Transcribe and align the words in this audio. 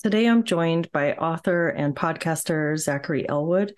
Today 0.00 0.26
I'm 0.26 0.44
joined 0.44 0.90
by 0.92 1.12
author 1.14 1.68
and 1.68 1.94
podcaster 1.94 2.76
Zachary 2.78 3.28
Elwood. 3.28 3.74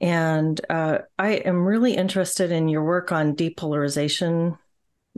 And 0.00 0.58
uh, 0.70 0.98
I 1.18 1.32
am 1.32 1.64
really 1.64 1.94
interested 1.94 2.50
in 2.50 2.68
your 2.68 2.84
work 2.84 3.12
on 3.12 3.36
depolarization 3.36 4.58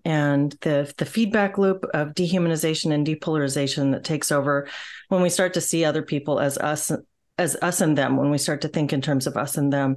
and 0.04 0.52
the, 0.62 0.92
the 0.98 1.04
feedback 1.04 1.58
loop 1.58 1.84
of 1.94 2.14
dehumanization 2.14 2.92
and 2.92 3.06
depolarization 3.06 3.92
that 3.92 4.04
takes 4.04 4.32
over 4.32 4.68
when 5.08 5.22
we 5.22 5.28
start 5.28 5.54
to 5.54 5.60
see 5.60 5.84
other 5.84 6.02
people 6.02 6.40
as 6.40 6.58
us 6.58 6.90
as 7.38 7.56
us 7.62 7.80
and 7.80 7.96
them 7.96 8.16
when 8.16 8.30
we 8.30 8.36
start 8.36 8.60
to 8.60 8.68
think 8.68 8.92
in 8.92 9.00
terms 9.00 9.26
of 9.26 9.36
us 9.38 9.56
and 9.56 9.72
them 9.72 9.96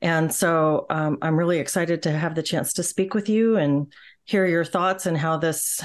and 0.00 0.32
so 0.32 0.86
um, 0.90 1.18
i'm 1.22 1.36
really 1.36 1.58
excited 1.58 2.02
to 2.02 2.10
have 2.10 2.34
the 2.36 2.42
chance 2.42 2.74
to 2.74 2.84
speak 2.84 3.14
with 3.14 3.28
you 3.28 3.56
and 3.56 3.92
hear 4.24 4.46
your 4.46 4.64
thoughts 4.64 5.04
and 5.06 5.16
how 5.16 5.36
this 5.36 5.82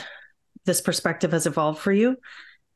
this 0.65 0.81
perspective 0.81 1.31
has 1.31 1.47
evolved 1.47 1.79
for 1.79 1.91
you 1.91 2.15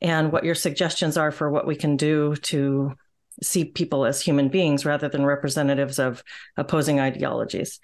and 0.00 0.32
what 0.32 0.44
your 0.44 0.54
suggestions 0.54 1.16
are 1.16 1.30
for 1.30 1.50
what 1.50 1.66
we 1.66 1.76
can 1.76 1.96
do 1.96 2.36
to 2.36 2.94
see 3.42 3.64
people 3.64 4.04
as 4.04 4.20
human 4.20 4.48
beings 4.48 4.84
rather 4.84 5.08
than 5.08 5.24
representatives 5.24 5.98
of 5.98 6.22
opposing 6.56 7.00
ideologies. 7.00 7.80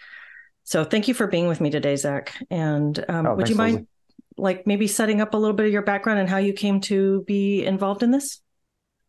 So 0.65 0.83
thank 0.83 1.09
you 1.09 1.15
for 1.15 1.27
being 1.27 1.47
with 1.47 1.61
me 1.61 1.71
today, 1.71 1.97
Zach. 1.97 2.35
And 2.51 3.05
um, 3.09 3.27
oh, 3.27 3.35
would 3.35 3.49
you 3.49 3.55
mind, 3.55 3.87
like, 4.37 4.67
maybe 4.67 4.87
setting 4.87 5.21
up 5.21 5.35
a 5.35 5.37
little 5.37 5.55
bit 5.55 5.67
of 5.67 5.73
your 5.73 5.83
background 5.83 6.19
and 6.19 6.29
how 6.29 6.39
you 6.39 6.53
came 6.53 6.81
to 6.83 7.23
be 7.23 7.65
involved 7.65 8.03
in 8.03 8.11
this? 8.11 8.41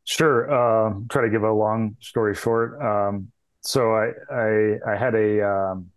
Sure. 0.04 0.52
Uh, 0.52 0.94
try 1.10 1.24
to 1.24 1.30
give 1.30 1.44
a 1.44 1.52
long 1.52 1.96
story 2.00 2.36
short. 2.36 2.80
Um, 2.82 3.32
so 3.62 3.96
I, 3.96 4.12
I, 4.32 4.78
I 4.88 4.96
had 4.96 5.16
a 5.16 5.48
um, 5.48 5.92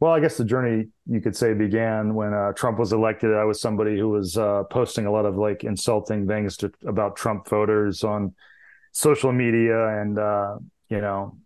well, 0.00 0.12
I 0.12 0.20
guess 0.20 0.36
the 0.36 0.44
journey 0.44 0.88
you 1.06 1.20
could 1.20 1.34
say 1.34 1.54
began 1.54 2.14
when 2.14 2.32
uh, 2.32 2.52
Trump 2.52 2.78
was 2.78 2.92
elected. 2.92 3.34
I 3.34 3.44
was 3.44 3.60
somebody 3.60 3.98
who 3.98 4.08
was 4.10 4.36
uh, 4.36 4.62
posting 4.64 5.06
a 5.06 5.12
lot 5.12 5.26
of 5.26 5.36
like 5.36 5.64
insulting 5.64 6.26
things 6.28 6.56
to, 6.58 6.72
about 6.86 7.16
Trump 7.16 7.48
voters 7.48 8.04
on 8.04 8.34
social 8.92 9.32
media, 9.32 10.00
and 10.00 10.18
uh, 10.18 10.58
you 10.88 11.00
know, 11.00 11.36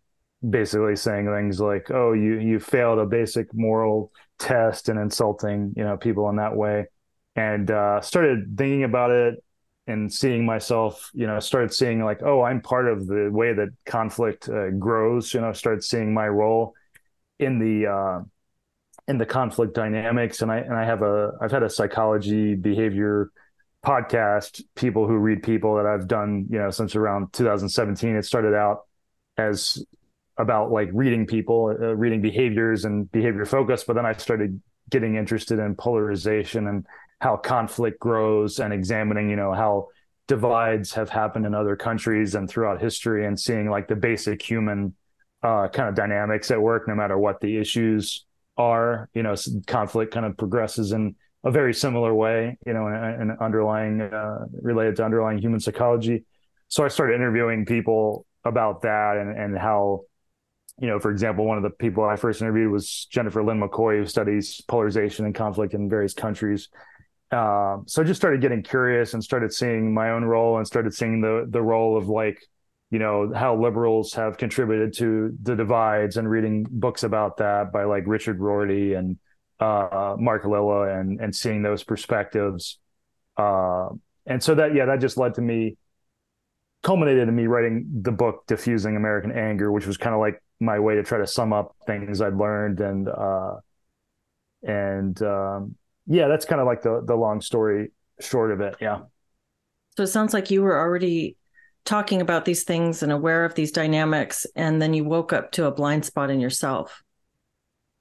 basically 0.49 0.97
saying 0.97 1.33
things 1.33 1.61
like, 1.61 1.91
"Oh, 1.91 2.13
you 2.13 2.39
you 2.39 2.61
failed 2.61 2.99
a 2.99 3.07
basic 3.07 3.53
moral 3.55 4.13
test," 4.39 4.91
and 4.91 4.99
insulting 5.01 5.73
you 5.75 5.85
know 5.85 5.97
people 5.97 6.29
in 6.29 6.37
that 6.37 6.55
way. 6.55 6.87
And 7.35 7.71
uh, 7.71 8.03
started 8.03 8.55
thinking 8.59 8.85
about 8.85 9.11
it 9.11 9.43
and 9.87 10.13
seeing 10.13 10.45
myself, 10.45 11.11
you 11.15 11.27
know, 11.27 11.41
started 11.41 11.73
seeing 11.73 12.05
like, 12.05 12.23
"Oh, 12.23 12.43
I'm 12.43 12.61
part 12.61 12.87
of 12.87 13.07
the 13.07 13.31
way 13.33 13.55
that 13.55 13.69
conflict 13.87 14.51
uh, 14.51 14.69
grows." 14.73 15.33
You 15.33 15.41
know, 15.41 15.55
started 15.55 15.83
seeing 15.83 16.13
my 16.13 16.29
role 16.29 16.75
in 17.39 17.59
the 17.59 17.87
in 19.09 19.19
the 19.19 19.27
conflict 19.27 19.75
dynamics. 19.75 20.43
And 20.43 20.51
I 20.51 20.59
and 20.59 20.75
I 20.75 20.85
have 20.85 21.03
a 21.03 21.33
I've 21.41 21.53
had 21.53 21.63
a 21.63 21.71
psychology 21.71 22.55
behavior 22.55 23.31
podcast, 23.85 24.63
people 24.75 25.07
who 25.07 25.17
read 25.17 25.43
people 25.43 25.77
that 25.77 25.87
I've 25.87 26.07
done, 26.07 26.47
you 26.49 26.59
know, 26.59 26.71
since 26.71 26.95
around 26.95 27.33
2017. 27.33 28.17
It 28.17 28.25
started 28.25 28.55
out 28.55 28.87
as 29.37 29.85
about 30.39 30.71
like 30.71 30.89
reading 30.93 31.27
people, 31.27 31.77
uh, 31.81 31.95
reading 31.95 32.23
behaviors 32.23 32.85
and 32.85 33.11
behavior 33.11 33.45
focus, 33.45 33.85
but 33.85 33.95
then 33.95 34.07
I 34.07 34.13
started 34.15 34.61
getting 34.91 35.17
interested 35.17 35.59
in 35.59 35.75
polarization 35.75 36.69
and 36.69 36.87
how 37.21 37.37
conflict 37.37 38.01
grows 38.01 38.59
and 38.59 38.73
examining, 38.73 39.31
you 39.31 39.37
know, 39.37 39.53
how 39.53 39.89
divides 40.29 40.93
have 40.95 41.11
happened 41.11 41.47
in 41.47 41.55
other 41.55 41.77
countries 41.77 42.35
and 42.35 42.49
throughout 42.49 42.81
history 42.81 43.27
and 43.27 43.39
seeing 43.39 43.69
like 43.69 43.89
the 43.89 43.97
basic 43.97 44.41
human 44.43 44.95
uh, 45.43 45.69
kind 45.69 45.89
of 45.89 45.95
dynamics 45.95 46.51
at 46.51 46.61
work, 46.61 46.87
no 46.89 46.95
matter 46.95 47.19
what 47.19 47.41
the 47.41 47.57
issues 47.59 48.25
are. 48.57 49.09
You 49.15 49.23
know, 49.23 49.35
conflict 49.67 50.13
kind 50.13 50.27
of 50.27 50.37
progresses 50.37 50.93
in 50.93 51.15
a 51.45 51.51
very 51.51 51.75
similar 51.75 52.15
way. 52.15 52.59
You 52.67 52.73
know, 52.73 52.87
and 52.87 53.33
underlying 53.41 54.01
uh, 54.01 54.47
related 54.61 54.97
to 54.97 55.05
underlying 55.05 55.39
human 55.39 55.61
psychology. 55.61 56.25
So 56.69 56.85
I 56.85 56.89
started 56.89 57.15
interviewing 57.15 57.67
people 57.67 58.27
about 58.45 58.83
that 58.83 59.17
and 59.17 59.37
and 59.37 59.59
how. 59.59 60.03
You 60.81 60.89
know, 60.89 60.99
for 60.99 61.11
example, 61.11 61.45
one 61.45 61.59
of 61.59 61.63
the 61.63 61.71
people 61.71 62.03
I 62.03 62.17
first 62.17 62.41
interviewed 62.41 62.73
was 62.73 63.07
Jennifer 63.11 63.45
Lynn 63.45 63.61
McCoy, 63.61 63.99
who 63.99 64.07
studies 64.07 64.63
polarization 64.63 65.27
and 65.27 65.35
conflict 65.35 65.75
in 65.75 65.89
various 65.89 66.15
countries. 66.15 66.71
Uh, 67.33 67.79
so 67.87 68.03
I 68.03 68.05
just 68.05 68.21
started 68.21 68.41
getting 68.41 68.63
curious 68.63 69.15
and 69.15 69.25
started 69.25 69.53
seeing 69.53 69.95
my 69.95 70.11
own 70.11 70.25
role 70.25 70.59
and 70.59 70.67
started 70.67 70.93
seeing 70.95 71.21
the 71.21 71.47
the 71.49 71.63
role 71.63 71.97
of 71.97 72.09
like 72.09 72.43
you 72.93 72.99
know 72.99 73.33
how 73.35 73.57
liberals 73.57 74.13
have 74.13 74.37
contributed 74.37 74.93
to 74.93 75.35
the 75.43 75.57
divides 75.57 76.19
and 76.19 76.29
reading 76.29 76.67
books 76.71 77.05
about 77.05 77.39
that 77.39 77.73
by 77.73 77.85
like 77.85 78.05
Richard 78.07 78.39
Rorty 78.39 78.93
and 78.93 79.17
uh, 79.59 80.15
Mark 80.19 80.45
Lilla 80.45 81.01
and 81.01 81.19
and 81.19 81.35
seeing 81.35 81.63
those 81.63 81.83
perspectives. 81.83 82.79
Uh, 83.39 83.89
and 84.27 84.43
so 84.43 84.55
that 84.57 84.75
yeah, 84.75 84.85
that 84.85 85.01
just 85.01 85.17
led 85.17 85.35
to 85.37 85.41
me 85.41 85.79
culminated 86.83 87.29
in 87.29 87.35
me 87.35 87.47
writing 87.47 87.87
the 88.03 88.13
book 88.13 88.45
Defusing 88.47 88.95
American 88.95 89.33
Anger, 89.33 89.73
which 89.73 89.87
was 89.87 89.97
kind 89.97 90.15
of 90.15 90.21
like 90.21 90.43
my 90.61 90.79
way 90.79 90.95
to 90.97 91.03
try 91.03 91.17
to 91.17 91.27
sum 91.27 91.55
up 91.55 91.75
things 91.87 92.21
I'd 92.21 92.37
learned 92.37 92.81
and 92.81 93.09
uh, 93.09 93.55
and 94.63 95.21
um, 95.23 95.77
yeah, 96.07 96.29
that's 96.29 96.45
kind 96.45 96.61
of 96.61 96.67
like 96.67 96.83
the 96.83 97.03
the 97.07 97.17
long 97.17 97.41
story 97.41 97.91
short 98.21 98.53
of 98.53 98.61
it. 98.61 98.77
Yeah. 98.83 99.01
So 99.97 100.03
it 100.03 100.09
sounds 100.09 100.35
like 100.35 100.51
you 100.51 100.61
were 100.61 100.79
already 100.79 101.37
talking 101.85 102.21
about 102.21 102.45
these 102.45 102.65
things 102.65 103.03
and 103.03 103.13
aware 103.13 103.45
of 103.45 103.55
these 103.55 103.73
dynamics 103.73 104.47
and 104.55 104.81
then 104.81 104.95
you 104.95 105.05
woke 105.05 105.33
up 105.33 105.53
to 105.53 105.67
a 105.67 105.71
blind 105.71 106.05
spot 106.05 106.31
in 106.31 106.41
yourself. 106.41 107.03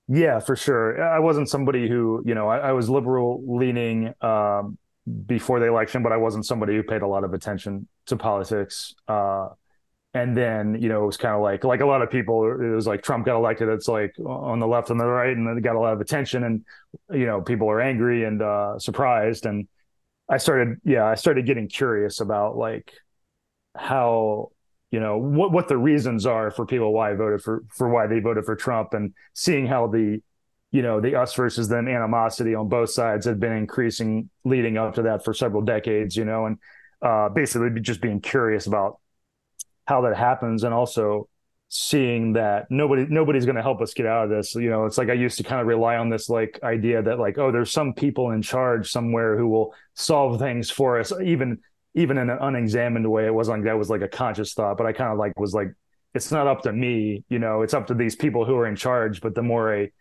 Yeah 0.08 0.40
for 0.40 0.56
sure. 0.56 1.02
I 1.02 1.19
wasn't 1.19 1.50
somebody 1.50 1.88
who 1.88 2.22
you 2.25 2.36
know 2.36 2.47
i, 2.47 2.58
I 2.58 2.72
was 2.74 2.90
liberal 2.90 3.41
leaning 3.46 4.14
um, 4.22 4.78
before 5.25 5.59
the 5.59 5.68
election 5.68 6.03
but 6.03 6.12
i 6.12 6.18
wasn't 6.18 6.46
somebody 6.46 6.75
who 6.75 6.84
paid 6.84 7.02
a 7.02 7.08
lot 7.08 7.24
of 7.24 7.34
attention 7.34 7.88
to 8.06 8.16
politics 8.16 8.94
uh, 9.08 9.47
and 10.14 10.36
then 10.36 10.80
you 10.81 10.90
know 10.90 11.03
it 11.03 11.06
was 11.06 11.18
kind 11.18 11.36
of 11.36 11.41
like 11.41 11.64
like 11.64 11.81
a 11.81 11.86
lot 11.86 12.02
of 12.02 12.09
people 12.12 12.46
it 12.46 12.75
was 12.75 12.86
like 12.86 13.02
trump 13.02 13.25
got 13.25 13.36
elected 13.36 13.70
it's 13.70 13.88
like 13.88 14.14
on 14.20 14.59
the 14.59 14.68
left 14.68 14.90
and 14.90 15.00
the 15.00 15.06
right 15.06 15.36
and 15.36 15.58
it 15.58 15.62
got 15.62 15.75
a 15.75 15.80
lot 15.80 15.94
of 15.94 16.02
attention 16.02 16.44
and 16.44 16.66
you 17.12 17.25
know 17.25 17.41
people 17.41 17.70
are 17.70 17.81
angry 17.81 18.25
and 18.25 18.41
uh, 18.41 18.78
surprised 18.78 19.46
and 19.46 19.68
i 20.30 20.38
started 20.38 20.78
yeah 20.84 21.06
i 21.06 21.16
started 21.16 21.46
getting 21.46 21.68
curious 21.68 22.20
about 22.20 22.58
like 22.58 22.91
how 23.76 24.52
you 24.92 25.00
know 25.00 25.18
what 25.18 25.52
what 25.52 25.68
the 25.68 25.78
reasons 25.78 26.26
are 26.26 26.52
for 26.52 26.66
people 26.66 26.94
why 26.94 27.14
voted 27.14 27.42
for 27.42 27.64
for 27.70 27.90
why 27.90 28.08
they 28.08 28.20
voted 28.20 28.46
for 28.46 28.56
Trump 28.56 28.94
and 28.94 29.14
seeing 29.34 29.66
how 29.66 29.88
the 29.88 30.22
you 30.72 30.82
know 30.82 31.00
the 31.00 31.16
us 31.16 31.34
versus 31.34 31.68
them 31.68 31.88
animosity 31.88 32.56
on 32.56 32.68
both 32.68 32.90
sides 32.90 33.26
had 33.26 33.40
been 33.40 33.54
increasing 33.54 34.30
leading 34.44 34.78
up 34.78 34.96
to 34.96 35.04
that 35.04 35.24
for 35.24 35.34
several 35.34 35.62
decades 35.62 36.16
you 36.16 36.26
know 36.26 36.46
and 36.46 36.58
uh, 37.02 37.30
basically 37.30 37.70
just 37.82 38.02
being 38.02 38.22
curious 38.22 38.68
about 38.68 39.00
how 39.86 40.02
that 40.02 40.16
happens 40.16 40.64
and 40.64 40.74
also 40.74 41.28
seeing 41.74 42.34
that 42.34 42.70
nobody 42.70 43.06
nobody's 43.09 43.46
going 43.46 43.56
to 43.56 43.62
help 43.62 43.82
us 43.82 43.94
get 43.94 44.06
out 44.06 44.26
of 44.26 44.30
this. 44.30 44.56
You 44.56 44.70
know 44.70 44.86
it's 44.86 44.98
like 44.98 45.09
i 45.09 45.14
used 45.14 45.38
to 45.38 45.44
kind 45.44 45.62
of 45.62 45.68
rely 45.68 45.96
on 45.96 46.09
this 46.09 46.30
like 46.30 46.59
idea 46.64 47.02
that 47.02 47.18
like 47.18 47.38
oh 47.38 47.52
there's 47.52 47.72
some 47.72 47.94
people 47.94 48.32
in 48.32 48.42
charge 48.42 48.92
somewhere 48.92 49.38
who 49.38 49.48
will 49.48 49.74
solve 49.94 50.38
things 50.38 50.70
for 50.70 51.00
us 51.00 51.14
even 51.24 51.59
even 51.94 52.18
in 52.18 52.29
an 52.29 52.38
unexamined 52.40 53.09
way, 53.09 53.25
it 53.25 53.34
wasn't 53.34 53.59
like 53.59 53.66
that 53.66 53.78
was 53.78 53.90
like 53.90 54.02
a 54.02 54.07
conscious 54.07 54.53
thought, 54.53 54.78
but 54.78 54.85
I 54.85 54.94
kind 54.94 55.12
of 55.12 55.18
like 55.18 55.40
was 55.40 55.53
like, 55.53 55.74
it's 56.13 56.31
not 56.31 56.47
up 56.47 56.63
to 56.63 56.74
me, 56.74 57.24
you 57.29 57.40
know, 57.40 57.62
it's 57.62 57.74
up 57.74 57.88
to 57.88 57.94
these 57.94 58.16
people 58.16 58.46
who 58.46 58.56
are 58.56 58.68
in 58.68 58.75
charge. 58.75 59.22
But 59.22 59.35
the 59.35 59.41
more 59.41 59.74
I 59.74 59.91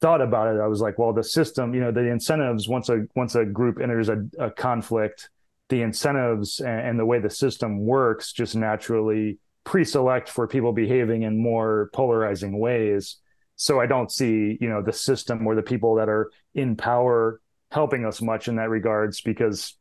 thought 0.00 0.20
about 0.20 0.54
it, 0.54 0.60
I 0.60 0.66
was 0.66 0.80
like, 0.80 0.98
well, 0.98 1.12
the 1.12 1.24
system, 1.24 1.74
you 1.74 1.80
know, 1.80 1.92
the 1.92 2.08
incentives 2.08 2.68
once 2.68 2.88
a 2.88 3.06
once 3.14 3.34
a 3.34 3.44
group 3.44 3.80
enters 3.80 4.08
a, 4.08 4.24
a 4.38 4.50
conflict, 4.50 5.30
the 5.68 5.82
incentives 5.82 6.60
and, 6.60 6.80
and 6.80 6.98
the 6.98 7.06
way 7.06 7.18
the 7.18 7.30
system 7.30 7.84
works 7.84 8.32
just 8.32 8.54
naturally 8.54 9.38
pre-select 9.64 10.28
for 10.28 10.46
people 10.46 10.72
behaving 10.72 11.22
in 11.22 11.42
more 11.42 11.90
polarizing 11.92 12.58
ways. 12.58 13.16
So 13.56 13.80
I 13.80 13.86
don't 13.86 14.12
see, 14.12 14.56
you 14.60 14.68
know, 14.68 14.82
the 14.82 14.92
system 14.92 15.46
or 15.46 15.54
the 15.54 15.62
people 15.62 15.96
that 15.96 16.08
are 16.08 16.30
in 16.54 16.76
power 16.76 17.40
helping 17.70 18.04
us 18.04 18.22
much 18.22 18.46
in 18.46 18.56
that 18.56 18.70
regards 18.70 19.20
because 19.20 19.76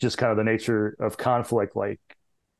just 0.00 0.18
kind 0.18 0.30
of 0.30 0.36
the 0.36 0.44
nature 0.44 0.96
of 1.00 1.16
conflict 1.16 1.76
like 1.76 2.00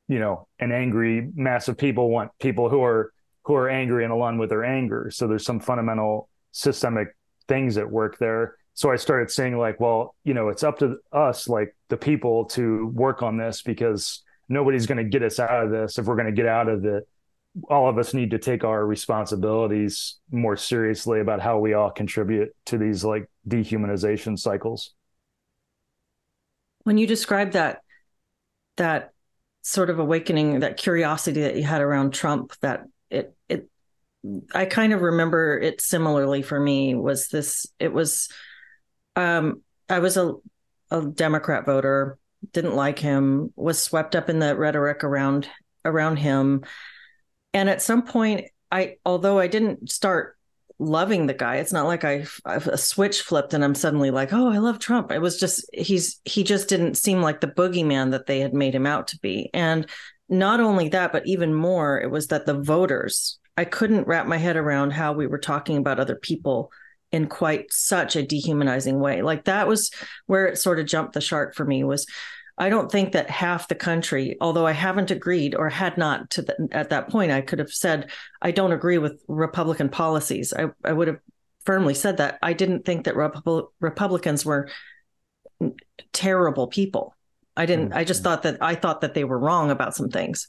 you 0.08 0.18
know 0.18 0.46
an 0.58 0.72
angry 0.72 1.30
mass 1.34 1.68
of 1.68 1.76
people 1.76 2.10
want 2.10 2.30
people 2.38 2.68
who 2.68 2.82
are 2.82 3.12
who 3.44 3.54
are 3.54 3.68
angry 3.68 4.02
and 4.02 4.12
along 4.12 4.38
with 4.38 4.50
their 4.50 4.64
anger. 4.64 5.08
So 5.12 5.28
there's 5.28 5.44
some 5.44 5.60
fundamental 5.60 6.28
systemic 6.50 7.16
things 7.46 7.78
at 7.78 7.88
work 7.88 8.18
there. 8.18 8.56
So 8.74 8.90
i 8.90 8.96
started 8.96 9.30
saying 9.30 9.56
like 9.56 9.80
well 9.80 10.14
you 10.24 10.34
know 10.34 10.48
it's 10.48 10.62
up 10.62 10.78
to 10.80 10.98
us 11.12 11.48
like 11.48 11.74
the 11.88 11.96
people 11.96 12.44
to 12.46 12.88
work 12.88 13.22
on 13.22 13.36
this 13.36 13.62
because 13.62 14.22
nobody's 14.48 14.86
going 14.86 14.98
to 14.98 15.04
get 15.04 15.22
us 15.22 15.38
out 15.38 15.64
of 15.64 15.70
this. 15.70 15.98
If 15.98 16.06
we're 16.06 16.16
going 16.16 16.26
to 16.26 16.32
get 16.32 16.46
out 16.46 16.68
of 16.68 16.84
it 16.84 17.08
all 17.70 17.88
of 17.88 17.98
us 17.98 18.12
need 18.12 18.30
to 18.30 18.38
take 18.38 18.64
our 18.64 18.84
responsibilities 18.84 20.16
more 20.30 20.56
seriously 20.56 21.20
about 21.20 21.40
how 21.40 21.58
we 21.58 21.72
all 21.72 21.90
contribute 21.90 22.54
to 22.66 22.78
these 22.78 23.04
like 23.04 23.28
dehumanization 23.48 24.38
cycles 24.38 24.92
when 26.86 26.98
you 26.98 27.06
describe 27.06 27.52
that 27.52 27.80
that 28.76 29.12
sort 29.62 29.90
of 29.90 29.98
awakening 29.98 30.60
that 30.60 30.76
curiosity 30.76 31.42
that 31.42 31.56
you 31.56 31.62
had 31.62 31.80
around 31.80 32.12
trump 32.12 32.52
that 32.60 32.84
it 33.10 33.34
it 33.48 33.68
i 34.54 34.64
kind 34.64 34.92
of 34.92 35.02
remember 35.02 35.58
it 35.58 35.80
similarly 35.80 36.42
for 36.42 36.58
me 36.58 36.94
was 36.94 37.28
this 37.28 37.66
it 37.78 37.92
was 37.92 38.28
um 39.16 39.62
i 39.88 39.98
was 39.98 40.16
a 40.16 40.34
a 40.90 41.04
democrat 41.04 41.66
voter 41.66 42.18
didn't 42.52 42.74
like 42.74 42.98
him, 42.98 43.52
was 43.56 43.78
swept 43.78 44.14
up 44.14 44.28
in 44.28 44.38
the 44.38 44.56
rhetoric 44.56 45.04
around 45.04 45.48
around 45.84 46.16
him. 46.16 46.64
And 47.52 47.68
at 47.68 47.82
some 47.82 48.02
point, 48.02 48.46
I 48.70 48.96
although 49.04 49.38
I 49.38 49.46
didn't 49.46 49.90
start 49.90 50.35
loving 50.78 51.26
the 51.26 51.34
guy, 51.34 51.56
it's 51.56 51.72
not 51.72 51.86
like 51.86 52.04
I 52.04 52.26
a 52.44 52.76
switch 52.76 53.22
flipped 53.22 53.54
and 53.54 53.64
I'm 53.64 53.74
suddenly 53.74 54.10
like, 54.10 54.32
oh, 54.32 54.50
I 54.50 54.58
love 54.58 54.78
Trump. 54.78 55.10
It 55.10 55.20
was 55.20 55.38
just 55.38 55.68
he's 55.72 56.20
he 56.24 56.42
just 56.44 56.68
didn't 56.68 56.96
seem 56.96 57.22
like 57.22 57.40
the 57.40 57.46
boogeyman 57.46 58.10
that 58.10 58.26
they 58.26 58.40
had 58.40 58.54
made 58.54 58.74
him 58.74 58.86
out 58.86 59.08
to 59.08 59.18
be. 59.20 59.50
And 59.54 59.86
not 60.28 60.60
only 60.60 60.88
that, 60.90 61.12
but 61.12 61.26
even 61.26 61.54
more, 61.54 62.00
it 62.00 62.10
was 62.10 62.28
that 62.28 62.46
the 62.46 62.60
voters, 62.60 63.38
I 63.56 63.64
couldn't 63.64 64.06
wrap 64.06 64.26
my 64.26 64.36
head 64.36 64.56
around 64.56 64.92
how 64.92 65.12
we 65.12 65.26
were 65.26 65.38
talking 65.38 65.76
about 65.76 66.00
other 66.00 66.16
people 66.16 66.70
in 67.12 67.28
quite 67.28 67.72
such 67.72 68.16
a 68.16 68.26
dehumanizing 68.26 68.98
way. 68.98 69.22
Like 69.22 69.44
that 69.44 69.68
was 69.68 69.90
where 70.26 70.46
it 70.46 70.58
sort 70.58 70.80
of 70.80 70.86
jumped 70.86 71.14
the 71.14 71.20
shark 71.20 71.54
for 71.54 71.64
me 71.64 71.84
was 71.84 72.06
I 72.58 72.68
don't 72.70 72.90
think 72.90 73.12
that 73.12 73.28
half 73.28 73.68
the 73.68 73.74
country, 73.74 74.36
although 74.40 74.66
I 74.66 74.72
haven't 74.72 75.10
agreed 75.10 75.54
or 75.54 75.68
had 75.68 75.98
not 75.98 76.30
to 76.30 76.42
the, 76.42 76.68
at 76.72 76.90
that 76.90 77.08
point, 77.08 77.30
I 77.30 77.42
could 77.42 77.58
have 77.58 77.72
said 77.72 78.10
I 78.40 78.50
don't 78.50 78.72
agree 78.72 78.98
with 78.98 79.22
Republican 79.28 79.90
policies. 79.90 80.54
I, 80.56 80.70
I 80.84 80.92
would 80.92 81.08
have 81.08 81.20
firmly 81.64 81.94
said 81.94 82.16
that. 82.16 82.38
I 82.42 82.54
didn't 82.54 82.84
think 82.84 83.04
that 83.04 83.16
Repub- 83.16 83.68
Republicans 83.80 84.44
were 84.44 84.70
terrible 86.12 86.66
people. 86.66 87.14
I 87.56 87.66
didn't. 87.66 87.90
Mm-hmm. 87.90 87.98
I 87.98 88.04
just 88.04 88.22
thought 88.22 88.42
that 88.44 88.58
I 88.62 88.74
thought 88.74 89.02
that 89.02 89.14
they 89.14 89.24
were 89.24 89.38
wrong 89.38 89.70
about 89.70 89.94
some 89.94 90.08
things, 90.08 90.48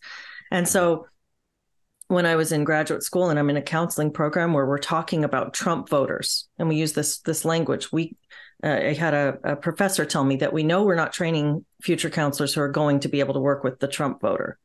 and 0.51 0.68
so 0.68 1.07
when 2.07 2.25
I 2.25 2.36
was 2.36 2.51
in 2.51 2.63
graduate 2.63 3.03
school 3.03 3.30
and 3.30 3.38
I'm 3.38 3.50
in 3.50 3.57
a 3.57 3.62
counseling 3.62 4.12
program 4.12 4.53
where 4.53 4.65
we're 4.65 4.77
talking 4.77 5.24
about 5.24 5.53
Trump 5.53 5.89
voters 5.89 6.48
and 6.57 6.69
we 6.69 6.77
use 6.77 6.94
this 6.94 7.19
this 7.19 7.44
language, 7.44 7.92
we 7.92 8.15
uh, 8.63 8.68
I 8.68 8.94
had 8.94 9.13
a, 9.13 9.38
a, 9.44 9.56
professor 9.56 10.06
tell 10.06 10.24
me 10.24 10.38
that 10.38 10.54
we 10.54 10.63
know 10.63 10.83
we're 10.83 10.95
not 10.95 11.13
training 11.13 11.63
future 11.81 12.09
counselors 12.09 12.54
who 12.54 12.62
are 12.62 12.69
going 12.69 13.00
to 13.01 13.07
be 13.07 13.19
able 13.19 13.36
to 13.36 13.39
work 13.39 13.63
with 13.63 13.80
the 13.80 13.88
Trump 13.88 14.21
voter, 14.21 14.57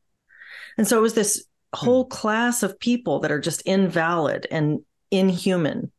and 0.77 0.87
so 0.87 0.97
it 0.97 1.01
was 1.01 1.13
this 1.13 1.45
whole 1.73 2.03
hmm. 2.03 2.09
class 2.09 2.63
of 2.63 2.79
people 2.79 3.19
that 3.19 3.31
are 3.31 3.39
just 3.39 3.61
invalid 3.61 4.47
and 4.51 4.79
inhuman. 5.11 5.91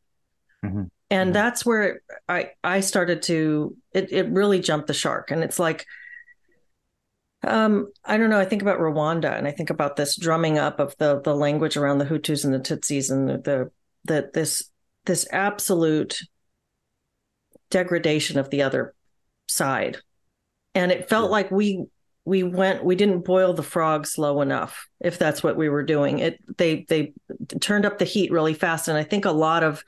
Mm-hmm. 0.63 0.83
And 1.09 1.27
mm-hmm. 1.27 1.33
that's 1.33 1.65
where 1.65 2.01
I 2.27 2.51
I 2.63 2.79
started 2.79 3.21
to 3.23 3.75
it 3.93 4.11
it 4.11 4.29
really 4.29 4.59
jumped 4.59 4.87
the 4.87 4.93
shark, 4.93 5.31
and 5.31 5.43
it's 5.43 5.59
like 5.59 5.85
um, 7.45 7.91
I 8.03 8.17
don't 8.17 8.29
know. 8.29 8.39
I 8.39 8.45
think 8.45 8.61
about 8.61 8.79
Rwanda 8.79 9.37
and 9.37 9.47
I 9.47 9.51
think 9.51 9.69
about 9.69 9.95
this 9.95 10.17
drumming 10.17 10.57
up 10.57 10.79
of 10.79 10.95
the 10.97 11.21
the 11.21 11.35
language 11.35 11.77
around 11.77 11.99
the 11.99 12.05
Hutus 12.05 12.43
and 12.43 12.53
the 12.53 12.59
Tutsis 12.59 13.11
and 13.11 13.29
the 13.29 13.37
the, 13.37 13.71
the 14.05 14.31
this 14.33 14.69
this 15.05 15.27
absolute 15.31 16.21
degradation 17.75 18.39
of 18.39 18.49
the 18.49 18.61
other 18.61 18.95
side. 19.47 19.97
And 20.73 20.93
it 20.93 21.09
felt 21.09 21.25
yeah. 21.25 21.31
like 21.31 21.51
we 21.51 21.83
we 22.23 22.41
went 22.41 22.85
we 22.85 22.95
didn't 22.95 23.25
boil 23.25 23.53
the 23.53 23.63
frog 23.63 24.07
slow 24.07 24.39
enough 24.39 24.87
if 25.01 25.19
that's 25.19 25.43
what 25.43 25.57
we 25.57 25.67
were 25.67 25.83
doing. 25.83 26.19
It 26.19 26.39
they 26.57 26.85
they 26.87 27.11
turned 27.59 27.85
up 27.85 27.97
the 27.97 28.05
heat 28.05 28.31
really 28.31 28.53
fast 28.53 28.87
and 28.87 28.97
I 28.97 29.03
think 29.03 29.25
a 29.25 29.31
lot 29.31 29.61
of 29.61 29.83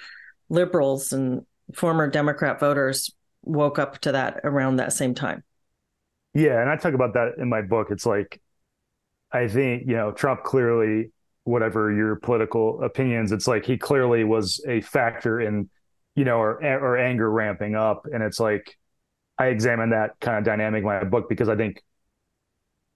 liberals 0.50 1.13
and 1.13 1.45
former 1.74 2.10
democrat 2.10 2.60
voters 2.60 3.10
woke 3.44 3.80
up 3.80 4.00
to 4.00 4.12
that 4.12 4.42
around 4.44 4.75
that 4.75 4.92
same 4.92 5.16
time. 5.16 5.45
Yeah, 6.34 6.60
and 6.60 6.69
I 6.69 6.75
talk 6.75 6.94
about 6.94 7.13
that 7.13 7.36
in 7.38 7.48
my 7.48 7.62
book. 7.62 7.88
It's 7.89 8.06
like 8.06 8.42
I 9.31 9.48
think, 9.48 9.84
you 9.88 9.95
know, 9.95 10.12
Trump 10.12 10.44
clearly 10.44 11.12
whatever 11.45 11.94
your 11.94 12.18
political 12.18 12.84
opinions, 12.84 13.31
it's 13.31 13.48
like 13.48 13.66
he 13.66 13.78
clearly 13.78 14.25
was 14.25 14.62
a 14.68 14.81
factor 14.81 15.39
in, 15.39 15.69
you 16.18 16.25
know, 16.25 16.40
or 16.40 16.62
or 16.62 16.98
anger 16.98 17.30
ramping 17.30 17.75
up 17.75 18.08
and 18.12 18.22
it's 18.24 18.40
like 18.40 18.75
I 19.38 19.48
examine 19.48 19.92
that 19.92 20.19
kind 20.19 20.38
of 20.40 20.44
dynamic 20.44 20.80
in 20.80 20.86
my 20.86 21.04
book 21.04 21.30
because 21.30 21.48
I 21.48 21.56
think 21.56 21.81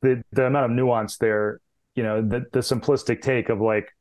the 0.01 0.23
the 0.31 0.47
amount 0.47 0.65
of 0.65 0.71
nuance 0.71 1.18
there, 1.18 1.62
you 1.95 2.03
know, 2.03 2.21
the 2.21 2.45
the 2.51 2.59
simplistic 2.59 3.21
take 3.21 3.50
of 3.50 3.62
like 3.62 3.95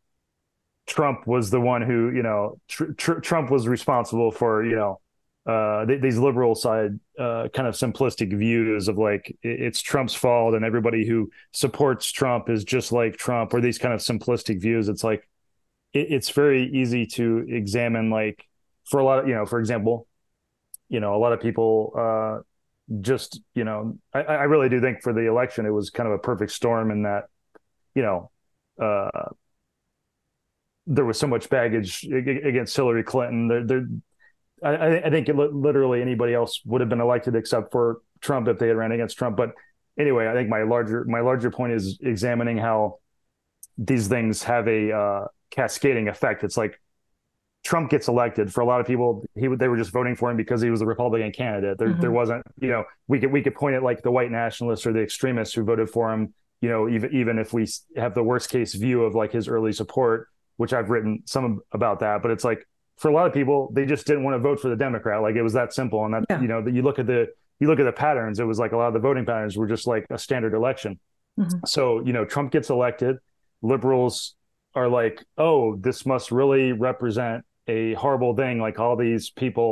Trump 0.87 1.27
was 1.27 1.51
the 1.51 1.61
one 1.61 1.83
who, 1.83 2.11
you 2.11 2.23
know, 2.23 2.59
tr- 2.67 2.93
tr- 2.93 3.21
Trump 3.21 3.51
was 3.51 3.69
responsible 3.69 4.33
for, 4.33 4.65
you 4.65 4.75
know, 4.75 5.01
uh, 5.47 5.85
th- 5.85 6.01
these 6.01 6.17
liberal 6.17 6.55
side 6.55 6.99
uh, 7.19 7.49
kind 7.55 7.69
of 7.69 7.75
simplistic 7.75 8.37
views 8.37 8.89
of 8.89 8.97
like 8.97 9.37
it's 9.43 9.83
Trump's 9.83 10.15
fault 10.15 10.55
and 10.55 10.65
everybody 10.65 11.07
who 11.07 11.31
supports 11.53 12.11
Trump 12.11 12.49
is 12.49 12.65
just 12.65 12.91
like 12.91 13.19
Trump, 13.19 13.53
or 13.53 13.61
these 13.61 13.79
kind 13.79 13.93
of 13.93 14.01
simplistic 14.01 14.63
views. 14.63 14.89
It's 14.89 15.05
like 15.05 15.29
it, 15.93 16.07
it's 16.11 16.31
very 16.31 16.71
easy 16.73 17.05
to 17.07 17.47
examine 17.51 18.09
like 18.09 18.47
for 18.91 19.01
a 19.01 19.05
lot 19.05 19.21
of 19.21 19.29
you 19.29 19.35
know, 19.35 19.47
for 19.47 19.59
example, 19.59 20.07
you 20.89 21.01
know, 21.01 21.15
a 21.15 21.19
lot 21.19 21.33
of 21.33 21.41
people 21.41 21.93
uh, 21.97 22.43
just 23.01 23.41
you 23.55 23.65
know, 23.65 23.99
I, 24.13 24.21
I 24.23 24.43
really 24.45 24.69
do 24.69 24.81
think 24.81 25.03
for 25.03 25.13
the 25.13 25.29
election 25.29 25.67
it 25.67 25.71
was 25.71 25.91
kind 25.91 26.07
of 26.07 26.13
a 26.15 26.19
perfect 26.19 26.53
storm 26.53 26.91
in 26.91 27.03
that 27.03 27.25
you 27.95 28.03
know. 28.03 28.31
Uh, 28.81 29.31
there 30.87 31.05
was 31.05 31.19
so 31.19 31.27
much 31.27 31.49
baggage 31.49 32.05
against 32.05 32.75
Hillary 32.75 33.05
Clinton. 33.05 33.47
There, 33.47 33.65
there, 33.65 33.87
I, 34.63 34.99
I 35.07 35.11
think 35.11 35.29
it, 35.29 35.37
literally 35.37 36.03
anybody 36.03 36.35
else 36.35 36.61
would 36.65 36.81
have 36.81 36.91
been 36.91 37.01
elected 37.01 37.37
except 37.37 37.71
for 37.71 38.01
Trump 38.21 38.49
if 38.49 38.59
they 38.59 38.69
had 38.69 38.77
ran 38.77 38.91
against 38.91 39.17
Trump. 39.17 39.37
But 39.37 39.53
anyway, 39.99 40.27
I 40.29 40.35
think 40.35 40.49
my 40.49 40.63
larger 40.63 41.05
my 41.05 41.21
larger 41.21 41.51
point 41.51 41.73
is 41.75 41.99
examining 42.03 42.59
how 42.59 42.99
these 43.79 44.09
things 44.09 44.43
have 44.43 44.69
a 44.69 44.93
uh, 44.93 45.25
cascading 45.51 46.09
effect. 46.09 46.45
It's 46.45 46.57
like 46.57 46.81
Trump 47.63 47.91
gets 47.91 48.09
elected. 48.09 48.53
For 48.53 48.63
a 48.63 48.65
lot 48.65 48.81
of 48.81 48.87
people, 48.87 49.25
he 49.35 49.49
they 49.49 49.69
were 49.69 49.77
just 49.77 49.91
voting 49.91 50.17
for 50.17 50.31
him 50.31 50.37
because 50.37 50.63
he 50.63 50.71
was 50.71 50.81
a 50.81 50.87
Republican 50.87 51.33
candidate. 51.33 51.79
There 51.79 51.89
mm-hmm. 51.89 52.01
there 52.01 52.11
wasn't 52.11 52.43
you 52.61 52.69
know 52.69 52.85
we 53.09 53.21
could 53.21 53.33
we 53.33 53.43
could 53.43 53.55
point 53.55 53.77
at 53.77 53.83
like 53.83 54.03
the 54.03 54.11
white 54.11 54.31
nationalists 54.31 54.87
or 54.87 54.93
the 54.93 55.01
extremists 55.03 55.55
who 55.55 55.65
voted 55.65 55.91
for 55.91 56.13
him. 56.13 56.33
You 56.61 56.69
know 56.69 56.89
even 56.89 57.15
even 57.15 57.39
if 57.39 57.53
we 57.53 57.67
have 57.97 58.15
the 58.15 58.23
worst 58.23 58.51
case 58.51 58.75
view 58.75 59.05
of 59.05 59.15
like 59.15 59.33
his 59.33 59.49
early 59.49 59.73
support, 59.73 60.29
which 60.57 60.73
I've 60.73 60.91
written 60.91 61.23
some 61.27 61.61
about 61.73 62.01
that, 62.01 62.23
but 62.23 62.31
it's 62.31 62.45
like 62.45 62.67
for 63.01 63.09
a 63.11 63.15
lot 63.15 63.27
of 63.27 63.33
people, 63.33 63.71
they 63.73 63.87
just 63.87 64.07
didn't 64.07 64.25
want 64.25 64.35
to 64.35 64.39
vote 64.39 64.61
for 64.61 64.69
the 64.69 64.77
Democrat. 64.77 65.23
Like 65.23 65.35
it 65.35 65.43
was 65.43 65.55
that 65.55 65.73
simple. 65.73 66.05
And 66.05 66.13
that, 66.13 66.25
yeah. 66.29 66.43
you 66.43 66.49
know, 66.49 66.61
that 66.61 66.75
you 66.75 66.83
look 66.83 66.99
at 66.99 67.07
the, 67.07 67.29
you 67.59 67.67
look 67.67 67.81
at 67.81 67.85
the 67.85 67.93
patterns, 67.93 68.39
it 68.41 68.45
was 68.45 68.59
like 68.59 68.73
a 68.73 68.77
lot 68.77 68.89
of 68.89 68.93
the 68.93 69.01
voting 69.01 69.25
patterns 69.25 69.57
were 69.57 69.67
just 69.67 69.87
like 69.87 70.05
a 70.11 70.19
standard 70.19 70.53
election. 70.53 71.01
Mm-hmm. 71.39 71.61
So, 71.65 72.05
you 72.05 72.13
know, 72.13 72.27
Trump 72.27 72.53
gets 72.53 72.69
elected, 72.69 73.17
liberals 73.63 74.35
are 74.75 74.87
like, 74.87 75.25
oh, 75.39 75.77
this 75.77 76.05
must 76.05 76.31
really 76.31 76.73
represent 76.73 77.43
a 77.71 77.95
horrible 77.95 78.35
thing. 78.35 78.59
Like 78.67 78.79
all 78.79 78.97
these 78.97 79.31
people 79.31 79.71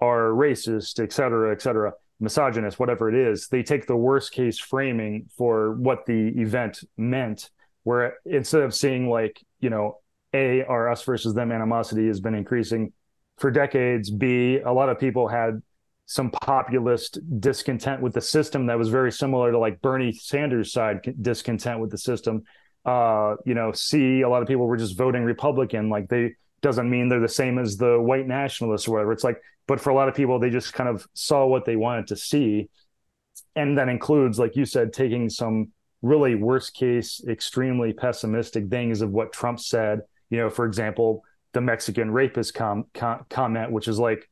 are 0.00 0.30
racist, 0.30 1.02
et 1.02 1.12
cetera, 1.12 1.52
et 1.54 1.60
cetera, 1.62 1.92
misogynist, 2.20 2.78
whatever 2.78 3.08
it 3.08 3.16
is. 3.28 3.48
They 3.48 3.62
take 3.62 3.86
the 3.86 3.96
worst 4.08 4.32
case 4.32 4.58
framing 4.58 5.30
for 5.36 5.74
what 5.86 6.06
the 6.06 6.22
event 6.46 6.74
meant, 6.96 7.50
where 7.82 8.14
instead 8.24 8.62
of 8.62 8.72
seeing 8.72 9.08
like, 9.08 9.36
you 9.60 9.70
know, 9.70 9.98
a, 10.32 10.64
our 10.64 10.90
us 10.92 11.02
versus 11.04 11.32
them 11.34 11.52
animosity 11.52 12.06
has 12.06 12.20
been 12.20 12.34
increasing 12.34 12.92
for 13.38 13.50
decades. 13.50 14.10
B, 14.10 14.58
a 14.58 14.72
lot 14.72 14.88
of 14.88 14.98
people 14.98 15.28
had 15.28 15.62
some 16.06 16.30
populist 16.30 17.18
discontent 17.40 18.02
with 18.02 18.12
the 18.12 18.20
system 18.20 18.66
that 18.66 18.78
was 18.78 18.90
very 18.90 19.12
similar 19.12 19.52
to 19.52 19.58
like 19.58 19.80
Bernie 19.80 20.12
Sanders' 20.12 20.72
side 20.72 20.98
discontent 21.20 21.80
with 21.80 21.90
the 21.90 21.98
system. 21.98 22.42
Uh, 22.84 23.36
you 23.46 23.54
know, 23.54 23.72
C, 23.72 24.22
a 24.22 24.28
lot 24.28 24.42
of 24.42 24.48
people 24.48 24.66
were 24.66 24.76
just 24.76 24.98
voting 24.98 25.24
Republican. 25.24 25.88
Like 25.88 26.08
they 26.08 26.34
doesn't 26.64 26.90
mean 26.90 27.08
they're 27.08 27.20
the 27.20 27.28
same 27.28 27.58
as 27.58 27.76
the 27.76 28.00
white 28.00 28.26
nationalists 28.26 28.88
or 28.88 28.92
whatever. 28.92 29.12
It's 29.12 29.22
like, 29.22 29.40
but 29.68 29.80
for 29.80 29.90
a 29.90 29.94
lot 29.94 30.08
of 30.08 30.16
people, 30.16 30.40
they 30.40 30.50
just 30.50 30.74
kind 30.74 30.88
of 30.88 31.06
saw 31.14 31.46
what 31.46 31.64
they 31.64 31.76
wanted 31.76 32.08
to 32.08 32.16
see. 32.16 32.68
And 33.54 33.78
that 33.78 33.88
includes, 33.88 34.38
like 34.38 34.56
you 34.56 34.64
said, 34.64 34.92
taking 34.92 35.30
some 35.30 35.70
really 36.02 36.34
worst 36.34 36.74
case, 36.74 37.22
extremely 37.28 37.92
pessimistic 37.92 38.68
things 38.68 39.00
of 39.00 39.10
what 39.10 39.32
Trump 39.32 39.60
said 39.60 40.00
you 40.34 40.40
know, 40.40 40.50
for 40.50 40.64
example, 40.64 41.22
the 41.52 41.60
Mexican 41.60 42.10
rapist 42.10 42.54
com- 42.54 42.86
com- 42.92 43.24
comment, 43.30 43.70
which 43.70 43.86
is 43.86 44.00
like 44.00 44.28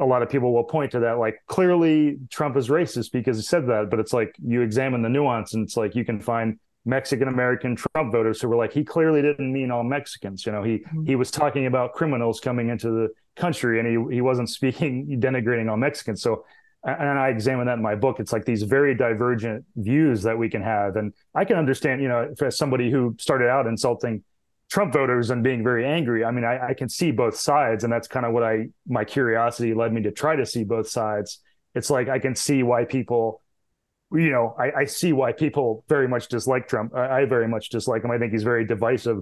a 0.00 0.04
lot 0.04 0.22
of 0.22 0.30
people 0.30 0.54
will 0.54 0.64
point 0.64 0.92
to 0.92 1.00
that, 1.00 1.18
like 1.18 1.36
clearly 1.46 2.18
Trump 2.30 2.56
is 2.56 2.68
racist 2.68 3.12
because 3.12 3.36
he 3.36 3.42
said 3.42 3.68
that, 3.68 3.90
but 3.90 4.00
it's 4.00 4.14
like 4.14 4.34
you 4.42 4.62
examine 4.62 5.02
the 5.02 5.10
nuance 5.10 5.52
and 5.52 5.64
it's 5.64 5.76
like 5.76 5.94
you 5.94 6.06
can 6.06 6.20
find 6.20 6.58
Mexican 6.86 7.28
American 7.28 7.76
Trump 7.76 8.12
voters 8.12 8.40
who 8.40 8.48
were 8.48 8.56
like, 8.56 8.72
he 8.72 8.84
clearly 8.84 9.20
didn't 9.20 9.52
mean 9.52 9.70
all 9.70 9.84
Mexicans. 9.84 10.46
You 10.46 10.52
know, 10.52 10.62
he 10.62 10.78
mm-hmm. 10.78 11.04
he 11.04 11.16
was 11.16 11.30
talking 11.30 11.66
about 11.66 11.92
criminals 11.92 12.40
coming 12.40 12.70
into 12.70 12.90
the 12.90 13.08
country 13.34 13.78
and 13.78 13.86
he 13.86 14.14
he 14.16 14.20
wasn't 14.20 14.48
speaking 14.48 15.20
denigrating 15.20 15.70
all 15.70 15.76
Mexicans. 15.76 16.22
So 16.22 16.44
and 16.84 17.18
I 17.18 17.28
examine 17.30 17.66
that 17.66 17.74
in 17.74 17.82
my 17.82 17.96
book. 17.96 18.20
It's 18.20 18.32
like 18.32 18.44
these 18.44 18.62
very 18.62 18.94
divergent 18.94 19.64
views 19.74 20.22
that 20.22 20.38
we 20.38 20.48
can 20.48 20.62
have. 20.62 20.94
And 20.94 21.12
I 21.34 21.44
can 21.44 21.56
understand, 21.56 22.00
you 22.00 22.06
know, 22.06 22.32
as 22.40 22.56
somebody 22.56 22.92
who 22.92 23.16
started 23.18 23.48
out 23.48 23.66
insulting 23.66 24.22
Trump 24.70 24.92
voters 24.92 25.30
and 25.30 25.42
being 25.42 25.62
very 25.62 25.84
angry. 25.84 26.24
I 26.24 26.30
mean, 26.30 26.44
I, 26.44 26.68
I 26.68 26.74
can 26.74 26.88
see 26.88 27.10
both 27.10 27.36
sides, 27.36 27.84
and 27.84 27.92
that's 27.92 28.08
kind 28.08 28.26
of 28.26 28.32
what 28.32 28.42
I 28.42 28.68
my 28.86 29.04
curiosity 29.04 29.74
led 29.74 29.92
me 29.92 30.02
to 30.02 30.12
try 30.12 30.36
to 30.36 30.46
see 30.46 30.64
both 30.64 30.88
sides. 30.88 31.40
It's 31.74 31.90
like 31.90 32.08
I 32.08 32.18
can 32.18 32.34
see 32.34 32.62
why 32.62 32.84
people, 32.84 33.42
you 34.12 34.30
know, 34.30 34.54
I, 34.58 34.72
I 34.80 34.84
see 34.84 35.12
why 35.12 35.32
people 35.32 35.84
very 35.88 36.08
much 36.08 36.28
dislike 36.28 36.68
Trump. 36.68 36.94
I, 36.94 37.22
I 37.22 37.24
very 37.24 37.48
much 37.48 37.70
dislike 37.70 38.04
him. 38.04 38.10
I 38.10 38.18
think 38.18 38.32
he's 38.32 38.44
very 38.44 38.66
divisive. 38.66 39.18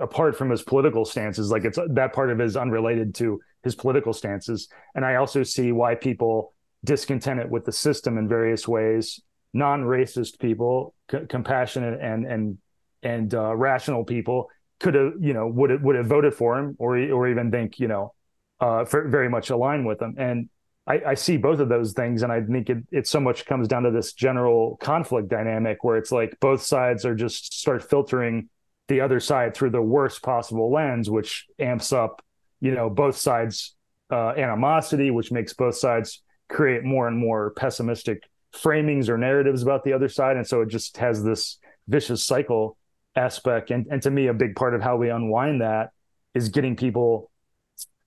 Apart 0.00 0.36
from 0.36 0.50
his 0.50 0.62
political 0.62 1.04
stances, 1.04 1.50
like 1.50 1.64
it's 1.64 1.78
that 1.90 2.12
part 2.12 2.30
of 2.30 2.40
it 2.40 2.44
is 2.44 2.56
unrelated 2.56 3.14
to 3.16 3.40
his 3.64 3.74
political 3.74 4.12
stances, 4.12 4.68
and 4.94 5.04
I 5.04 5.16
also 5.16 5.42
see 5.42 5.72
why 5.72 5.96
people 5.96 6.54
discontented 6.84 7.50
with 7.50 7.64
the 7.64 7.72
system 7.72 8.16
in 8.16 8.28
various 8.28 8.68
ways, 8.68 9.20
non-racist 9.52 10.38
people, 10.38 10.94
c- 11.10 11.26
compassionate 11.28 12.00
and 12.00 12.24
and 12.24 12.58
and 13.02 13.34
uh, 13.34 13.54
rational 13.56 14.04
people 14.04 14.48
could 14.78 14.94
have, 14.94 15.12
you 15.20 15.32
know, 15.32 15.48
would 15.48 15.70
have, 15.70 15.82
would 15.82 15.96
have 15.96 16.06
voted 16.06 16.34
for 16.34 16.56
him 16.56 16.76
or 16.78 16.96
or 17.10 17.28
even 17.28 17.50
think, 17.50 17.80
you 17.80 17.88
know, 17.88 18.14
uh, 18.60 18.84
very 18.84 19.28
much 19.28 19.50
aligned 19.50 19.86
with 19.86 20.00
him. 20.00 20.14
And 20.18 20.48
I, 20.86 21.00
I, 21.08 21.14
see 21.14 21.38
both 21.38 21.60
of 21.60 21.70
those 21.70 21.94
things, 21.94 22.22
and 22.22 22.30
I 22.30 22.42
think 22.42 22.68
it, 22.68 22.78
it 22.90 23.06
so 23.06 23.18
much 23.18 23.46
comes 23.46 23.68
down 23.68 23.84
to 23.84 23.90
this 23.90 24.12
general 24.12 24.76
conflict 24.82 25.28
dynamic 25.28 25.82
where 25.82 25.96
it's 25.96 26.12
like 26.12 26.38
both 26.40 26.62
sides 26.62 27.06
are 27.06 27.14
just 27.14 27.58
start 27.58 27.88
filtering 27.88 28.50
the 28.88 29.00
other 29.00 29.18
side 29.18 29.54
through 29.54 29.70
the 29.70 29.80
worst 29.80 30.22
possible 30.22 30.70
lens, 30.70 31.08
which 31.08 31.46
amps 31.58 31.92
up, 31.92 32.22
you 32.60 32.72
know, 32.72 32.90
both 32.90 33.16
sides' 33.16 33.74
uh, 34.12 34.34
animosity, 34.36 35.10
which 35.10 35.32
makes 35.32 35.54
both 35.54 35.76
sides 35.76 36.22
create 36.50 36.84
more 36.84 37.08
and 37.08 37.16
more 37.16 37.50
pessimistic 37.52 38.22
framings 38.54 39.08
or 39.08 39.16
narratives 39.16 39.62
about 39.62 39.84
the 39.84 39.92
other 39.92 40.08
side, 40.08 40.36
and 40.36 40.46
so 40.46 40.60
it 40.60 40.68
just 40.68 40.98
has 40.98 41.24
this 41.24 41.58
vicious 41.88 42.22
cycle 42.22 42.76
aspect. 43.16 43.70
And 43.70 43.86
and 43.90 44.02
to 44.02 44.10
me, 44.10 44.26
a 44.26 44.34
big 44.34 44.54
part 44.54 44.74
of 44.74 44.82
how 44.82 44.96
we 44.96 45.08
unwind 45.08 45.62
that 45.62 45.90
is 46.34 46.50
getting 46.50 46.76
people 46.76 47.30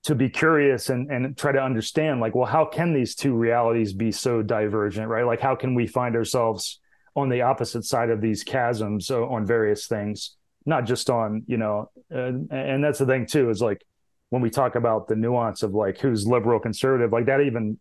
to 0.08 0.14
be 0.14 0.30
curious 0.30 0.88
and 0.88 1.10
and 1.10 1.36
try 1.36 1.52
to 1.52 1.62
understand 1.62 2.18
like 2.18 2.34
well 2.34 2.46
how 2.46 2.64
can 2.64 2.94
these 2.94 3.14
two 3.14 3.34
realities 3.34 3.92
be 3.92 4.10
so 4.10 4.40
divergent 4.40 5.06
right? 5.06 5.26
Like 5.26 5.38
how 5.38 5.54
can 5.54 5.74
we 5.74 5.86
find 5.86 6.16
ourselves 6.16 6.80
on 7.14 7.28
the 7.28 7.42
opposite 7.42 7.84
side 7.84 8.08
of 8.08 8.22
these 8.22 8.42
chasms 8.42 9.10
uh, 9.10 9.22
on 9.26 9.44
various 9.44 9.86
things 9.86 10.36
not 10.64 10.86
just 10.86 11.10
on 11.10 11.42
you 11.46 11.58
know 11.58 11.90
and, 12.08 12.50
and 12.50 12.82
that's 12.82 12.98
the 12.98 13.04
thing 13.04 13.26
too 13.26 13.50
is 13.50 13.60
like 13.60 13.84
when 14.30 14.40
we 14.40 14.48
talk 14.48 14.76
about 14.76 15.08
the 15.08 15.14
nuance 15.14 15.62
of 15.62 15.74
like 15.74 15.98
who's 15.98 16.26
liberal 16.26 16.58
conservative 16.58 17.12
like 17.12 17.26
that 17.26 17.42
even 17.42 17.78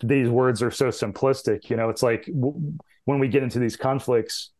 these 0.00 0.30
words 0.30 0.62
are 0.62 0.70
so 0.70 0.86
simplistic 0.86 1.68
you 1.68 1.76
know? 1.76 1.90
It's 1.90 2.02
like 2.02 2.24
w- 2.24 2.78
when 3.04 3.18
we 3.18 3.28
get 3.28 3.42
into 3.42 3.58
these 3.58 3.76
conflicts 3.76 4.52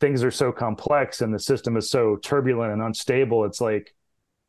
things 0.00 0.24
are 0.24 0.32
so 0.32 0.50
complex 0.50 1.20
and 1.20 1.32
the 1.32 1.38
system 1.38 1.76
is 1.76 1.88
so 1.88 2.16
turbulent 2.16 2.72
and 2.72 2.82
unstable 2.82 3.44
it's 3.44 3.60
like 3.60 3.94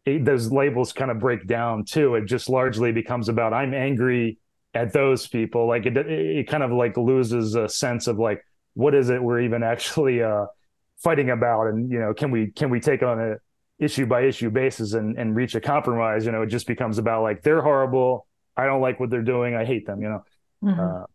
it, 0.08 0.24
those 0.24 0.52
labels 0.52 0.94
kind 0.94 1.12
of 1.12 1.20
break 1.20 1.46
down 1.46 1.84
too. 1.84 2.16
It 2.16 2.26
just 2.26 2.50
largely 2.50 2.92
becomes 2.92 3.28
about 3.28 3.54
I'm 3.54 3.74
angry 3.74 4.40
at 4.74 4.94
those 4.94 5.28
people. 5.28 5.68
Like 5.68 5.86
it, 5.86 5.98
it 5.98 6.48
kind 6.48 6.64
of 6.64 6.72
like 6.72 6.96
loses 6.96 7.56
a 7.56 7.68
sense 7.68 8.08
of 8.08 8.18
like 8.18 8.44
what 8.74 8.96
is 8.96 9.10
it 9.10 9.22
we're 9.22 9.42
even 9.42 9.64
actually 9.74 10.24
uh, 10.24 10.46
fighting 10.98 11.30
about, 11.30 11.68
and 11.68 11.92
you 11.92 12.00
know, 12.00 12.14
can 12.14 12.32
we 12.32 12.52
can 12.52 12.70
we 12.70 12.80
take 12.80 13.04
on 13.04 13.20
a 13.20 13.36
issue 13.80 14.06
by 14.06 14.22
issue 14.22 14.50
basis 14.50 14.94
and 14.94 15.18
and 15.18 15.36
reach 15.36 15.56
a 15.56 15.62
compromise? 15.62 16.26
You 16.26 16.32
know, 16.32 16.42
it 16.42 16.48
just 16.48 16.68
becomes 16.68 16.98
about 16.98 17.24
like 17.24 17.44
they're 17.44 17.62
horrible. 17.62 18.28
I 18.56 18.66
don't 18.66 18.82
like 18.82 19.00
what 19.00 19.10
they're 19.10 19.22
doing. 19.22 19.56
I 19.56 19.66
hate 19.66 19.86
them. 19.86 20.02
You 20.02 20.10
know. 20.10 20.24
Mm-hmm. 20.64 20.80
Uh, 20.80 21.06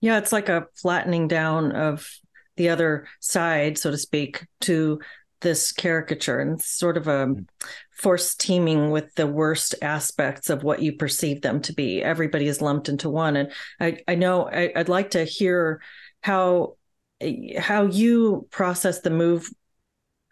yeah, 0.00 0.18
it's 0.18 0.32
like 0.32 0.48
a 0.48 0.66
flattening 0.80 1.26
down 1.28 1.72
of 1.72 2.08
the 2.56 2.68
other 2.68 3.08
side, 3.20 3.76
so 3.76 3.90
to 3.90 3.98
speak, 3.98 4.46
to 4.60 5.00
this 5.40 5.72
caricature 5.72 6.40
and 6.40 6.60
sort 6.60 6.96
of 6.96 7.06
a 7.06 7.34
force 7.96 8.34
teaming 8.34 8.90
with 8.90 9.14
the 9.14 9.26
worst 9.26 9.74
aspects 9.82 10.50
of 10.50 10.64
what 10.64 10.82
you 10.82 10.92
perceive 10.92 11.42
them 11.42 11.60
to 11.62 11.72
be. 11.72 12.02
Everybody 12.02 12.46
is 12.46 12.60
lumped 12.60 12.88
into 12.88 13.08
one. 13.08 13.36
And 13.36 13.52
I, 13.80 13.98
I 14.08 14.14
know 14.16 14.48
I, 14.48 14.72
would 14.76 14.88
like 14.88 15.12
to 15.12 15.24
hear 15.24 15.80
how 16.22 16.76
how 17.58 17.86
you 17.86 18.46
process 18.50 19.00
the 19.00 19.10
move 19.10 19.48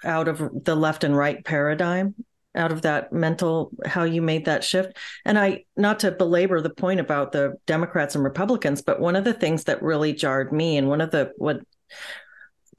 out 0.05 0.29
of 0.29 0.65
the 0.65 0.75
left 0.75 1.05
and 1.05 1.17
right 1.17 1.45
paradigm 1.45 2.15
out 2.55 2.73
of 2.73 2.83
that 2.83 3.13
mental 3.13 3.71
how 3.87 4.03
you 4.03 4.21
made 4.21 4.45
that 4.45 4.65
shift 4.65 4.97
and 5.25 5.39
i 5.39 5.65
not 5.77 6.01
to 6.01 6.11
belabor 6.11 6.61
the 6.61 6.69
point 6.69 7.01
about 7.01 7.33
the 7.33 7.55
democrats 7.67 8.15
and 8.15 8.25
republicans 8.25 8.83
but 8.83 9.01
one 9.01 9.17
of 9.17 9.25
the 9.25 9.33
things 9.33 9.65
that 9.65 9.83
really 9.83 10.13
jarred 10.13 10.53
me 10.53 10.77
and 10.77 10.89
one 10.89 11.01
of 11.01 11.11
the 11.11 11.33
what 11.37 11.61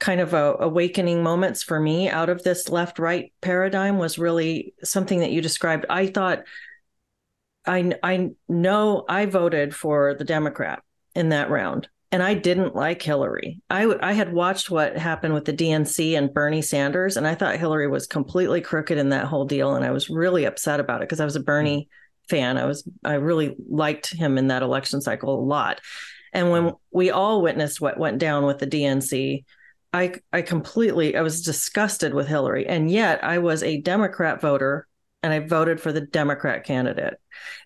kind 0.04 0.20
of 0.20 0.34
a, 0.34 0.56
awakening 0.60 1.22
moments 1.22 1.62
for 1.62 1.80
me 1.80 2.10
out 2.10 2.28
of 2.28 2.42
this 2.42 2.68
left 2.68 2.98
right 2.98 3.32
paradigm 3.40 3.96
was 3.96 4.18
really 4.18 4.74
something 4.82 5.20
that 5.20 5.30
you 5.30 5.40
described. 5.40 5.86
I 5.88 6.08
thought 6.08 6.42
I 7.66 7.94
I 8.02 8.32
know 8.46 9.06
I 9.08 9.24
voted 9.24 9.74
for 9.74 10.12
the 10.12 10.24
Democrat 10.24 10.82
in 11.14 11.30
that 11.30 11.48
round 11.48 11.88
and 12.12 12.22
I 12.22 12.34
didn't 12.34 12.76
like 12.76 13.00
Hillary. 13.00 13.62
I 13.70 13.86
I 14.02 14.12
had 14.12 14.34
watched 14.34 14.70
what 14.70 14.94
happened 14.98 15.32
with 15.32 15.46
the 15.46 15.54
DNC 15.54 16.18
and 16.18 16.34
Bernie 16.34 16.60
Sanders 16.60 17.16
and 17.16 17.26
I 17.26 17.34
thought 17.34 17.56
Hillary 17.56 17.88
was 17.88 18.06
completely 18.06 18.60
crooked 18.60 18.98
in 18.98 19.08
that 19.08 19.24
whole 19.24 19.46
deal 19.46 19.74
and 19.74 19.86
I 19.86 19.90
was 19.90 20.10
really 20.10 20.44
upset 20.44 20.80
about 20.80 21.00
it 21.00 21.08
because 21.08 21.20
I 21.20 21.24
was 21.24 21.36
a 21.36 21.40
Bernie 21.40 21.88
mm-hmm. 22.28 22.36
fan. 22.36 22.58
I 22.58 22.66
was 22.66 22.86
I 23.02 23.14
really 23.14 23.56
liked 23.70 24.12
him 24.12 24.36
in 24.36 24.48
that 24.48 24.62
election 24.62 25.00
cycle 25.00 25.40
a 25.40 25.40
lot. 25.40 25.80
And 26.34 26.50
when 26.50 26.62
mm-hmm. 26.64 26.76
we 26.92 27.10
all 27.10 27.40
witnessed 27.40 27.80
what 27.80 27.98
went 27.98 28.18
down 28.18 28.44
with 28.44 28.58
the 28.58 28.66
DNC, 28.66 29.44
I 29.94 30.14
I 30.32 30.42
completely 30.42 31.16
I 31.16 31.22
was 31.22 31.42
disgusted 31.42 32.12
with 32.12 32.26
Hillary, 32.26 32.66
and 32.66 32.90
yet 32.90 33.22
I 33.22 33.38
was 33.38 33.62
a 33.62 33.80
Democrat 33.80 34.40
voter 34.40 34.88
and 35.22 35.32
I 35.32 35.38
voted 35.38 35.80
for 35.80 35.92
the 35.92 36.02
Democrat 36.02 36.64
candidate. 36.64 37.14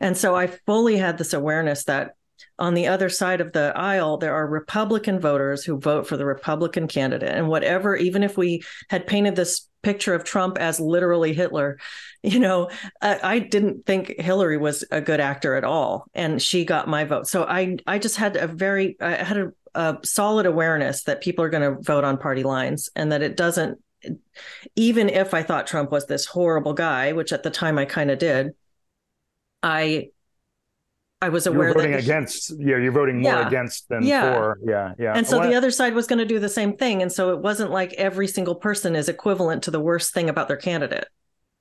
And 0.00 0.16
so 0.16 0.36
I 0.36 0.46
fully 0.46 0.96
had 0.96 1.18
this 1.18 1.32
awareness 1.32 1.84
that 1.84 2.12
on 2.58 2.74
the 2.74 2.86
other 2.88 3.08
side 3.08 3.40
of 3.40 3.52
the 3.52 3.72
aisle, 3.74 4.18
there 4.18 4.34
are 4.34 4.46
Republican 4.46 5.18
voters 5.20 5.64
who 5.64 5.78
vote 5.78 6.06
for 6.06 6.16
the 6.16 6.24
Republican 6.26 6.86
candidate. 6.86 7.30
And 7.30 7.48
whatever, 7.48 7.96
even 7.96 8.22
if 8.22 8.36
we 8.36 8.62
had 8.90 9.06
painted 9.06 9.34
this 9.34 9.68
picture 9.82 10.14
of 10.14 10.24
Trump 10.24 10.58
as 10.58 10.78
literally 10.80 11.32
Hitler, 11.32 11.78
you 12.22 12.40
know, 12.40 12.70
I, 13.00 13.20
I, 13.22 13.38
didn't 13.38 13.86
think 13.86 14.14
Hillary 14.18 14.56
was 14.56 14.84
a 14.90 15.00
good 15.00 15.20
actor 15.20 15.54
at 15.54 15.64
all. 15.64 16.06
And 16.14 16.42
she 16.42 16.64
got 16.64 16.88
my 16.88 17.04
vote. 17.04 17.28
So 17.28 17.44
I, 17.44 17.76
I 17.86 17.98
just 17.98 18.16
had 18.16 18.36
a 18.36 18.48
very, 18.48 18.96
I 19.00 19.12
had 19.22 19.36
a, 19.36 19.52
a 19.78 19.96
solid 20.02 20.44
awareness 20.44 21.04
that 21.04 21.20
people 21.20 21.44
are 21.44 21.48
going 21.48 21.62
to 21.62 21.80
vote 21.80 22.02
on 22.02 22.18
party 22.18 22.42
lines 22.42 22.90
and 22.96 23.12
that 23.12 23.22
it 23.22 23.36
doesn't 23.36 23.80
even 24.74 25.08
if 25.08 25.34
I 25.34 25.44
thought 25.44 25.68
Trump 25.68 25.92
was 25.92 26.06
this 26.06 26.26
horrible 26.26 26.74
guy, 26.74 27.12
which 27.12 27.32
at 27.32 27.44
the 27.44 27.50
time 27.50 27.78
I 27.78 27.84
kind 27.84 28.10
of 28.10 28.18
did, 28.18 28.54
I 29.62 30.08
I 31.20 31.28
was 31.28 31.46
aware 31.46 31.68
you're 31.68 31.74
voting 31.74 31.92
that 31.92 32.02
against 32.02 32.52
yeah 32.58 32.76
you're 32.76 32.92
voting 32.92 33.20
more 33.20 33.32
yeah, 33.32 33.46
against 33.46 33.88
than 33.88 34.04
yeah. 34.04 34.34
for 34.34 34.58
yeah 34.64 34.94
yeah. 34.98 35.12
And 35.14 35.26
so 35.26 35.40
the 35.40 35.54
other 35.54 35.70
side 35.70 35.94
was 35.94 36.06
going 36.06 36.20
to 36.20 36.24
do 36.24 36.38
the 36.38 36.48
same 36.48 36.76
thing 36.76 37.02
and 37.02 37.12
so 37.12 37.30
it 37.30 37.40
wasn't 37.40 37.70
like 37.70 37.92
every 37.94 38.28
single 38.28 38.54
person 38.54 38.94
is 38.96 39.08
equivalent 39.08 39.64
to 39.64 39.70
the 39.70 39.80
worst 39.80 40.12
thing 40.12 40.28
about 40.28 40.48
their 40.48 40.56
candidate. 40.56 41.08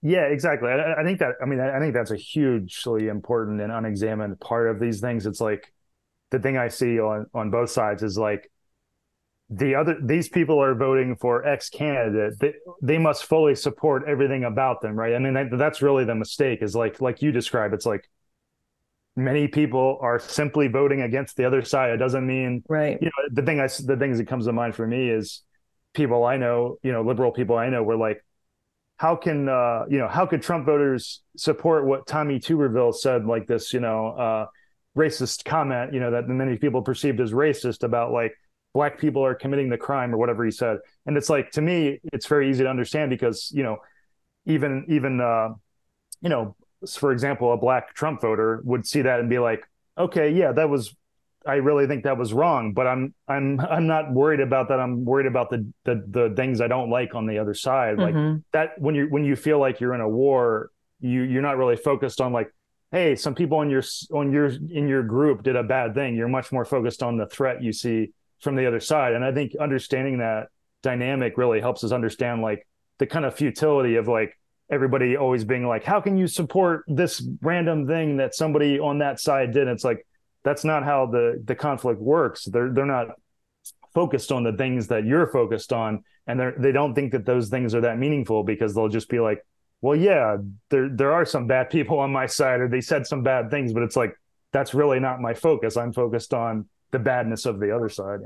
Yeah 0.04 0.26
exactly. 0.26 0.70
I, 0.70 1.02
I 1.02 1.04
think 1.04 1.20
that 1.20 1.36
I 1.42 1.46
mean 1.46 1.60
I 1.60 1.80
think 1.80 1.96
that's 1.96 2.12
a 2.12 2.16
hugely 2.16 3.08
important 3.08 3.62
and 3.62 3.72
unexamined 3.72 4.40
part 4.40 4.70
of 4.70 4.80
these 4.80 5.02
things. 5.02 5.26
It's 5.26 5.42
like 5.42 5.72
the 6.32 6.40
thing 6.40 6.58
I 6.58 6.68
see 6.68 7.00
on 7.00 7.28
on 7.34 7.50
both 7.52 7.70
sides 7.70 8.04
is 8.04 8.18
like 8.18 8.50
the 9.50 9.76
other 9.76 9.98
these 10.02 10.28
people 10.28 10.62
are 10.62 10.76
voting 10.76 11.16
for 11.16 11.46
X 11.46 11.70
candidate. 11.70 12.38
They, 12.40 12.54
they 12.82 12.98
must 12.98 13.26
fully 13.26 13.56
support 13.56 14.04
everything 14.08 14.44
about 14.44 14.82
them, 14.82 14.96
right? 14.96 15.16
I 15.16 15.20
mean 15.20 15.34
that, 15.34 15.58
that's 15.58 15.82
really 15.82 16.04
the 16.04 16.16
mistake. 16.16 16.62
Is 16.62 16.76
like 16.76 17.00
like 17.02 17.22
you 17.22 17.32
describe. 17.32 17.74
It's 17.74 17.86
like 17.86 18.10
many 19.16 19.48
people 19.48 20.00
are 20.02 20.20
simply 20.20 20.68
voting 20.68 21.02
against 21.02 21.38
the 21.38 21.46
other 21.46 21.64
side. 21.64 21.92
It 21.92 21.98
doesn't 21.98 22.28
mean 22.28 22.64
right. 22.68 22.98
You 23.02 23.08
know 23.08 23.30
the 23.32 23.42
thing 23.42 23.62
I 23.62 23.68
the 23.68 23.96
things 23.98 24.18
that 24.18 24.28
comes 24.28 24.46
to 24.46 24.54
mind 24.54 24.76
for 24.76 24.86
me 24.86 25.10
is 25.10 25.44
people 25.94 26.26
I 26.26 26.36
know, 26.36 26.78
you 26.84 26.92
know, 26.92 27.02
liberal 27.02 27.32
people 27.32 27.58
I 27.58 27.70
know, 27.70 27.84
were 27.84 27.96
like, 27.96 28.24
how 28.98 29.16
can 29.16 29.48
uh, 29.48 29.86
you 29.90 29.98
know 29.98 30.10
how 30.10 30.26
could 30.26 30.42
Trump 30.42 30.66
voters 30.66 31.22
support 31.38 31.86
what 31.86 32.06
Tommy 32.06 32.42
Tuberville 32.42 32.94
said 32.94 33.26
like 33.26 33.48
this? 33.48 33.72
You 33.72 33.80
know. 33.80 34.08
Uh, 34.10 34.46
racist 34.98 35.46
comment, 35.46 35.94
you 35.94 36.00
know, 36.00 36.12
that 36.12 36.28
many 36.28 36.58
people 36.58 36.82
perceived 36.82 37.22
as 37.22 37.32
racist 37.32 37.84
about 37.84 38.12
like 38.12 38.34
black 38.74 39.00
people 39.00 39.24
are 39.24 39.36
committing 39.36 39.70
the 39.70 39.78
crime 39.78 40.14
or 40.14 40.18
whatever 40.18 40.44
he 40.44 40.52
said. 40.52 40.78
And 41.06 41.16
it's 41.16 41.30
like 41.30 41.52
to 41.52 41.62
me, 41.62 42.00
it's 42.12 42.26
very 42.26 42.50
easy 42.50 42.64
to 42.64 42.70
understand 42.70 43.10
because 43.10 43.52
you 43.54 43.64
know, 43.64 43.78
even 44.46 44.86
even 44.90 45.22
uh, 45.22 45.50
you 46.22 46.30
know, 46.30 46.56
for 46.90 47.12
example, 47.12 47.54
a 47.54 47.58
black 47.58 47.94
Trump 47.94 48.22
voter 48.22 48.62
would 48.64 48.86
see 48.86 49.04
that 49.04 49.20
and 49.20 49.30
be 49.30 49.40
like, 49.40 49.64
okay, 49.98 50.32
yeah, 50.32 50.52
that 50.52 50.70
was. 50.70 50.96
I 51.46 51.56
really 51.56 51.88
think 51.88 52.04
that 52.04 52.18
was 52.18 52.34
wrong, 52.34 52.74
but 52.74 52.88
I'm 52.88 53.14
I'm 53.26 53.62
I'm 53.62 53.88
not 53.88 54.12
worried 54.12 54.42
about 54.42 54.68
that. 54.68 54.82
I'm 54.82 55.06
worried 55.06 55.28
about 55.28 55.50
the 55.50 55.72
the, 55.86 56.04
the 56.10 56.34
things 56.36 56.60
I 56.60 56.68
don't 56.68 56.90
like 56.90 57.16
on 57.16 57.26
the 57.26 57.38
other 57.40 57.54
side. 57.54 57.98
Like 57.98 58.16
mm-hmm. 58.16 58.40
that 58.52 58.72
when 58.80 58.96
you 58.96 59.08
when 59.08 59.24
you 59.24 59.38
feel 59.38 59.58
like 59.58 59.80
you're 59.80 59.94
in 59.94 60.02
a 60.02 60.10
war, 60.10 60.72
you 61.00 61.22
you're 61.22 61.42
not 61.42 61.58
really 61.58 61.78
focused 61.78 62.20
on 62.20 62.34
like 62.34 62.52
hey 62.92 63.16
some 63.16 63.36
people 63.36 63.58
on 63.60 63.70
your 63.70 63.84
on 64.14 64.32
your 64.32 64.48
in 64.48 64.88
your 64.88 65.04
group 65.04 65.44
did 65.44 65.56
a 65.56 65.64
bad 65.64 65.94
thing. 65.94 66.16
You're 66.16 66.28
much 66.28 66.52
more 66.52 66.66
focused 66.66 67.04
on 67.04 67.18
the 67.18 67.26
threat 67.28 67.62
you 67.62 67.74
see 67.74 68.14
from 68.42 68.56
the 68.56 68.66
other 68.66 68.80
side. 68.80 69.14
And 69.14 69.24
i 69.26 69.34
think 69.34 69.54
understanding 69.60 70.20
that 70.20 70.48
dynamic 70.84 71.38
really 71.38 71.60
helps 71.60 71.84
us 71.84 71.92
understand 71.92 72.42
like 72.42 72.68
the 73.00 73.08
kind 73.08 73.26
of 73.26 73.36
futility 73.36 73.96
of 73.96 74.08
like 74.08 74.38
everybody 74.70 75.16
always 75.18 75.44
being 75.44 75.66
like 75.66 75.84
how 75.84 76.02
can 76.02 76.18
you 76.18 76.28
support 76.28 76.84
this 76.88 77.26
random 77.42 77.88
thing 77.88 78.18
that 78.18 78.36
somebody 78.36 78.80
on 78.80 79.00
that 79.00 79.20
side 79.20 79.54
did? 79.54 79.68
It's 79.68 79.84
like 79.84 80.06
that's 80.44 80.64
not 80.64 80.84
how 80.84 81.08
the 81.08 81.42
the 81.44 81.56
conflict 81.56 82.00
works. 82.00 82.46
They're 82.46 82.72
they're 82.72 82.86
not 82.86 83.08
focused 83.94 84.32
on 84.32 84.44
the 84.44 84.54
things 84.54 84.88
that 84.88 85.06
you're 85.06 85.28
focused 85.28 85.74
on 85.74 86.04
and 86.28 86.40
they 86.40 86.52
they 86.58 86.72
don't 86.72 86.94
think 86.94 87.14
that 87.14 87.26
those 87.26 87.50
things 87.50 87.74
are 87.74 87.82
that 87.82 87.98
meaningful 87.98 88.44
because 88.44 88.76
they'll 88.76 88.90
just 88.90 89.10
be 89.10 89.20
like 89.20 89.44
well, 89.82 89.96
yeah, 89.96 90.38
there 90.70 90.90
there 90.90 91.12
are 91.14 91.26
some 91.26 91.48
bad 91.48 91.70
people 91.72 92.00
on 92.00 92.12
my 92.12 92.26
side, 92.26 92.62
or 92.62 92.68
they 92.68 92.82
said 92.82 93.08
some 93.08 93.24
bad 93.24 93.52
things, 93.52 93.74
but 93.74 93.84
it's 93.84 93.96
like 93.96 94.16
that's 94.52 94.74
really 94.74 95.00
not 95.00 95.22
my 95.22 95.34
focus. 95.34 95.78
I'm 95.78 95.94
focused 95.94 96.34
on 96.34 96.68
the 96.92 97.00
badness 97.00 97.46
of 97.46 97.60
the 97.60 97.76
other 97.76 97.90
side. 97.90 98.20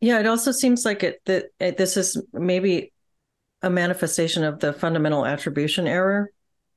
Yeah, 0.00 0.20
it 0.20 0.26
also 0.26 0.52
seems 0.52 0.84
like 0.84 1.02
it 1.02 1.20
that 1.26 1.46
it, 1.58 1.76
this 1.76 1.96
is 1.96 2.22
maybe 2.32 2.92
a 3.62 3.70
manifestation 3.70 4.44
of 4.44 4.60
the 4.60 4.72
fundamental 4.72 5.26
attribution 5.26 5.86
error, 5.86 6.30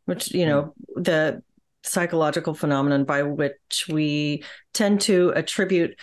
which 0.06 0.34
you 0.34 0.46
know 0.46 0.64
mm-hmm. 0.64 1.04
the 1.04 1.44
psychological 1.84 2.54
phenomenon 2.54 3.06
by 3.06 3.24
which 3.24 3.88
we 3.90 4.44
tend 4.74 5.02
to 5.02 5.32
attribute 5.36 5.98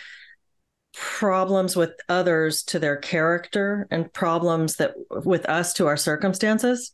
problems 0.93 1.76
with 1.76 1.93
others 2.09 2.64
to 2.64 2.81
their 2.81 2.97
character 2.97 3.87
and 3.90 4.12
problems 4.12 4.76
that 4.76 4.95
with 5.25 5.49
us 5.49 5.73
to 5.75 5.87
our 5.87 5.97
circumstances 5.97 6.90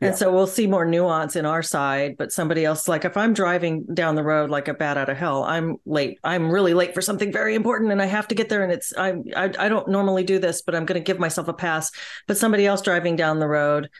and 0.00 0.16
so 0.16 0.32
we'll 0.32 0.46
see 0.46 0.66
more 0.66 0.86
nuance 0.86 1.36
in 1.36 1.44
our 1.44 1.62
side, 1.62 2.16
but 2.16 2.32
somebody 2.32 2.64
else, 2.64 2.88
like 2.88 3.04
if 3.04 3.16
I'm 3.16 3.34
driving 3.34 3.84
down 3.92 4.14
the 4.14 4.22
road 4.22 4.48
like 4.48 4.68
a 4.68 4.74
bat 4.74 4.96
out 4.96 5.10
of 5.10 5.16
hell, 5.16 5.44
I'm 5.44 5.76
late. 5.84 6.18
I'm 6.24 6.50
really 6.50 6.72
late 6.72 6.94
for 6.94 7.02
something 7.02 7.30
very 7.30 7.54
important, 7.54 7.92
and 7.92 8.00
I 8.00 8.06
have 8.06 8.26
to 8.28 8.34
get 8.34 8.48
there. 8.48 8.62
And 8.62 8.72
it's 8.72 8.96
I'm 8.96 9.24
I, 9.36 9.44
I 9.58 9.68
don't 9.68 9.88
normally 9.88 10.24
do 10.24 10.38
this, 10.38 10.62
but 10.62 10.74
I'm 10.74 10.86
going 10.86 11.00
to 11.00 11.04
give 11.04 11.18
myself 11.18 11.48
a 11.48 11.52
pass. 11.52 11.90
But 12.26 12.38
somebody 12.38 12.66
else 12.66 12.80
driving 12.80 13.16
down 13.16 13.40
the 13.40 13.48
road, 13.48 13.90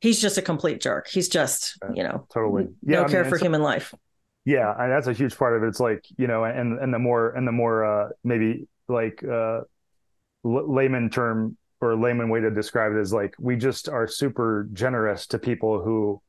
he's 0.00 0.20
just 0.20 0.38
a 0.38 0.42
complete 0.42 0.80
jerk. 0.80 1.08
He's 1.08 1.28
just 1.28 1.78
you 1.92 2.02
know 2.02 2.26
totally 2.32 2.68
yeah, 2.82 3.00
no 3.00 3.04
I 3.04 3.08
care 3.08 3.22
mean, 3.22 3.30
for 3.30 3.38
human 3.38 3.62
life. 3.62 3.94
Yeah, 4.46 4.74
and 4.78 4.90
that's 4.90 5.08
a 5.08 5.12
huge 5.12 5.36
part 5.36 5.56
of 5.56 5.62
it. 5.62 5.68
It's 5.68 5.80
like 5.80 6.04
you 6.16 6.26
know, 6.26 6.44
and 6.44 6.78
and 6.78 6.92
the 6.92 6.98
more 6.98 7.30
and 7.30 7.46
the 7.46 7.52
more 7.52 7.84
uh, 7.84 8.08
maybe 8.22 8.66
like 8.88 9.22
uh, 9.22 9.60
layman 10.42 11.10
term 11.10 11.56
or 11.84 11.96
layman 11.96 12.28
way 12.28 12.40
to 12.40 12.50
describe 12.50 12.92
it 12.92 12.98
is 12.98 13.12
like 13.12 13.34
we 13.38 13.56
just 13.56 13.88
are 13.88 14.06
super 14.06 14.68
generous 14.72 15.26
to 15.28 15.38
people 15.38 15.82
who 15.82 16.20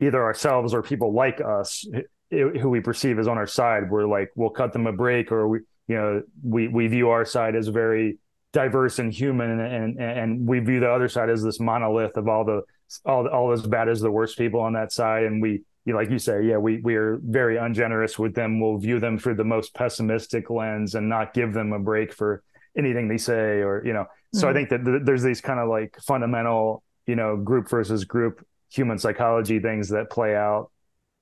either 0.00 0.22
ourselves 0.22 0.72
or 0.72 0.82
people 0.82 1.12
like 1.12 1.40
us 1.40 1.86
who 2.30 2.70
we 2.70 2.80
perceive 2.80 3.18
as 3.18 3.28
on 3.28 3.38
our 3.38 3.46
side. 3.46 3.90
We're 3.90 4.06
like 4.06 4.30
we'll 4.34 4.50
cut 4.50 4.72
them 4.72 4.86
a 4.86 4.92
break 4.92 5.32
or 5.32 5.48
we 5.48 5.58
you 5.88 5.96
know 5.96 6.22
we 6.42 6.68
we 6.68 6.86
view 6.86 7.10
our 7.10 7.24
side 7.24 7.56
as 7.56 7.68
very 7.68 8.18
diverse 8.52 8.98
and 8.98 9.12
human 9.12 9.50
and 9.50 9.60
and, 9.60 10.00
and 10.00 10.46
we 10.46 10.60
view 10.60 10.80
the 10.80 10.90
other 10.90 11.08
side 11.08 11.30
as 11.30 11.42
this 11.42 11.60
monolith 11.60 12.16
of 12.16 12.28
all 12.28 12.44
the 12.44 12.62
all 13.04 13.26
all 13.28 13.52
as 13.52 13.66
bad 13.66 13.88
as 13.88 14.00
the 14.00 14.10
worst 14.10 14.38
people 14.38 14.60
on 14.60 14.72
that 14.74 14.92
side. 14.92 15.24
And 15.24 15.42
we 15.42 15.62
you 15.84 15.92
know, 15.92 15.98
like 15.98 16.10
you 16.10 16.18
say 16.18 16.44
yeah 16.44 16.56
we 16.56 16.80
we 16.82 16.94
are 16.94 17.18
very 17.22 17.56
ungenerous 17.56 18.18
with 18.18 18.34
them. 18.34 18.60
We'll 18.60 18.78
view 18.78 19.00
them 19.00 19.18
through 19.18 19.34
the 19.34 19.44
most 19.44 19.74
pessimistic 19.74 20.50
lens 20.50 20.94
and 20.94 21.08
not 21.08 21.34
give 21.34 21.52
them 21.52 21.72
a 21.72 21.80
break 21.80 22.12
for 22.12 22.42
anything 22.78 23.08
they 23.08 23.18
say 23.18 23.62
or 23.62 23.82
you 23.84 23.92
know 23.92 24.06
so 24.32 24.46
mm-hmm. 24.46 24.48
I 24.48 24.52
think 24.52 24.68
that 24.70 24.84
th- 24.84 25.02
there's 25.04 25.22
these 25.22 25.40
kind 25.40 25.60
of 25.60 25.68
like 25.68 25.96
fundamental, 26.06 26.82
you 27.06 27.16
know, 27.16 27.36
group 27.36 27.68
versus 27.68 28.04
group 28.04 28.46
human 28.70 28.98
psychology 28.98 29.58
things 29.58 29.88
that 29.88 30.10
play 30.10 30.36
out 30.36 30.70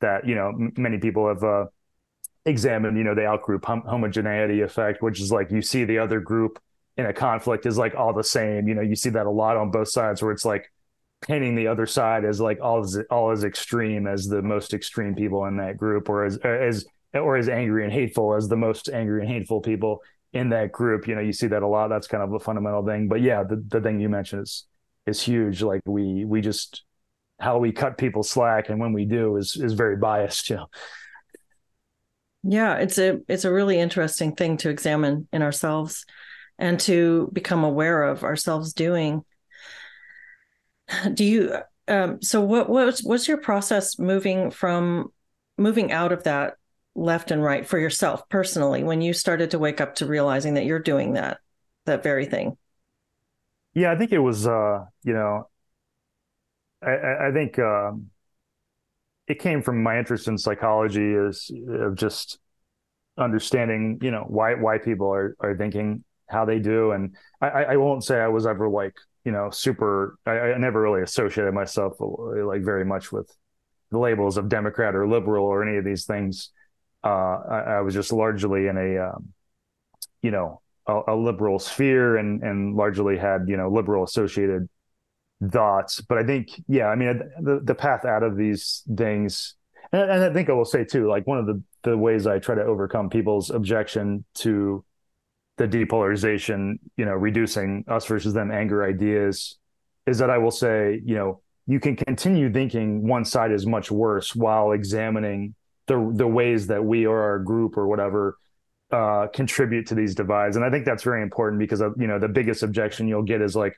that, 0.01 0.27
you 0.27 0.35
know, 0.35 0.49
m- 0.49 0.73
many 0.77 0.99
people 0.99 1.29
have 1.29 1.43
uh, 1.43 1.67
examined, 2.45 2.99
you 2.99 3.05
know, 3.05 3.15
the 3.15 3.23
outgroup 3.23 3.65
hom- 3.65 3.83
homogeneity 3.83 4.61
effect, 4.61 5.03
which 5.03 5.21
is 5.21 5.33
like 5.33 5.51
you 5.51 5.63
see 5.63 5.85
the 5.85 5.99
other 5.99 6.21
group 6.21 6.61
in 6.97 7.07
a 7.07 7.13
conflict 7.13 7.65
is 7.65 7.79
like 7.79 7.95
all 7.95 8.13
the 8.13 8.25
same. 8.25 8.69
You 8.69 8.75
know, 8.75 8.83
you 8.83 8.97
see 8.97 9.11
that 9.11 9.27
a 9.27 9.31
lot 9.31 9.57
on 9.57 9.71
both 9.71 9.89
sides 9.89 10.23
where 10.23 10.33
it's 10.33 10.45
like 10.45 10.71
painting 11.23 11.55
the 11.55 11.67
other 11.67 11.87
side 11.87 12.25
as 12.25 12.41
like 12.41 12.61
all 12.61 12.81
as 12.81 12.99
all 13.11 13.31
as 13.31 13.45
extreme 13.45 14.07
as 14.07 14.27
the 14.27 14.43
most 14.43 14.73
extreme 14.75 15.15
people 15.15 15.47
in 15.47 15.57
that 15.57 15.77
group 15.77 16.09
or 16.09 16.25
as 16.25 16.37
as 16.39 16.87
or 17.15 17.37
as 17.37 17.49
angry 17.49 17.85
and 17.85 17.93
hateful 17.93 18.35
as 18.35 18.49
the 18.49 18.57
most 18.57 18.89
angry 18.89 19.23
and 19.23 19.31
hateful 19.31 19.61
people 19.61 20.03
in 20.33 20.51
that 20.51 20.73
group. 20.73 21.07
You 21.09 21.15
know, 21.15 21.21
you 21.21 21.33
see 21.33 21.47
that 21.49 21.63
a 21.63 21.67
lot. 21.67 21.89
That's 21.89 22.07
kind 22.07 22.23
of 22.23 22.33
a 22.33 22.39
fundamental 22.39 22.85
thing. 22.85 23.09
But 23.09 23.21
yeah, 23.21 23.43
the, 23.43 23.63
the 23.69 23.81
thing 23.81 24.01
you 24.01 24.09
mentioned 24.09 24.43
is 24.43 24.67
is 25.07 25.23
huge. 25.23 25.63
Like 25.63 25.83
we 25.87 26.25
we 26.25 26.41
just 26.41 26.85
how 27.41 27.59
we 27.59 27.73
cut 27.73 27.99
people 27.99 28.23
slack 28.23 28.69
and 28.69 28.81
when 28.81 28.93
we 28.93 29.05
do 29.05 29.37
is 29.37 29.57
is 29.57 29.75
very 29.75 29.97
biased, 29.97 30.51
you 30.51 30.57
know. 30.57 30.67
Yeah, 32.43 32.77
it's 32.77 32.99
a 32.99 33.21
it's 33.29 33.45
a 33.45 33.53
really 33.53 33.79
interesting 33.79 34.35
thing 34.35 34.57
to 34.59 34.71
examine 34.71 35.29
in 35.33 35.43
ourselves 35.43 36.05
and 36.59 36.79
to 36.81 37.31
become 37.33 37.65
aware 37.65 38.03
of 38.03 38.25
ourselves 38.25 38.73
doing. 38.73 39.25
Do 41.15 41.25
you 41.25 41.57
um 41.87 42.21
so 42.23 42.41
what 42.41 42.69
what's 42.69 43.03
what's 43.03 43.29
your 43.29 43.39
process 43.39 43.99
moving 43.99 44.51
from 44.51 45.13
moving 45.57 45.93
out 45.93 46.13
of 46.13 46.25
that 46.25 46.55
left 46.99 47.31
and 47.31 47.43
right 47.43 47.67
for 47.67 47.79
yourself 47.79 48.29
personally 48.29 48.83
when 48.83 49.01
you 49.01 49.13
started 49.13 49.51
to 49.53 49.59
wake 49.59 49.81
up 49.81 49.95
to 49.95 50.07
realizing 50.07 50.55
that 50.55 50.65
you're 50.65 50.79
doing 50.79 51.15
that 51.15 51.39
that 51.87 52.03
very 52.03 52.27
thing? 52.27 52.57
Yeah 53.75 53.93
i 53.93 53.97
think 53.97 54.13
it 54.13 54.19
was 54.19 54.47
uh 54.47 54.85
you 55.05 55.15
know 55.15 55.49
i 56.83 57.29
i 57.29 57.33
think 57.33 57.59
um 57.59 58.11
it 59.29 59.39
came 59.39 59.63
from 59.63 59.83
my 59.83 59.99
interest 59.99 60.27
in 60.27 60.37
psychology 60.37 61.13
is 61.13 61.51
of 61.69 61.95
just 61.95 62.39
understanding 63.17 63.99
you 64.03 64.11
know 64.11 64.25
why 64.27 64.55
why 64.55 64.79
people 64.79 65.13
are 65.13 65.37
are 65.41 65.57
thinking 65.57 66.05
how 66.29 66.45
they 66.45 66.59
do. 66.59 66.93
And 66.93 67.17
i 67.41 67.65
i 67.65 67.77
won't 67.77 68.05
say 68.05 68.21
i 68.21 68.29
was 68.29 68.47
ever 68.47 68.69
like 68.69 68.95
you 69.25 69.33
know 69.33 69.51
super 69.51 70.19
i, 70.27 70.33
I 70.33 70.59
never 70.59 70.81
really 70.81 71.03
associated 71.03 71.53
myself 71.55 71.95
like 72.01 72.63
very 72.63 72.85
much 72.85 73.13
with 73.13 73.31
the 73.91 73.99
labels 73.99 74.37
of 74.37 74.49
democrat 74.49 74.95
or 74.95 75.09
liberal 75.09 75.47
or 75.47 75.67
any 75.67 75.79
of 75.79 75.85
these 75.85 76.05
things 76.05 76.51
uh, 77.05 77.09
I, 77.09 77.59
I, 77.77 77.81
was 77.81 77.95
just 77.95 78.13
largely 78.13 78.67
in 78.67 78.77
a, 78.77 79.11
um, 79.11 79.29
you 80.23 80.31
know, 80.31 80.61
a, 80.87 81.01
a, 81.09 81.17
liberal 81.17 81.59
sphere 81.59 82.17
and 82.17 82.43
and 82.43 82.75
largely 82.75 83.17
had 83.17 83.49
you 83.49 83.57
know 83.57 83.71
liberal 83.71 84.03
associated 84.03 84.69
thoughts. 85.51 86.01
But 86.01 86.19
I 86.19 86.25
think, 86.25 86.49
yeah, 86.67 86.87
I 86.87 86.97
mean, 86.97 87.21
the 87.41 87.61
the 87.63 87.75
path 87.75 88.05
out 88.05 88.23
of 88.23 88.37
these 88.37 88.83
things, 88.97 89.55
and, 89.93 90.11
and 90.11 90.25
I 90.25 90.33
think 90.33 90.51
I 90.51 90.55
will 90.55 90.65
say 90.65 90.85
too, 90.85 91.09
like 91.09 91.27
one 91.27 91.39
of 91.39 91.47
the 91.47 91.63
the 91.85 91.97
ways 91.97 92.27
I 92.27 92.39
try 92.39 92.55
to 92.55 92.65
overcome 92.65 93.11
people's 93.11 93.51
objection 93.51 94.25
to 94.37 94.85
the 95.57 95.69
depolarization, 95.69 96.79
you 96.97 97.05
know, 97.05 97.15
reducing 97.15 97.85
us 97.89 98.07
versus 98.07 98.33
them 98.33 98.51
anger 98.51 98.85
ideas, 98.85 99.59
is 100.07 100.19
that 100.19 100.31
I 100.31 100.39
will 100.39 100.51
say, 100.51 101.01
you 101.05 101.15
know, 101.15 101.41
you 101.67 101.81
can 101.81 101.97
continue 101.97 102.51
thinking 102.53 103.07
one 103.07 103.25
side 103.25 103.53
is 103.53 103.67
much 103.67 103.91
worse 103.91 104.35
while 104.35 104.73
examining 104.73 105.55
the 105.89 106.13
the 106.15 106.27
ways 106.27 106.69
that 106.69 106.85
we 106.85 107.07
or 107.07 107.21
our 107.21 107.39
group 107.39 107.77
or 107.77 107.89
whatever 107.89 108.39
uh, 108.91 109.27
contribute 109.35 109.87
to 109.89 109.95
these 109.95 110.15
divides. 110.15 110.57
And 110.57 110.65
I 110.65 110.71
think 110.71 110.85
that's 110.85 111.03
very 111.03 111.23
important 111.23 111.59
because 111.59 111.81
of, 111.81 111.95
you 111.99 112.07
know 112.07 112.19
the 112.19 112.29
biggest 112.29 112.63
objection 112.63 113.09
you'll 113.09 113.23
get 113.23 113.43
is 113.43 113.57
like 113.57 113.77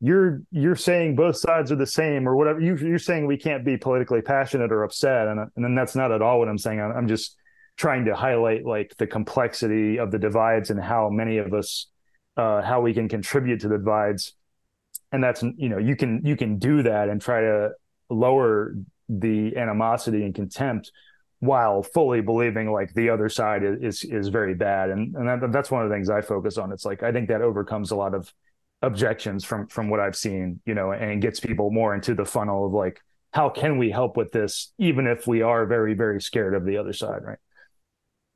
you're 0.00 0.42
you're 0.50 0.76
saying 0.76 1.16
both 1.16 1.36
sides 1.36 1.72
are 1.72 1.76
the 1.76 1.86
same 1.86 2.28
or 2.28 2.36
whatever. 2.36 2.60
You, 2.60 2.94
are 2.94 2.98
saying 2.98 3.26
we 3.26 3.38
can't 3.38 3.64
be 3.64 3.76
politically 3.76 4.20
passionate 4.20 4.70
or 4.70 4.84
upset, 4.84 5.28
and 5.28 5.40
and 5.40 5.64
then 5.64 5.74
that's 5.74 5.96
not 5.96 6.12
at 6.12 6.20
all 6.20 6.38
what 6.38 6.48
I'm 6.48 6.58
saying. 6.58 6.80
I'm, 6.80 6.92
I'm 6.92 7.08
just 7.08 7.36
trying 7.76 8.04
to 8.04 8.14
highlight 8.14 8.64
like 8.64 8.94
the 8.98 9.06
complexity 9.06 9.98
of 9.98 10.10
the 10.10 10.18
divides 10.18 10.70
and 10.70 10.80
how 10.80 11.08
many 11.08 11.38
of 11.38 11.52
us 11.52 11.86
uh, 12.36 12.62
how 12.62 12.80
we 12.80 12.94
can 12.94 13.08
contribute 13.08 13.60
to 13.60 13.68
the 13.68 13.78
divides. 13.78 14.34
And 15.10 15.22
that's 15.22 15.42
you 15.42 15.68
know 15.68 15.78
you 15.78 15.96
can 15.96 16.20
you 16.24 16.36
can 16.36 16.58
do 16.58 16.82
that 16.82 17.08
and 17.08 17.20
try 17.20 17.40
to 17.40 17.70
lower 18.10 18.74
the 19.08 19.56
animosity 19.56 20.24
and 20.24 20.34
contempt 20.34 20.90
while 21.44 21.82
fully 21.82 22.20
believing 22.20 22.72
like 22.72 22.92
the 22.94 23.10
other 23.10 23.28
side 23.28 23.62
is 23.64 24.02
is, 24.04 24.28
very 24.28 24.54
bad. 24.54 24.90
And 24.90 25.14
and 25.14 25.28
that, 25.28 25.52
that's 25.52 25.70
one 25.70 25.82
of 25.82 25.88
the 25.88 25.94
things 25.94 26.08
I 26.08 26.22
focus 26.22 26.56
on. 26.56 26.72
It's 26.72 26.84
like 26.84 27.02
I 27.02 27.12
think 27.12 27.28
that 27.28 27.42
overcomes 27.42 27.90
a 27.90 27.96
lot 27.96 28.14
of 28.14 28.32
objections 28.82 29.44
from 29.44 29.66
from 29.68 29.90
what 29.90 30.00
I've 30.00 30.16
seen 30.16 30.60
you 30.66 30.74
know 30.74 30.92
and 30.92 31.20
gets 31.22 31.40
people 31.40 31.70
more 31.70 31.94
into 31.94 32.14
the 32.14 32.24
funnel 32.24 32.66
of 32.66 32.72
like 32.72 33.00
how 33.32 33.48
can 33.48 33.78
we 33.78 33.90
help 33.90 34.16
with 34.16 34.30
this 34.30 34.72
even 34.78 35.06
if 35.06 35.26
we 35.26 35.40
are 35.40 35.64
very 35.64 35.94
very 35.94 36.20
scared 36.20 36.54
of 36.54 36.64
the 36.64 36.76
other 36.76 36.92
side 36.92 37.22
right? 37.22 37.38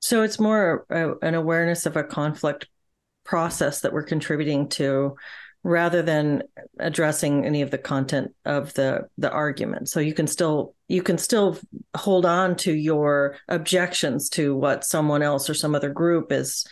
So 0.00 0.22
it's 0.22 0.38
more 0.38 0.86
a, 0.90 1.14
an 1.26 1.34
awareness 1.34 1.86
of 1.86 1.96
a 1.96 2.04
conflict 2.04 2.68
process 3.24 3.80
that 3.80 3.92
we're 3.92 4.04
contributing 4.04 4.68
to 4.70 5.16
rather 5.64 6.02
than 6.02 6.42
addressing 6.78 7.44
any 7.44 7.62
of 7.62 7.70
the 7.70 7.78
content 7.78 8.32
of 8.44 8.72
the 8.74 9.08
the 9.18 9.30
argument 9.30 9.88
so 9.88 9.98
you 9.98 10.14
can 10.14 10.26
still 10.26 10.74
you 10.86 11.02
can 11.02 11.18
still 11.18 11.58
hold 11.96 12.24
on 12.24 12.54
to 12.54 12.72
your 12.72 13.36
objections 13.48 14.28
to 14.28 14.54
what 14.54 14.84
someone 14.84 15.22
else 15.22 15.50
or 15.50 15.54
some 15.54 15.74
other 15.74 15.90
group 15.90 16.30
is 16.30 16.66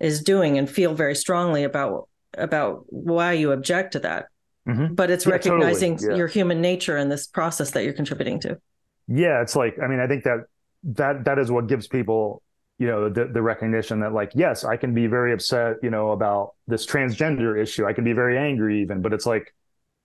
is 0.00 0.22
doing 0.22 0.56
and 0.58 0.68
feel 0.68 0.94
very 0.94 1.14
strongly 1.14 1.62
about 1.62 2.08
about 2.38 2.84
why 2.86 3.32
you 3.32 3.52
object 3.52 3.92
to 3.92 4.00
that 4.00 4.26
mm-hmm. 4.66 4.94
but 4.94 5.10
it's 5.10 5.26
yeah, 5.26 5.32
recognizing 5.32 5.96
totally. 5.96 6.12
yeah. 6.12 6.16
your 6.16 6.26
human 6.26 6.60
nature 6.60 6.96
in 6.96 7.10
this 7.10 7.26
process 7.26 7.72
that 7.72 7.84
you're 7.84 7.92
contributing 7.92 8.40
to 8.40 8.58
yeah 9.08 9.42
it's 9.42 9.54
like 9.54 9.76
i 9.82 9.86
mean 9.86 10.00
i 10.00 10.06
think 10.06 10.24
that 10.24 10.38
that 10.84 11.24
that 11.26 11.38
is 11.38 11.50
what 11.50 11.66
gives 11.66 11.86
people 11.86 12.42
you 12.82 12.88
know 12.88 13.08
the, 13.08 13.26
the 13.26 13.40
recognition 13.40 14.00
that 14.00 14.12
like 14.12 14.32
yes 14.34 14.64
i 14.64 14.76
can 14.76 14.92
be 14.92 15.06
very 15.06 15.32
upset 15.32 15.76
you 15.84 15.90
know 15.90 16.10
about 16.10 16.54
this 16.66 16.84
transgender 16.84 17.56
issue. 17.62 17.86
I 17.86 17.92
can 17.92 18.02
be 18.02 18.12
very 18.12 18.36
angry 18.36 18.82
even 18.82 19.02
but 19.02 19.12
it's 19.12 19.24
like 19.24 19.54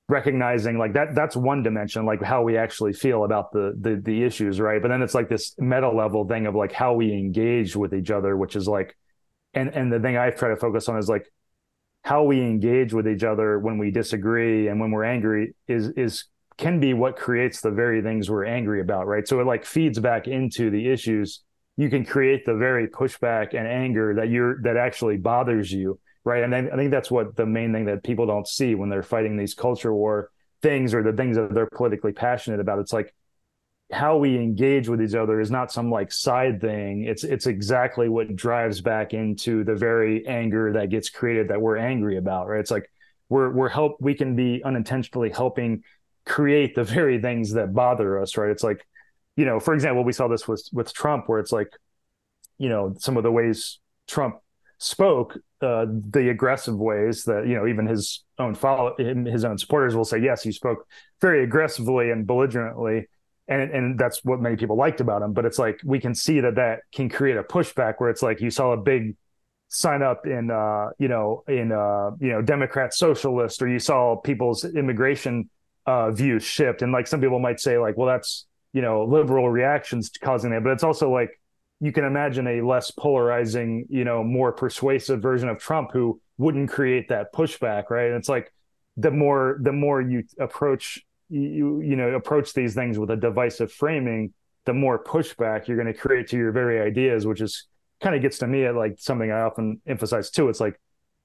recognizing 0.10 0.78
like 0.78 0.94
that 0.94 1.16
that's 1.16 1.36
one 1.36 1.64
dimension 1.64 2.06
like 2.06 2.22
how 2.22 2.44
we 2.44 2.56
actually 2.56 2.94
feel 2.94 3.24
about 3.24 3.52
the, 3.52 3.76
the 3.82 3.96
the 3.96 4.24
issues 4.24 4.60
right? 4.60 4.80
But 4.80 4.90
then 4.90 5.02
it's 5.02 5.16
like 5.16 5.28
this 5.28 5.56
meta 5.58 5.90
level 5.90 6.28
thing 6.28 6.46
of 6.46 6.54
like 6.54 6.72
how 6.72 6.94
we 6.94 7.12
engage 7.12 7.76
with 7.76 7.96
each 7.96 8.12
other 8.12 8.38
which 8.38 8.56
is 8.56 8.68
like 8.68 8.96
and 9.56 9.70
and 9.70 9.92
the 9.92 10.00
thing 10.00 10.16
i 10.16 10.30
try 10.30 10.50
to 10.50 10.58
focus 10.58 10.88
on 10.88 11.00
is 11.00 11.10
like 11.10 11.26
how 12.04 12.26
we 12.26 12.40
engage 12.40 12.94
with 12.94 13.08
each 13.08 13.24
other 13.24 13.58
when 13.58 13.80
we 13.80 13.90
disagree 13.90 14.68
and 14.68 14.80
when 14.80 14.92
we're 14.92 15.04
angry 15.04 15.56
is 15.68 15.90
is 15.98 16.26
can 16.60 16.80
be 16.80 16.94
what 16.94 17.16
creates 17.16 17.62
the 17.62 17.72
very 17.72 18.04
things 18.04 18.30
we're 18.30 18.46
angry 18.46 18.82
about 18.82 19.08
right? 19.08 19.28
So 19.28 19.40
it 19.40 19.48
like 19.48 19.66
feeds 19.66 20.00
back 20.00 20.28
into 20.28 20.70
the 20.70 20.92
issues 20.92 21.42
you 21.78 21.90
can 21.90 22.04
create 22.04 22.46
the 22.46 22.56
very 22.56 22.88
pushback 22.88 23.54
and 23.54 23.68
anger 23.68 24.16
that 24.16 24.30
you're 24.30 24.62
that 24.64 24.78
actually 24.78 25.18
bothers 25.18 25.72
you 25.72 26.00
right? 26.28 26.44
And 26.44 26.54
I, 26.54 26.60
I 26.60 26.76
think 26.76 26.92
that's 26.92 27.10
what 27.10 27.38
the 27.38 27.46
main 27.46 27.72
thing 27.72 27.86
that 27.86 28.04
people 28.04 28.26
don't 28.26 28.46
see 28.46 28.76
when 28.76 28.90
they're 28.90 29.02
fighting 29.02 29.38
these 29.38 29.54
culture 29.54 29.94
war 29.94 30.30
things 30.62 30.94
or 30.94 31.02
the 31.02 31.14
things 31.14 31.38
that 31.38 31.54
they're 31.54 31.70
politically 31.74 32.12
passionate 32.12 32.60
about. 32.60 32.80
It's 32.80 32.92
like 32.92 33.16
how 33.94 34.18
we 34.18 34.36
engage 34.36 34.90
with 34.90 35.02
each 35.02 35.16
other 35.16 35.40
is 35.40 35.50
not 35.50 35.72
some 35.72 35.90
like 35.90 36.12
side 36.12 36.60
thing. 36.60 37.06
It's 37.06 37.24
it's 37.24 37.48
exactly 37.48 38.10
what 38.10 38.36
drives 38.36 38.82
back 38.82 39.14
into 39.14 39.64
the 39.64 39.76
very 39.76 40.28
anger 40.28 40.74
that 40.74 40.90
gets 40.90 41.10
created 41.10 41.48
that 41.48 41.62
we're 41.62 41.78
angry 41.78 42.18
about 42.18 42.48
right? 42.48 42.60
It's 42.60 42.72
like 42.72 42.92
we're 43.30 43.50
we're 43.50 43.70
help 43.70 43.96
we 44.02 44.14
can 44.14 44.36
be 44.36 44.62
unintentionally 44.66 45.30
helping 45.30 45.84
create 46.26 46.76
the 46.76 46.84
very 46.98 47.22
things 47.22 47.54
that 47.54 47.74
bother 47.74 48.22
us 48.22 48.36
right? 48.36 48.50
It's 48.50 48.64
like 48.64 48.86
you 49.38 49.46
know 49.46 49.60
for 49.60 49.74
example 49.74 50.04
we 50.04 50.12
saw 50.12 50.28
this 50.28 50.48
with 50.48 50.68
with 50.74 50.94
trump 50.94 51.30
where 51.30 51.40
it's 51.40 51.54
like 51.54 51.70
you 52.58 52.68
know 52.68 52.94
some 53.00 53.16
of 53.16 53.24
the 53.24 53.32
ways 53.32 53.80
trump 54.08 54.40
spoke 54.80 55.38
uh, 55.62 55.86
the 56.12 56.30
aggressive 56.30 56.78
ways 56.78 57.24
that 57.24 57.48
you 57.48 57.56
know 57.56 57.66
even 57.66 57.88
his 57.88 58.26
own 58.38 58.54
follow 58.54 58.94
his 58.98 59.46
own 59.46 59.58
supporters 59.58 59.96
will 59.96 60.06
say 60.06 60.20
yes 60.20 60.44
he 60.44 60.52
spoke 60.52 60.86
very 61.22 61.44
aggressively 61.44 62.12
and 62.12 62.28
belligerently 62.28 63.08
and 63.48 63.72
and 63.72 64.00
that's 64.00 64.24
what 64.24 64.42
many 64.42 64.56
people 64.56 64.76
liked 64.76 65.02
about 65.02 65.22
him. 65.22 65.34
But 65.34 65.46
it's 65.46 65.60
like 65.60 65.80
we 65.84 66.00
can 66.00 66.14
see 66.14 66.40
that 66.42 66.56
that 66.56 66.80
can 66.94 67.10
create 67.10 67.38
a 67.38 67.44
pushback 67.44 67.96
where 67.98 68.10
it's 68.10 68.22
like 68.22 68.42
you 68.42 68.50
saw 68.50 68.74
a 68.74 68.78
big 68.78 69.16
sign 69.70 70.02
up 70.02 70.26
in 70.26 70.50
uh 70.52 70.90
you 70.98 71.08
know 71.08 71.44
in 71.48 71.72
uh 71.74 72.12
you 72.22 72.30
know 72.30 72.42
democrat 72.42 72.94
socialist 72.94 73.62
or 73.62 73.68
you 73.68 73.80
saw 73.80 74.16
people's 74.16 74.64
immigration 74.64 75.50
uh 75.86 76.12
views 76.12 76.44
shift. 76.44 76.82
And 76.82 76.92
like 76.92 77.08
some 77.08 77.22
people 77.22 77.40
might 77.40 77.60
say 77.60 77.78
like 77.78 77.98
well 77.98 78.08
that's 78.08 78.46
you 78.74 78.82
know 78.82 79.06
liberal 79.06 79.50
reactions 79.50 80.12
causing 80.22 80.52
that 80.52 80.64
but 80.64 80.72
it's 80.72 80.84
also 80.84 81.12
like 81.12 81.40
you 81.80 81.92
can 81.92 82.06
imagine 82.06 82.48
a 82.48 82.62
less 82.62 82.92
polarizing 82.92 83.86
you 83.90 84.04
know 84.04 84.24
more 84.24 84.52
persuasive 84.52 85.22
version 85.22 85.50
of 85.50 85.60
trump 85.60 85.92
who 85.92 86.20
wouldn't 86.38 86.70
create 86.70 87.10
that 87.10 87.34
pushback 87.34 87.90
right? 87.90 88.08
And 88.08 88.16
it's 88.16 88.30
like 88.30 88.52
the 88.96 89.12
more 89.12 89.58
the 89.62 89.72
more 89.72 90.02
you 90.02 90.24
approach 90.40 91.00
you 91.30 91.82
you 91.82 91.96
know 91.96 92.10
approach 92.10 92.54
these 92.54 92.74
things 92.74 92.98
with 92.98 93.12
a 93.12 93.16
divisive 93.16 93.72
framing 93.72 94.34
the 94.66 94.74
more 94.74 95.04
pushback 95.04 95.68
you're 95.68 95.78
going 95.78 95.92
to 95.92 96.00
create 96.00 96.28
to 96.28 96.38
your 96.38 96.52
very 96.52 96.80
ideas 96.80 97.26
which 97.26 97.42
is 97.42 97.68
kind 98.02 98.16
of 98.16 98.22
gets 98.22 98.40
to 98.40 98.48
me 98.48 98.66
at 98.66 98.76
like 98.76 98.96
something 98.98 99.32
i 99.32 99.42
often 99.42 99.82
emphasize 99.88 100.30
too. 100.30 100.50
It's 100.50 100.60
like 100.60 100.80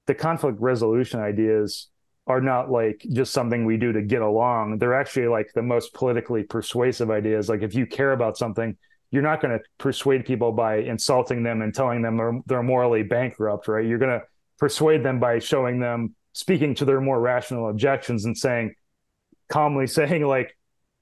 the 0.07 0.15
conflict 0.15 0.59
resolution 0.59 1.19
ideas 1.19 1.89
are 2.25 2.41
not 2.41 2.71
like 2.71 3.05
just 3.11 3.33
something 3.33 3.65
we 3.65 3.77
do 3.77 3.91
to 3.91 4.01
get 4.01 4.21
along. 4.21 4.77
They're 4.77 4.99
actually 4.99 5.27
like 5.27 5.51
the 5.53 5.61
most 5.61 5.93
politically 5.93 6.43
persuasive 6.43 7.11
ideas. 7.11 7.49
Like 7.49 7.61
if 7.61 7.75
you 7.75 7.85
care 7.85 8.13
about 8.13 8.37
something 8.37 8.77
you're 9.13 9.21
not 9.21 9.39
going 9.39 9.55
to 9.55 9.63
persuade 9.77 10.25
people 10.25 10.51
by 10.51 10.77
insulting 10.77 11.43
them 11.43 11.61
and 11.61 11.71
telling 11.71 12.01
them 12.01 12.17
they're, 12.17 12.41
they're 12.47 12.63
morally 12.63 13.03
bankrupt 13.03 13.67
right? 13.67 13.85
You're 13.85 13.99
going 13.99 14.19
to 14.19 14.25
persuade 14.57 15.03
them 15.03 15.19
by 15.19 15.37
showing 15.37 15.79
them 15.79 16.15
speaking 16.33 16.73
to 16.75 16.85
their 16.85 16.99
more 16.99 17.19
rational 17.19 17.69
objections 17.69 18.25
and 18.25 18.35
saying 18.35 18.73
calmly 19.49 19.85
saying 19.99 20.25
like 20.25 20.57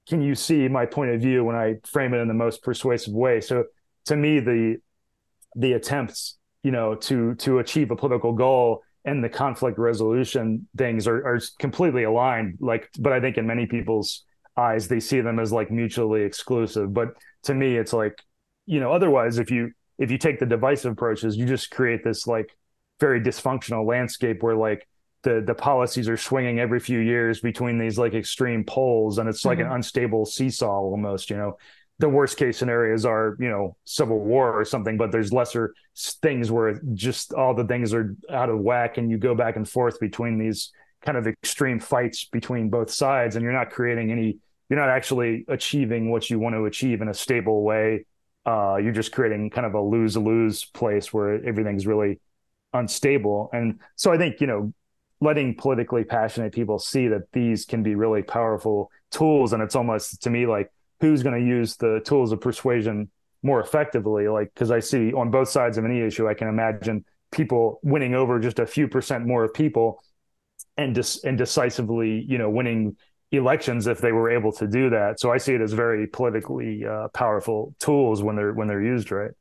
can 0.08 0.20
you 0.20 0.34
see 0.34 0.68
my 0.68 0.84
point 0.84 1.10
of 1.12 1.22
view 1.22 1.44
when 1.44 1.56
i 1.56 1.76
frame 1.86 2.12
it 2.12 2.18
in 2.18 2.28
the 2.28 2.34
most 2.34 2.62
persuasive 2.62 3.14
way? 3.14 3.40
So 3.40 3.64
to 4.06 4.16
me 4.16 4.40
the 4.40 4.76
the 5.56 5.72
attempts 5.72 6.38
you 6.62 6.70
know 6.70 6.94
to 6.94 7.34
to 7.36 7.60
achieve 7.60 7.90
a 7.90 7.96
political 7.96 8.34
goal 8.34 8.82
and 9.04 9.22
the 9.22 9.28
conflict 9.28 9.78
resolution 9.78 10.68
things 10.76 11.06
are, 11.06 11.26
are 11.26 11.40
completely 11.58 12.04
aligned. 12.04 12.58
Like 12.60 12.88
but 12.98 13.12
i 13.12 13.20
think 13.20 13.38
in 13.38 13.46
many 13.46 13.66
people's 13.66 14.24
eyes 14.56 14.88
they 14.88 15.00
see 15.00 15.20
them 15.20 15.38
as 15.38 15.52
like 15.52 15.70
mutually 15.70 16.22
exclusive. 16.22 16.92
But 16.92 17.14
to 17.44 17.54
me 17.54 17.76
it's 17.76 17.92
like 17.92 18.22
you 18.66 18.80
know 18.80 18.92
otherwise 18.92 19.38
if 19.38 19.50
you 19.50 19.72
if 19.98 20.10
you 20.10 20.18
take 20.18 20.38
the 20.38 20.46
divisive 20.46 20.92
approaches 20.92 21.36
you 21.36 21.46
just 21.46 21.70
create 21.70 22.04
this 22.04 22.26
like 22.26 22.56
very 23.00 23.20
dysfunctional 23.20 23.86
landscape 23.86 24.42
where 24.42 24.56
like 24.56 24.86
the 25.22 25.42
the 25.44 25.54
policies 25.54 26.08
are 26.08 26.16
swinging 26.16 26.58
every 26.58 26.80
few 26.80 26.98
years 26.98 27.40
between 27.40 27.78
these 27.78 27.98
like 27.98 28.14
extreme 28.14 28.64
poles 28.64 29.18
and 29.18 29.28
it's 29.28 29.44
like 29.44 29.58
mm-hmm. 29.58 29.68
an 29.68 29.76
unstable 29.76 30.24
seesaw 30.24 30.80
almost 30.80 31.30
you 31.30 31.36
know 31.36 31.56
the 32.02 32.08
worst 32.08 32.36
case 32.36 32.58
scenarios 32.58 33.04
are 33.04 33.36
you 33.38 33.48
know 33.48 33.76
civil 33.84 34.18
war 34.18 34.52
or 34.52 34.64
something 34.64 34.96
but 34.96 35.12
there's 35.12 35.32
lesser 35.32 35.72
things 35.94 36.50
where 36.50 36.80
just 36.94 37.32
all 37.32 37.54
the 37.54 37.64
things 37.64 37.94
are 37.94 38.16
out 38.28 38.50
of 38.50 38.58
whack 38.58 38.98
and 38.98 39.08
you 39.08 39.16
go 39.16 39.36
back 39.36 39.54
and 39.54 39.68
forth 39.68 40.00
between 40.00 40.36
these 40.36 40.72
kind 41.00 41.16
of 41.16 41.28
extreme 41.28 41.78
fights 41.78 42.24
between 42.24 42.68
both 42.68 42.90
sides 42.90 43.36
and 43.36 43.44
you're 43.44 43.52
not 43.52 43.70
creating 43.70 44.10
any 44.10 44.38
you're 44.68 44.80
not 44.80 44.88
actually 44.88 45.44
achieving 45.48 46.10
what 46.10 46.28
you 46.28 46.38
want 46.38 46.54
to 46.54 46.64
achieve 46.64 47.02
in 47.02 47.08
a 47.08 47.14
stable 47.14 47.62
way. 47.62 48.06
Uh, 48.46 48.76
you're 48.76 48.90
just 48.90 49.12
creating 49.12 49.50
kind 49.50 49.66
of 49.66 49.74
a 49.74 49.80
lose 49.80 50.16
lose 50.16 50.64
place 50.64 51.12
where 51.12 51.44
everything's 51.44 51.86
really 51.86 52.18
unstable. 52.72 53.48
And 53.52 53.78
so 53.96 54.12
i 54.12 54.18
think 54.18 54.40
you 54.40 54.46
know 54.48 54.72
letting 55.20 55.54
politically 55.54 56.02
passionate 56.02 56.52
people 56.52 56.80
see 56.80 57.06
that 57.06 57.30
these 57.32 57.64
can 57.64 57.84
be 57.84 57.94
really 57.94 58.22
powerful 58.22 58.90
tools 59.12 59.52
and 59.52 59.62
it's 59.62 59.76
almost 59.76 60.20
to 60.22 60.30
me 60.30 60.46
like 60.46 60.68
who's 61.02 61.22
going 61.22 61.38
to 61.38 61.46
use 61.46 61.76
the 61.76 62.00
tools 62.04 62.32
of 62.32 62.40
persuasion 62.40 63.10
more 63.42 63.60
effectively? 63.60 64.28
Like 64.28 64.54
because 64.54 64.70
i 64.70 64.80
see 64.80 65.12
on 65.12 65.30
both 65.30 65.48
sides 65.48 65.76
of 65.76 65.84
any 65.84 66.00
issue 66.00 66.28
i 66.28 66.34
can 66.34 66.48
imagine 66.48 67.04
people 67.30 67.80
winning 67.82 68.14
over 68.14 68.38
just 68.38 68.58
a 68.58 68.66
few 68.66 68.88
percent 68.88 69.26
more 69.26 69.44
of 69.44 69.52
people 69.52 70.02
and 70.76 70.94
dis- 70.94 71.22
and 71.24 71.36
decisively 71.36 72.24
you 72.26 72.38
know 72.38 72.48
winning 72.48 72.96
elections 73.32 73.86
if 73.86 73.98
they 73.98 74.12
were 74.12 74.30
able 74.30 74.52
to 74.52 74.66
do 74.66 74.90
that. 74.90 75.18
So 75.18 75.32
i 75.32 75.38
see 75.38 75.54
it 75.54 75.60
as 75.60 75.72
very 75.72 76.06
politically 76.06 76.86
uh, 76.86 77.08
powerful 77.08 77.74
tools 77.80 78.22
when 78.22 78.36
they're 78.36 78.52
when 78.52 78.68
they're 78.68 78.82
used 78.82 79.10
right. 79.10 79.32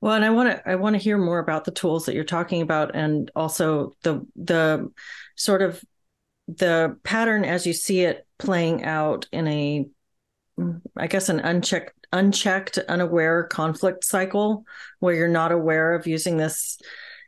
Well, 0.00 0.14
and 0.14 0.24
I 0.24 0.30
want 0.30 0.50
to 0.50 0.68
I 0.68 0.74
want 0.74 0.94
to 0.94 1.02
hear 1.02 1.16
more 1.16 1.38
about 1.38 1.64
the 1.64 1.70
tools 1.70 2.06
that 2.06 2.14
you're 2.14 2.24
talking 2.24 2.62
about, 2.62 2.94
and 2.94 3.30
also 3.34 3.92
the 4.02 4.26
the 4.36 4.92
sort 5.36 5.62
of 5.62 5.82
the 6.46 6.98
pattern 7.04 7.44
as 7.44 7.66
you 7.66 7.72
see 7.72 8.02
it 8.02 8.26
playing 8.38 8.84
out 8.84 9.26
in 9.32 9.48
a, 9.48 9.86
I 10.96 11.06
guess, 11.06 11.28
an 11.28 11.40
unchecked 11.40 11.92
unchecked 12.12 12.78
unaware 12.78 13.44
conflict 13.44 14.04
cycle 14.04 14.64
where 15.00 15.14
you're 15.14 15.26
not 15.28 15.50
aware 15.50 15.94
of 15.94 16.06
using 16.06 16.36
this 16.36 16.78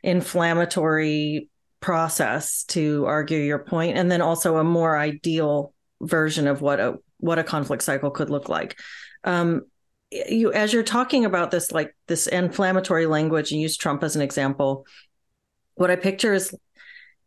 inflammatory 0.01 1.49
process 1.81 2.63
to 2.65 3.05
argue 3.05 3.39
your 3.39 3.59
point, 3.59 3.97
and 3.97 4.09
then 4.09 4.21
also 4.21 4.57
a 4.57 4.63
more 4.63 4.97
ideal 4.97 5.73
version 6.01 6.47
of 6.47 6.61
what 6.61 6.79
a 6.79 6.95
what 7.19 7.39
a 7.39 7.43
conflict 7.43 7.83
cycle 7.83 8.11
could 8.11 8.29
look 8.29 8.47
like. 8.47 8.79
Um, 9.23 9.63
you 10.11 10.53
as 10.53 10.71
you're 10.71 10.83
talking 10.83 11.25
about 11.25 11.51
this 11.51 11.71
like 11.71 11.95
this 12.07 12.27
inflammatory 12.27 13.05
language 13.05 13.51
and 13.51 13.59
use 13.59 13.75
trump 13.75 14.03
as 14.03 14.15
an 14.15 14.21
example 14.21 14.85
what 15.75 15.91
i 15.91 15.95
picture 15.95 16.33
is 16.33 16.55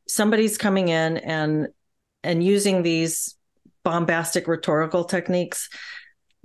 somebody's 0.08 0.56
coming 0.56 0.88
in 0.88 1.18
and 1.18 1.68
and 2.22 2.42
using 2.42 2.82
these 2.82 3.36
bombastic 3.84 4.46
rhetorical 4.46 5.04
techniques 5.04 5.68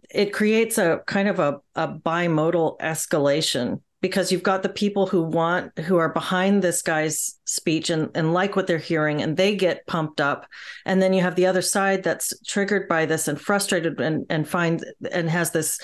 it 0.10 0.34
creates 0.34 0.78
a 0.78 1.02
kind 1.08 1.28
of 1.28 1.39
a, 1.39 1.60
a 1.76 1.88
bimodal 1.88 2.80
escalation 2.80 3.82
because 4.02 4.32
you've 4.32 4.43
got 4.43 4.62
the 4.62 4.69
people 4.69 5.08
who 5.08 5.24
want 5.24 5.78
who 5.80 5.98
are 5.98 6.10
behind 6.10 6.62
this 6.62 6.82
guy's 6.82 7.39
speech 7.45 7.89
and, 7.89 8.10
and 8.13 8.34
like 8.34 8.56
what 8.56 8.67
they're 8.67 8.78
hearing 8.78 9.21
and 9.21 9.36
they 9.36 9.56
get 9.56 9.86
pumped 9.88 10.21
up. 10.21 10.45
And 10.86 11.02
then 11.02 11.12
you 11.12 11.21
have 11.21 11.36
the 11.36 11.48
other 11.48 11.63
side 11.63 12.04
that's 12.04 12.39
triggered 12.45 12.88
by 12.88 13.08
this 13.08 13.28
and 13.28 13.39
frustrated 13.39 14.00
and 14.00 14.26
and 14.30 14.48
find 14.48 14.86
and 15.12 15.30
has 15.30 15.52
this 15.52 15.80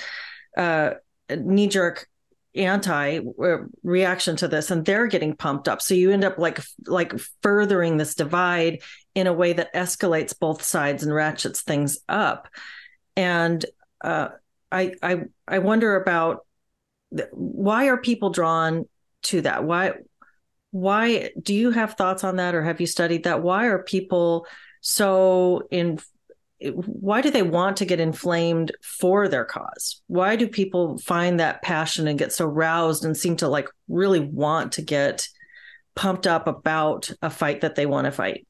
uh, 0.56 0.92
knee 1.36 1.68
jerk 1.68 2.08
anti 2.54 3.20
uh, 3.20 3.58
reaction 3.82 4.36
to 4.36 4.48
this 4.48 4.70
and 4.72 4.86
they're 4.86 5.08
getting 5.08 5.36
pumped 5.36 5.68
up. 5.68 5.82
So 5.82 5.96
you 5.96 6.12
end 6.12 6.24
up 6.24 6.38
like 6.38 6.60
like 6.86 7.14
furthering 7.42 7.98
this 7.98 8.14
divide 8.14 8.82
in 9.16 9.28
a 9.28 9.34
way 9.34 9.54
that 9.54 9.74
escalates 9.74 10.38
both 10.38 10.64
sides 10.64 11.04
and 11.04 11.14
ratchets 11.14 11.62
things 11.62 12.00
up 12.08 12.48
and 13.16 13.66
uh, 14.04 14.30
i 14.72 14.94
i 15.02 15.22
i 15.48 15.60
wonder 15.60 15.96
about 15.96 16.46
why 17.32 17.88
are 17.88 17.98
people 17.98 18.30
drawn 18.30 18.86
to 19.22 19.42
that 19.42 19.64
why 19.64 19.94
why 20.72 21.30
do 21.42 21.54
you 21.54 21.72
have 21.72 21.96
thoughts 21.96 22.24
on 22.24 22.38
that 22.38 22.56
or 22.56 22.64
have 22.64 22.80
you 22.80 22.88
studied 22.88 23.26
that 23.26 23.42
why 23.42 23.66
are 23.66 23.84
people 23.84 24.48
so 24.82 25.68
in 25.70 26.00
why 26.74 27.22
do 27.22 27.32
they 27.32 27.42
want 27.42 27.78
to 27.78 27.86
get 27.86 28.00
inflamed 28.00 28.72
for 28.82 29.28
their 29.28 29.46
cause? 29.46 30.02
Why 30.08 30.36
do 30.36 30.48
people 30.48 30.98
find 31.00 31.40
that 31.40 31.62
passion 31.62 32.08
and 32.08 32.20
get 32.20 32.32
so 32.32 32.46
roused 32.46 33.04
and 33.04 33.18
seem 33.18 33.36
to 33.38 33.48
like 33.48 33.68
really 33.88 34.20
want 34.20 34.74
to 34.74 34.82
get 34.82 35.28
pumped 35.96 36.28
up 36.28 36.48
about 36.48 37.10
a 37.22 37.30
fight 37.30 37.62
that 37.62 37.76
they 37.76 37.86
want 37.86 38.06
to 38.06 38.12
fight? 38.12 38.46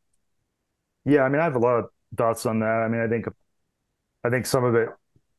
Yeah, 1.06 1.24
I 1.24 1.30
mean, 1.30 1.42
I 1.42 1.44
have 1.46 1.56
a 1.56 1.60
lot 1.60 1.80
of 1.80 1.86
thoughts 2.16 2.46
on 2.46 2.60
that. 2.60 2.66
I 2.84 2.88
mean, 2.88 3.02
I 3.02 3.08
think 3.08 3.26
I 4.24 4.30
think 4.30 4.46
some 4.46 4.64
of 4.64 4.76
it 4.76 4.90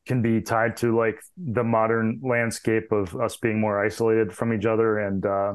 can 0.05 0.21
be 0.21 0.41
tied 0.41 0.75
to 0.77 0.95
like 0.97 1.19
the 1.37 1.63
modern 1.63 2.19
landscape 2.21 2.91
of 2.91 3.15
us 3.15 3.37
being 3.37 3.59
more 3.61 3.83
isolated 3.83 4.33
from 4.33 4.53
each 4.53 4.65
other 4.65 4.99
and 4.99 5.25
uh, 5.25 5.53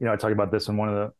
you 0.00 0.06
know, 0.06 0.12
I 0.12 0.16
talk 0.16 0.32
about 0.32 0.50
this 0.50 0.68
in 0.68 0.76
one 0.76 0.88
of 0.88 0.94
the 0.96 1.12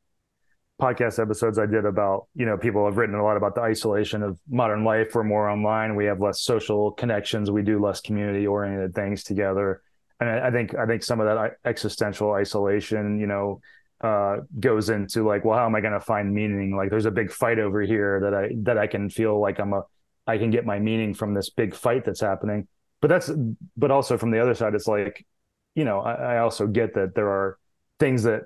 podcast 0.81 1.23
episodes 1.23 1.59
I 1.59 1.67
did 1.67 1.85
about, 1.85 2.27
you 2.35 2.45
know, 2.47 2.57
people 2.57 2.85
have 2.87 2.97
written 2.97 3.15
a 3.15 3.23
lot 3.23 3.37
about 3.37 3.55
the 3.55 3.61
isolation 3.61 4.23
of 4.23 4.39
modern 4.51 4.85
life. 4.85 5.15
We're 5.15 5.23
more 5.23 5.49
online. 5.49 5.95
We 5.95 6.07
have 6.07 6.21
less 6.21 6.43
social 6.43 6.91
connections. 6.93 7.51
We 7.51 7.63
do 7.63 7.81
less 7.81 8.01
community 8.01 8.47
oriented 8.47 8.95
things 8.95 9.23
together. 9.23 9.83
and 10.19 10.29
I, 10.29 10.49
I 10.49 10.51
think 10.51 10.75
I 10.75 10.87
think 10.87 11.05
some 11.05 11.21
of 11.21 11.27
that 11.27 11.53
existential 11.65 12.33
isolation, 12.33 13.21
you 13.21 13.27
know, 13.27 13.61
uh, 14.03 14.39
goes 14.59 14.91
into 14.91 15.27
like, 15.27 15.45
well, 15.45 15.57
how 15.57 15.67
am 15.67 15.75
I 15.75 15.81
going 15.81 15.93
to 15.93 16.01
find 16.01 16.35
meaning? 16.35 16.77
Like, 16.77 16.91
there's 16.91 17.07
a 17.07 17.11
big 17.11 17.31
fight 17.31 17.59
over 17.59 17.83
here 17.83 18.21
that 18.21 18.35
I 18.35 18.51
that 18.63 18.79
I 18.79 18.87
can 18.87 19.09
feel 19.11 19.41
like 19.41 19.61
I'm 19.61 19.73
a 19.73 19.83
I 20.27 20.39
can 20.39 20.51
get 20.51 20.67
my 20.67 20.79
meaning 20.79 21.15
from 21.15 21.35
this 21.35 21.51
big 21.51 21.75
fight 21.75 22.05
that's 22.05 22.21
happening. 22.21 22.69
But 23.01 23.09
that's 23.09 23.31
but 23.77 23.91
also 23.91 24.19
from 24.19 24.31
the 24.31 24.41
other 24.41 24.55
side, 24.55 24.75
it's 24.75 24.87
like, 24.87 25.25
you 25.75 25.85
know, 25.85 26.01
I, 26.01 26.15
I 26.15 26.39
also 26.39 26.67
get 26.67 26.95
that 26.95 27.15
there 27.15 27.29
are 27.29 27.59
things 27.99 28.25
that 28.25 28.43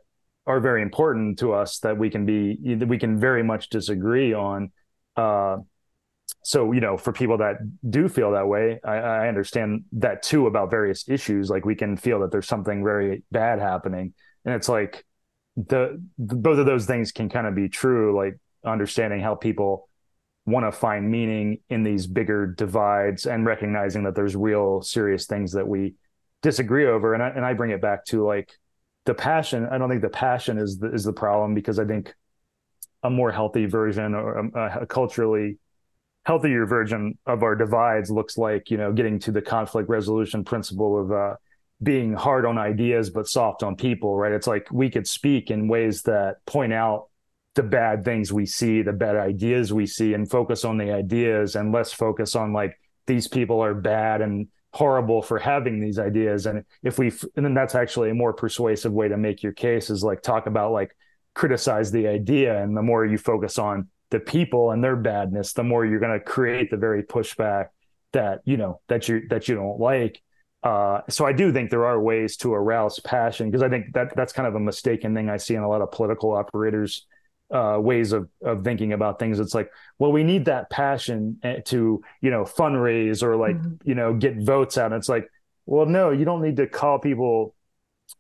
are 0.46 0.60
very 0.60 0.82
important 0.82 1.38
to 1.40 1.52
us 1.52 1.78
that 1.80 1.96
we 1.96 2.10
can 2.10 2.24
be 2.26 2.76
that 2.76 2.88
we 2.88 2.98
can 2.98 3.18
very 3.18 3.42
much 3.42 3.68
disagree 3.68 4.34
on. 4.34 4.72
Uh, 5.16 5.58
so 6.42 6.72
you 6.72 6.80
know 6.80 6.96
for 6.96 7.12
people 7.12 7.38
that 7.38 7.56
do 7.88 8.08
feel 8.08 8.32
that 8.32 8.46
way 8.46 8.78
I, 8.84 8.96
I, 8.96 9.28
understand 9.28 9.84
that 9.92 10.22
too 10.22 10.46
about 10.46 10.70
various 10.70 11.08
issues 11.08 11.48
like 11.48 11.64
we 11.64 11.74
can 11.74 11.96
feel 11.96 12.20
that 12.20 12.30
there's 12.30 12.48
something 12.48 12.84
very 12.84 13.22
bad 13.30 13.58
happening 13.58 14.12
and 14.44 14.54
it's 14.54 14.68
like 14.68 15.05
the, 15.56 16.02
the 16.18 16.34
both 16.34 16.58
of 16.58 16.66
those 16.66 16.86
things 16.86 17.12
can 17.12 17.28
kind 17.28 17.46
of 17.46 17.54
be 17.54 17.68
true 17.68 18.16
like 18.16 18.38
understanding 18.64 19.20
how 19.20 19.34
people 19.34 19.88
want 20.44 20.64
to 20.64 20.72
find 20.72 21.10
meaning 21.10 21.58
in 21.68 21.82
these 21.82 22.06
bigger 22.06 22.46
divides 22.46 23.26
and 23.26 23.44
recognizing 23.44 24.04
that 24.04 24.14
there's 24.14 24.36
real 24.36 24.80
serious 24.80 25.26
things 25.26 25.52
that 25.52 25.66
we 25.66 25.94
disagree 26.42 26.86
over. 26.86 27.14
And 27.14 27.22
I, 27.22 27.28
and 27.30 27.44
I 27.44 27.52
bring 27.54 27.72
it 27.72 27.82
back 27.82 28.04
to 28.06 28.24
like 28.24 28.52
the 29.06 29.14
passion. 29.14 29.66
I 29.70 29.78
don't 29.78 29.88
think 29.88 30.02
the 30.02 30.08
passion 30.08 30.58
is 30.58 30.78
the, 30.78 30.92
is 30.92 31.04
the 31.04 31.12
problem 31.12 31.54
because 31.54 31.78
I 31.78 31.84
think 31.84 32.14
a 33.02 33.10
more 33.10 33.32
healthy 33.32 33.66
version 33.66 34.14
or 34.14 34.38
a, 34.38 34.82
a 34.82 34.86
culturally 34.86 35.58
healthier 36.24 36.66
version 36.66 37.16
of 37.26 37.42
our 37.42 37.54
divides 37.54 38.10
looks 38.10 38.36
like 38.36 38.68
you 38.68 38.76
know 38.76 38.92
getting 38.92 39.18
to 39.20 39.30
the 39.30 39.40
conflict 39.40 39.88
resolution 39.88 40.42
principle 40.44 41.00
of 41.00 41.12
uh, 41.12 41.34
being 41.82 42.14
hard 42.14 42.46
on 42.46 42.56
ideas 42.56 43.10
but 43.10 43.28
soft 43.28 43.62
on 43.62 43.76
people 43.76 44.16
right? 44.16 44.32
It's 44.32 44.46
like 44.46 44.68
we 44.72 44.90
could 44.90 45.06
speak 45.06 45.50
in 45.50 45.68
ways 45.68 46.02
that 46.02 46.44
point 46.46 46.72
out 46.72 47.08
the 47.54 47.62
bad 47.62 48.04
things 48.04 48.32
we 48.32 48.46
see 48.46 48.82
the 48.82 48.92
bad 48.92 49.16
ideas 49.16 49.72
we 49.72 49.86
see 49.86 50.14
and 50.14 50.30
focus 50.30 50.64
on 50.64 50.76
the 50.76 50.92
ideas 50.92 51.56
and 51.56 51.72
less 51.72 51.92
focus 51.92 52.36
on 52.36 52.52
like 52.52 52.78
these 53.06 53.28
people 53.28 53.62
are 53.62 53.74
bad 53.74 54.20
and 54.20 54.48
horrible 54.76 55.22
for 55.22 55.38
having 55.38 55.80
these 55.80 55.98
ideas. 55.98 56.44
And 56.44 56.64
if 56.82 56.98
we 56.98 57.10
and 57.34 57.44
then 57.44 57.54
that's 57.54 57.74
actually 57.74 58.10
a 58.10 58.14
more 58.14 58.34
persuasive 58.34 58.92
way 58.92 59.08
to 59.08 59.16
make 59.16 59.42
your 59.42 59.52
case 59.52 59.88
is 59.88 60.04
like 60.04 60.22
talk 60.22 60.46
about 60.46 60.72
like 60.72 60.94
criticize 61.34 61.90
the 61.90 62.08
idea. 62.08 62.62
And 62.62 62.76
the 62.76 62.82
more 62.82 63.04
you 63.06 63.16
focus 63.16 63.58
on 63.58 63.88
the 64.10 64.20
people 64.20 64.72
and 64.72 64.84
their 64.84 64.96
badness, 64.96 65.54
the 65.54 65.64
more 65.64 65.86
you're 65.86 65.98
going 66.00 66.18
to 66.18 66.24
create 66.24 66.70
the 66.70 66.76
very 66.76 67.02
pushback 67.02 67.68
that 68.12 68.40
you 68.44 68.58
know 68.58 68.80
that 68.88 69.08
you 69.08 69.26
that 69.30 69.48
you 69.48 69.54
don't 69.54 69.80
like. 69.80 70.22
Uh, 70.62 71.02
so 71.08 71.24
I 71.24 71.32
do 71.32 71.52
think 71.52 71.70
there 71.70 71.86
are 71.86 72.00
ways 72.00 72.36
to 72.38 72.52
arouse 72.52 72.98
passion 73.00 73.50
because 73.50 73.62
I 73.62 73.68
think 73.68 73.92
that 73.92 74.16
that's 74.16 74.32
kind 74.32 74.48
of 74.48 74.54
a 74.54 74.60
mistaken 74.60 75.14
thing 75.14 75.30
I 75.30 75.36
see 75.36 75.54
in 75.54 75.62
a 75.62 75.68
lot 75.68 75.80
of 75.80 75.92
political 75.92 76.32
operators 76.32 77.06
uh, 77.52 77.78
ways 77.80 78.12
of 78.12 78.28
of 78.42 78.64
thinking 78.64 78.92
about 78.92 79.18
things. 79.18 79.38
It's 79.38 79.54
like, 79.54 79.70
well, 79.98 80.12
we 80.12 80.24
need 80.24 80.46
that 80.46 80.68
passion 80.70 81.38
eh, 81.42 81.60
to 81.66 82.02
you 82.20 82.30
know 82.30 82.42
fundraise 82.42 83.22
or 83.22 83.36
like 83.36 83.56
mm-hmm. 83.56 83.88
you 83.88 83.94
know 83.94 84.14
get 84.14 84.42
votes 84.42 84.78
out. 84.78 84.92
And 84.92 84.94
it's 84.96 85.08
like, 85.08 85.28
well, 85.66 85.86
no, 85.86 86.10
you 86.10 86.24
don't 86.24 86.42
need 86.42 86.56
to 86.56 86.66
call 86.66 86.98
people 86.98 87.54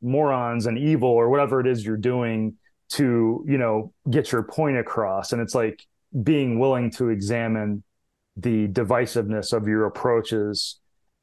morons 0.00 0.66
and 0.66 0.78
evil 0.78 1.08
or 1.08 1.28
whatever 1.28 1.60
it 1.60 1.66
is 1.66 1.84
you're 1.84 1.96
doing 1.96 2.54
to 2.88 3.44
you 3.48 3.58
know 3.58 3.92
get 4.08 4.30
your 4.30 4.42
point 4.42 4.76
across 4.76 5.32
and 5.32 5.40
it's 5.40 5.54
like 5.54 5.84
being 6.22 6.58
willing 6.58 6.90
to 6.90 7.08
examine 7.08 7.82
the 8.36 8.68
divisiveness 8.68 9.52
of 9.52 9.66
your 9.66 9.86
approaches 9.86 10.78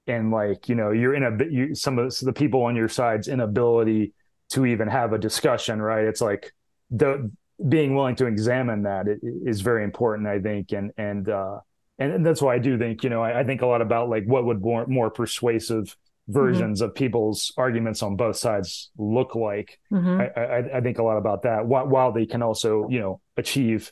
and 0.08 0.32
like 0.32 0.68
you 0.70 0.76
know 0.76 0.92
you're 0.92 1.14
in 1.14 1.24
a 1.24 1.46
you, 1.50 1.76
some 1.76 1.98
of 1.98 2.18
the 2.20 2.34
people 2.34 2.64
on 2.64 2.76
your 2.76 2.90
side's 2.90 3.28
inability 3.28 4.14
to 4.50 4.66
even 4.66 4.88
have 4.88 5.14
a 5.14 5.18
discussion 5.18 5.82
right 5.82 6.06
it's 6.06 6.22
like 6.22 6.54
the 6.92 7.32
being 7.70 7.96
willing 7.96 8.16
to 8.16 8.26
examine 8.26 8.84
that 8.84 9.06
is 9.46 9.62
very 9.62 9.84
important 9.84 10.28
i 10.28 10.40
think 10.40 10.72
and 10.72 10.92
and 10.98 11.30
uh 11.30 11.60
and, 12.00 12.26
that's 12.26 12.42
why 12.42 12.56
i 12.56 12.60
do 12.60 12.78
think 12.78 13.04
you 13.04 13.10
know 13.10 13.22
I, 13.22 13.42
I 13.42 13.44
think 13.44 13.62
a 13.62 13.66
lot 13.66 13.82
about 13.82 14.10
like 14.10 14.26
what 14.26 14.46
would 14.46 14.62
more 14.62 14.86
more 14.88 15.10
persuasive 15.10 15.96
Mm-hmm. 16.30 16.40
versions 16.40 16.80
mm-hmm. 16.80 16.86
of 16.86 16.96
people's 16.96 17.52
arguments 17.58 18.02
on 18.02 18.16
both 18.16 18.38
sides 18.38 18.92
look 18.98 19.36
like. 19.36 19.78
Mm-hmm. 19.92 20.22
I, 20.22 20.42
I, 20.42 20.78
I, 20.78 20.82
think 20.82 20.98
a 20.98 21.04
lot 21.04 21.18
about 21.18 21.42
that 21.42 21.66
while, 21.66 21.86
while, 21.86 22.14
they 22.14 22.26
can 22.26 22.42
also, 22.42 22.88
you 22.90 23.02
know, 23.02 23.20
achieve 23.36 23.92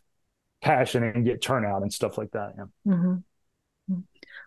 passion 0.61 1.03
and 1.03 1.25
get 1.25 1.41
turnout 1.41 1.81
and 1.81 1.91
stuff 1.91 2.17
like 2.17 2.31
that. 2.31 2.53
Yeah. 2.57 2.93
Mm-hmm. 2.93 3.15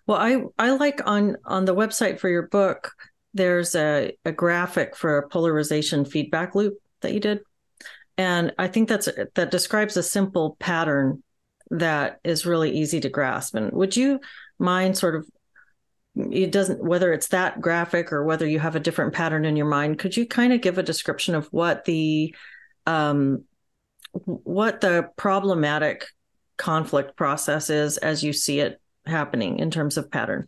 Well, 0.07 0.19
I, 0.19 0.43
I 0.59 0.71
like 0.73 1.01
on, 1.07 1.37
on 1.45 1.65
the 1.65 1.75
website 1.75 2.21
for 2.21 2.29
your 2.29 2.49
book, 2.49 2.93
there's 3.33 3.75
a, 3.75 4.13
a 4.25 4.33
graphic 4.33 4.97
for 4.97 5.19
a 5.19 5.29
polarization 5.29 6.05
feedback 6.05 6.55
loop 6.55 6.75
that 7.01 7.13
you 7.13 7.21
did. 7.21 7.41
And 8.17 8.53
I 8.59 8.69
think 8.69 8.89
that's, 8.89 9.09
that 9.35 9.51
describes 9.51 9.97
a 9.97 10.03
simple 10.03 10.57
pattern 10.61 11.23
that 11.71 12.21
is 12.23 12.47
really 12.47 12.71
easy 12.71 13.01
to 13.01 13.09
grasp. 13.09 13.55
And 13.55 13.73
would 13.73 13.97
you 13.97 14.21
mind 14.59 14.97
sort 14.97 15.17
of 15.17 15.27
it 16.17 16.53
doesn't 16.53 16.83
whether 16.83 17.13
it's 17.13 17.29
that 17.29 17.61
graphic 17.61 18.13
or 18.13 18.25
whether 18.25 18.47
you 18.47 18.61
have 18.61 18.77
a 18.77 18.81
different 18.81 19.13
pattern 19.13 19.45
in 19.45 19.57
your 19.57 19.67
mind 19.67 19.99
could 19.99 20.17
you 20.17 20.27
kind 20.27 20.53
of 20.53 20.61
give 20.61 20.79
a 20.79 20.83
description 20.83 21.35
of 21.35 21.47
what 21.49 21.85
the 21.87 22.35
um 22.87 23.43
what 24.13 24.81
the 24.81 25.09
problematic 25.17 26.07
conflict 26.57 27.17
process 27.17 27.69
is 27.69 27.99
as 27.99 28.23
you 28.23 28.33
see 28.33 28.61
it 28.61 28.81
happening 29.07 29.59
in 29.59 29.71
terms 29.71 29.97
of 29.97 30.11
pattern 30.11 30.47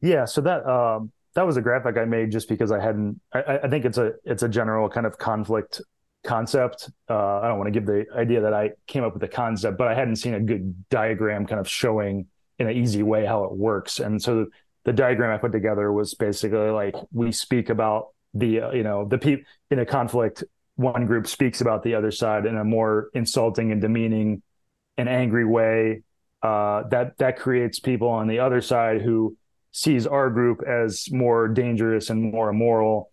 yeah 0.00 0.24
so 0.24 0.40
that 0.40 0.66
um 0.66 1.10
that 1.34 1.46
was 1.46 1.56
a 1.56 1.62
graphic 1.62 1.96
i 1.96 2.04
made 2.04 2.30
just 2.30 2.48
because 2.48 2.72
i 2.72 2.80
hadn't 2.80 3.20
i, 3.32 3.58
I 3.62 3.68
think 3.68 3.84
it's 3.84 3.98
a 3.98 4.12
it's 4.24 4.42
a 4.42 4.48
general 4.48 4.88
kind 4.88 5.06
of 5.06 5.18
conflict 5.18 5.80
concept 6.24 6.90
uh 7.10 7.40
i 7.40 7.48
don't 7.48 7.58
want 7.58 7.72
to 7.72 7.78
give 7.78 7.86
the 7.86 8.06
idea 8.16 8.40
that 8.40 8.54
i 8.54 8.70
came 8.86 9.04
up 9.04 9.12
with 9.12 9.20
the 9.20 9.28
concept 9.28 9.76
but 9.76 9.88
i 9.88 9.94
hadn't 9.94 10.16
seen 10.16 10.34
a 10.34 10.40
good 10.40 10.88
diagram 10.88 11.46
kind 11.46 11.60
of 11.60 11.68
showing 11.68 12.26
in 12.58 12.68
an 12.68 12.76
easy 12.76 13.02
way 13.02 13.26
how 13.26 13.44
it 13.44 13.52
works. 13.52 14.00
And 14.00 14.22
so 14.22 14.46
the 14.84 14.92
diagram 14.92 15.32
I 15.32 15.38
put 15.38 15.52
together 15.52 15.92
was 15.92 16.14
basically 16.14 16.70
like 16.70 16.94
we 17.12 17.32
speak 17.32 17.70
about 17.70 18.08
the 18.34 18.60
uh, 18.60 18.72
you 18.72 18.82
know 18.82 19.06
the 19.06 19.18
people 19.18 19.44
in 19.70 19.78
a 19.78 19.86
conflict. 19.86 20.44
One 20.76 21.06
group 21.06 21.28
speaks 21.28 21.60
about 21.60 21.84
the 21.84 21.94
other 21.94 22.10
side 22.10 22.46
in 22.46 22.56
a 22.56 22.64
more 22.64 23.08
insulting 23.14 23.70
and 23.70 23.80
demeaning 23.80 24.42
and 24.96 25.08
angry 25.08 25.44
way. 25.44 26.02
Uh, 26.44 26.86
that 26.88 27.16
that 27.18 27.38
creates 27.38 27.80
people 27.80 28.08
on 28.08 28.28
the 28.28 28.38
other 28.38 28.60
side 28.60 29.00
who 29.00 29.36
sees 29.72 30.06
our 30.06 30.30
group 30.30 30.62
as 30.62 31.10
more 31.10 31.48
dangerous 31.48 32.10
and 32.10 32.32
more 32.32 32.50
immoral. 32.50 33.10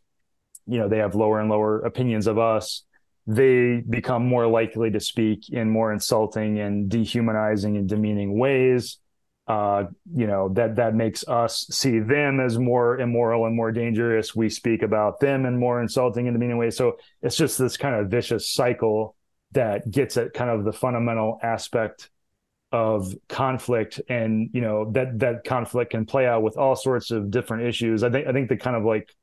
You 0.68 0.80
know, 0.80 0.90
they 0.90 0.98
have 0.98 1.16
lower 1.16 1.40
and 1.40 1.50
lower 1.50 1.80
opinions 1.80 2.28
of 2.28 2.38
us. 2.38 2.84
They 3.26 3.78
become 3.78 4.26
more 4.28 4.48
likely 4.48 4.92
to 4.92 5.00
speak 5.00 5.50
in 5.50 5.70
more 5.70 5.94
insulting 5.94 6.60
and 6.60 6.90
dehumanizing 6.90 7.78
and 7.78 7.88
demeaning 7.88 8.38
ways 8.38 9.00
uh, 9.52 9.86
you 10.16 10.28
know 10.28 10.50
that 10.50 10.78
that 10.78 10.96
makes 10.96 11.28
us 11.28 11.66
see 11.70 12.00
them 12.00 12.40
as 12.40 12.58
more 12.58 13.00
immoral 13.00 13.46
and 13.46 13.56
more 13.56 13.72
dangerous. 13.72 14.34
We 14.36 14.50
speak 14.50 14.82
about 14.82 15.20
them 15.20 15.46
in 15.46 15.58
more 15.58 15.82
insulting 15.82 16.28
and 16.28 16.36
demeaning 16.36 16.58
ways. 16.58 16.78
So 16.78 16.98
it's 17.22 17.36
just 17.36 17.58
this 17.58 17.76
kind 17.76 17.96
of 17.96 18.10
vicious 18.10 18.50
cycle 18.50 19.16
that 19.52 19.90
gets 19.92 20.16
at 20.16 20.34
kind 20.34 20.50
of 20.50 20.64
the 20.64 20.72
fundamental 20.72 21.38
aspect 21.44 22.10
of 22.72 23.14
conflict, 23.28 24.02
and 24.10 24.50
you 24.54 24.62
know 24.62 24.92
that 24.92 25.20
that 25.20 25.44
conflict 25.44 25.92
can 25.92 26.06
play 26.06 26.26
out 26.26 26.44
with 26.44 26.58
all 26.58 26.76
sorts 26.76 27.12
of 27.12 27.32
different 27.32 27.68
issues. 27.68 28.04
I 28.04 28.10
think 28.10 28.28
I 28.28 28.32
think 28.32 28.50
the 28.50 28.58
kind 28.58 28.76
of 28.76 28.84
like 28.84 29.14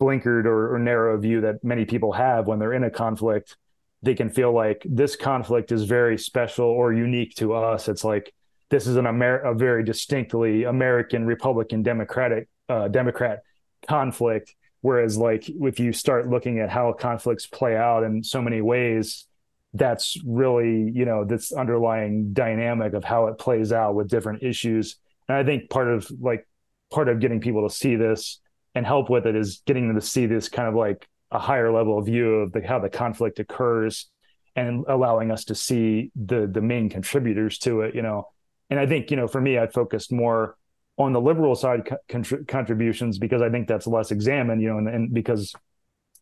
blinkered 0.00 0.44
or, 0.44 0.74
or 0.74 0.78
narrow 0.78 1.18
view 1.18 1.40
that 1.42 1.64
many 1.64 1.84
people 1.84 2.12
have 2.12 2.46
when 2.46 2.58
they're 2.58 2.72
in 2.72 2.84
a 2.84 2.90
conflict, 2.90 3.56
they 4.02 4.14
can 4.14 4.30
feel 4.30 4.52
like 4.52 4.82
this 4.84 5.16
conflict 5.16 5.72
is 5.72 5.84
very 5.84 6.18
special 6.18 6.66
or 6.66 6.92
unique 6.92 7.34
to 7.36 7.54
us. 7.54 7.88
It's 7.88 8.04
like 8.04 8.32
this 8.70 8.86
is 8.86 8.96
an 8.96 9.06
Amer- 9.06 9.38
a 9.40 9.54
very 9.54 9.82
distinctly 9.82 10.64
American 10.64 11.26
Republican 11.26 11.82
Democratic 11.82 12.48
uh, 12.68 12.88
Democrat 12.88 13.42
conflict. 13.86 14.54
Whereas, 14.80 15.16
like, 15.16 15.48
if 15.48 15.80
you 15.80 15.92
start 15.92 16.28
looking 16.28 16.60
at 16.60 16.70
how 16.70 16.92
conflicts 16.92 17.46
play 17.46 17.76
out 17.76 18.04
in 18.04 18.22
so 18.22 18.40
many 18.40 18.60
ways, 18.60 19.26
that's 19.74 20.16
really 20.24 20.90
you 20.94 21.04
know 21.04 21.24
this 21.24 21.52
underlying 21.52 22.32
dynamic 22.32 22.94
of 22.94 23.04
how 23.04 23.26
it 23.26 23.38
plays 23.38 23.72
out 23.72 23.94
with 23.94 24.08
different 24.08 24.42
issues. 24.42 24.96
And 25.28 25.36
I 25.36 25.44
think 25.44 25.70
part 25.70 25.88
of 25.88 26.10
like 26.20 26.46
part 26.90 27.08
of 27.08 27.20
getting 27.20 27.40
people 27.40 27.68
to 27.68 27.74
see 27.74 27.96
this 27.96 28.40
and 28.74 28.86
help 28.86 29.10
with 29.10 29.26
it 29.26 29.36
is 29.36 29.62
getting 29.66 29.88
them 29.88 29.96
to 30.00 30.06
see 30.06 30.26
this 30.26 30.48
kind 30.48 30.68
of 30.68 30.74
like 30.74 31.06
a 31.30 31.38
higher 31.38 31.70
level 31.70 32.00
view 32.00 32.36
of 32.36 32.52
the, 32.52 32.66
how 32.66 32.78
the 32.78 32.88
conflict 32.88 33.38
occurs 33.38 34.08
and 34.56 34.86
allowing 34.88 35.30
us 35.30 35.44
to 35.44 35.54
see 35.54 36.10
the 36.16 36.46
the 36.50 36.62
main 36.62 36.88
contributors 36.88 37.58
to 37.58 37.82
it 37.82 37.94
you 37.94 38.00
know 38.02 38.26
and 38.70 38.78
I 38.78 38.86
think, 38.86 39.10
you 39.10 39.16
know, 39.16 39.26
for 39.26 39.40
me, 39.40 39.58
I 39.58 39.66
focused 39.66 40.12
more 40.12 40.56
on 40.96 41.12
the 41.12 41.20
liberal 41.20 41.54
side 41.54 41.88
contributions 42.48 43.18
because 43.18 43.40
I 43.40 43.50
think 43.50 43.68
that's 43.68 43.86
less 43.86 44.10
examined, 44.10 44.60
you 44.60 44.68
know, 44.68 44.78
and, 44.78 44.88
and 44.88 45.14
because 45.14 45.54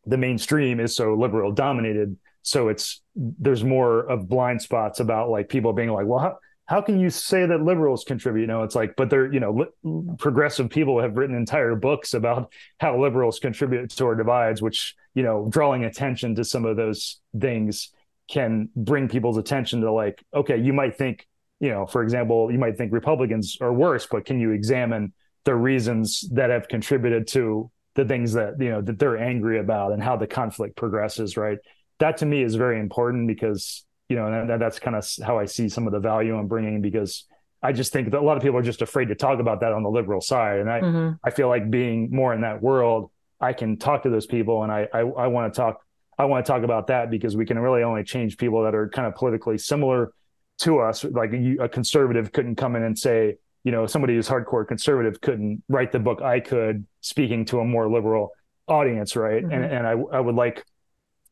the 0.04 0.18
mainstream 0.18 0.78
is 0.78 0.94
so 0.94 1.14
liberal 1.14 1.50
dominated. 1.50 2.16
So 2.46 2.68
it's, 2.68 3.02
there's 3.16 3.64
more 3.64 4.08
of 4.08 4.28
blind 4.28 4.62
spots 4.62 5.00
about 5.00 5.30
like 5.30 5.48
people 5.48 5.72
being 5.72 5.90
like, 5.90 6.06
well, 6.06 6.20
how, 6.20 6.38
how 6.66 6.80
can 6.80 7.00
you 7.00 7.10
say 7.10 7.44
that 7.44 7.62
liberals 7.62 8.04
contribute? 8.04 8.42
You 8.42 8.46
know, 8.46 8.62
it's 8.62 8.76
like, 8.76 8.94
but 8.94 9.10
they're, 9.10 9.32
you 9.32 9.40
know, 9.40 9.68
li- 9.82 10.14
progressive 10.16 10.70
people 10.70 11.00
have 11.00 11.16
written 11.16 11.34
entire 11.34 11.74
books 11.74 12.14
about 12.14 12.52
how 12.78 13.00
liberals 13.00 13.40
contribute 13.40 13.90
to 13.90 14.04
our 14.06 14.14
divides, 14.14 14.62
which, 14.62 14.94
you 15.14 15.24
know, 15.24 15.48
drawing 15.48 15.84
attention 15.86 16.36
to 16.36 16.44
some 16.44 16.64
of 16.64 16.76
those 16.76 17.20
things 17.36 17.90
can 18.30 18.68
bring 18.76 19.08
people's 19.08 19.38
attention 19.38 19.80
to 19.80 19.90
like, 19.90 20.24
okay, 20.32 20.56
you 20.56 20.72
might 20.72 20.96
think, 20.96 21.26
you 21.58 21.70
know, 21.70 21.84
for 21.84 22.04
example, 22.04 22.52
you 22.52 22.58
might 22.58 22.78
think 22.78 22.92
Republicans 22.92 23.58
are 23.60 23.72
worse, 23.72 24.06
but 24.08 24.24
can 24.24 24.38
you 24.38 24.52
examine 24.52 25.12
the 25.42 25.54
reasons 25.56 26.20
that 26.32 26.50
have 26.50 26.68
contributed 26.68 27.26
to 27.26 27.72
the 27.96 28.04
things 28.04 28.34
that, 28.34 28.54
you 28.60 28.70
know, 28.70 28.82
that 28.82 29.00
they're 29.00 29.18
angry 29.18 29.58
about 29.58 29.90
and 29.90 30.00
how 30.00 30.16
the 30.16 30.28
conflict 30.28 30.76
progresses, 30.76 31.36
right? 31.36 31.58
That 31.98 32.18
to 32.18 32.26
me 32.26 32.42
is 32.42 32.54
very 32.54 32.80
important 32.80 33.26
because 33.28 33.84
you 34.08 34.16
know, 34.16 34.26
and 34.26 34.60
that's 34.60 34.78
kind 34.78 34.96
of 34.96 35.08
how 35.24 35.38
I 35.38 35.46
see 35.46 35.68
some 35.68 35.86
of 35.86 35.92
the 35.92 35.98
value 35.98 36.36
I'm 36.38 36.46
bringing 36.46 36.80
because 36.80 37.24
I 37.62 37.72
just 37.72 37.92
think 37.92 38.10
that 38.10 38.20
a 38.20 38.22
lot 38.22 38.36
of 38.36 38.42
people 38.42 38.58
are 38.58 38.62
just 38.62 38.82
afraid 38.82 39.08
to 39.08 39.14
talk 39.14 39.40
about 39.40 39.60
that 39.60 39.72
on 39.72 39.82
the 39.82 39.90
liberal 39.90 40.20
side, 40.20 40.60
and 40.60 40.70
I 40.70 40.80
mm-hmm. 40.80 41.14
I 41.24 41.30
feel 41.30 41.48
like 41.48 41.70
being 41.70 42.10
more 42.12 42.32
in 42.32 42.42
that 42.42 42.62
world, 42.62 43.10
I 43.40 43.52
can 43.52 43.76
talk 43.78 44.04
to 44.04 44.10
those 44.10 44.26
people, 44.26 44.62
and 44.62 44.70
I 44.70 44.86
I, 44.92 45.00
I 45.00 45.26
want 45.26 45.52
to 45.52 45.56
talk 45.56 45.80
I 46.18 46.24
want 46.26 46.46
to 46.46 46.52
talk 46.52 46.62
about 46.62 46.86
that 46.86 47.10
because 47.10 47.36
we 47.36 47.44
can 47.44 47.58
really 47.58 47.82
only 47.82 48.04
change 48.04 48.36
people 48.36 48.62
that 48.64 48.74
are 48.74 48.88
kind 48.88 49.06
of 49.06 49.14
politically 49.14 49.58
similar 49.58 50.12
to 50.58 50.78
us. 50.78 51.04
Like 51.04 51.32
a, 51.32 51.64
a 51.64 51.68
conservative 51.68 52.32
couldn't 52.32 52.56
come 52.56 52.76
in 52.76 52.82
and 52.82 52.98
say, 52.98 53.36
you 53.64 53.72
know, 53.72 53.86
somebody 53.86 54.14
who's 54.14 54.28
hardcore 54.28 54.66
conservative 54.66 55.20
couldn't 55.20 55.62
write 55.68 55.92
the 55.92 55.98
book 55.98 56.22
I 56.22 56.40
could, 56.40 56.86
speaking 57.00 57.44
to 57.46 57.60
a 57.60 57.64
more 57.64 57.90
liberal 57.90 58.30
audience, 58.68 59.16
right? 59.16 59.42
Mm-hmm. 59.42 59.52
And 59.52 59.64
and 59.64 59.86
I 59.86 59.92
I 59.92 60.20
would 60.20 60.36
like 60.36 60.64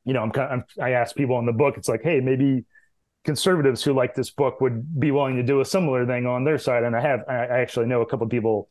you 0.04 0.12
know, 0.12 0.22
I'm 0.22 0.30
kind 0.30 0.62
of, 0.62 0.64
I 0.82 0.90
ask 0.90 1.16
people 1.16 1.38
in 1.38 1.46
the 1.46 1.52
book, 1.52 1.76
it's 1.76 1.88
like, 1.88 2.02
hey, 2.02 2.20
maybe 2.20 2.64
conservatives 3.24 3.82
who 3.82 3.94
like 3.94 4.14
this 4.14 4.30
book 4.30 4.60
would 4.60 5.00
be 5.00 5.10
willing 5.10 5.36
to 5.36 5.42
do 5.42 5.60
a 5.60 5.64
similar 5.64 6.06
thing 6.06 6.26
on 6.26 6.44
their 6.44 6.58
side. 6.58 6.84
And 6.84 6.94
I 6.94 7.00
have, 7.00 7.20
I 7.28 7.46
actually 7.46 7.86
know 7.86 8.02
a 8.02 8.06
couple 8.06 8.26
people 8.28 8.68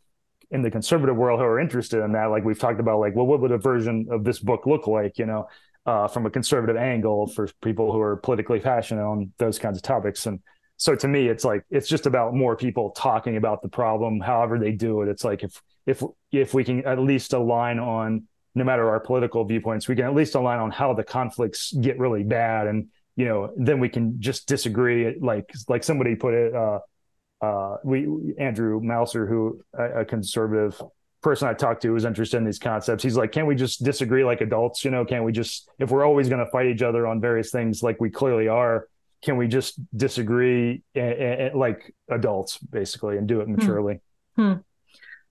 in 0.51 0.61
the 0.61 0.69
conservative 0.69 1.15
world 1.15 1.39
who 1.39 1.45
are 1.45 1.59
interested 1.59 2.03
in 2.03 2.11
that. 2.11 2.25
Like 2.25 2.43
we've 2.43 2.59
talked 2.59 2.79
about, 2.79 2.99
like, 2.99 3.15
well, 3.15 3.25
what 3.25 3.41
would 3.41 3.51
a 3.51 3.57
version 3.57 4.07
of 4.11 4.23
this 4.23 4.39
book 4.39 4.67
look 4.67 4.85
like? 4.85 5.17
You 5.17 5.25
know, 5.25 5.47
uh, 5.85 6.07
from 6.07 6.25
a 6.25 6.29
conservative 6.29 6.77
angle 6.77 7.27
for 7.27 7.49
people 7.61 7.91
who 7.91 7.99
are 7.99 8.17
politically 8.17 8.59
passionate 8.59 9.03
on 9.03 9.31
those 9.37 9.59
kinds 9.59 9.77
of 9.77 9.83
topics. 9.83 10.25
And 10.25 10.39
so 10.77 10.95
to 10.95 11.07
me, 11.07 11.27
it's 11.27 11.43
like 11.43 11.63
it's 11.69 11.87
just 11.87 12.05
about 12.05 12.33
more 12.33 12.55
people 12.55 12.91
talking 12.91 13.37
about 13.37 13.61
the 13.61 13.69
problem, 13.69 14.19
however 14.19 14.59
they 14.59 14.71
do 14.71 15.01
it. 15.01 15.09
It's 15.09 15.23
like 15.23 15.43
if 15.43 15.61
if 15.85 16.03
if 16.31 16.53
we 16.53 16.63
can 16.63 16.85
at 16.85 16.99
least 16.99 17.33
align 17.33 17.79
on 17.79 18.27
no 18.55 18.63
matter 18.63 18.89
our 18.89 18.99
political 18.99 19.43
viewpoints, 19.45 19.87
we 19.87 19.95
can 19.95 20.05
at 20.05 20.13
least 20.13 20.35
align 20.35 20.59
on 20.59 20.71
how 20.71 20.93
the 20.93 21.03
conflicts 21.03 21.73
get 21.73 21.97
really 21.99 22.23
bad, 22.23 22.67
and 22.67 22.87
you 23.15 23.25
know, 23.25 23.51
then 23.57 23.79
we 23.79 23.89
can 23.89 24.19
just 24.19 24.47
disagree. 24.47 25.17
Like 25.19 25.51
like 25.67 25.83
somebody 25.83 26.15
put 26.15 26.33
it, 26.33 26.55
uh, 26.55 26.79
uh, 27.41 27.77
we 27.83 28.35
Andrew 28.37 28.79
Mouser, 28.81 29.25
who 29.27 29.61
a, 29.77 30.01
a 30.01 30.05
conservative 30.05 30.81
person 31.23 31.47
I 31.47 31.53
talked 31.53 31.81
to 31.83 31.87
who's 31.87 32.05
interested 32.05 32.37
in 32.37 32.43
these 32.43 32.59
concepts, 32.59 33.01
he's 33.01 33.17
like, 33.17 33.31
can't 33.31 33.47
we 33.47 33.55
just 33.55 33.83
disagree 33.83 34.23
like 34.23 34.41
adults? 34.41 34.85
You 34.85 34.91
know, 34.91 35.05
can't 35.05 35.23
we 35.23 35.31
just 35.31 35.69
if 35.79 35.89
we're 35.89 36.05
always 36.05 36.29
going 36.29 36.45
to 36.45 36.51
fight 36.51 36.67
each 36.67 36.83
other 36.83 37.07
on 37.07 37.19
various 37.19 37.49
things 37.49 37.81
like 37.81 37.99
we 37.99 38.11
clearly 38.11 38.47
are? 38.47 38.87
Can 39.23 39.37
we 39.37 39.47
just 39.47 39.79
disagree 39.95 40.83
like 40.93 41.95
adults 42.09 42.57
basically 42.57 43.17
and 43.17 43.27
do 43.27 43.39
it 43.39 43.45
hmm. 43.45 43.55
maturely? 43.55 44.01
Hmm. 44.35 44.53
Hmm. 44.53 44.59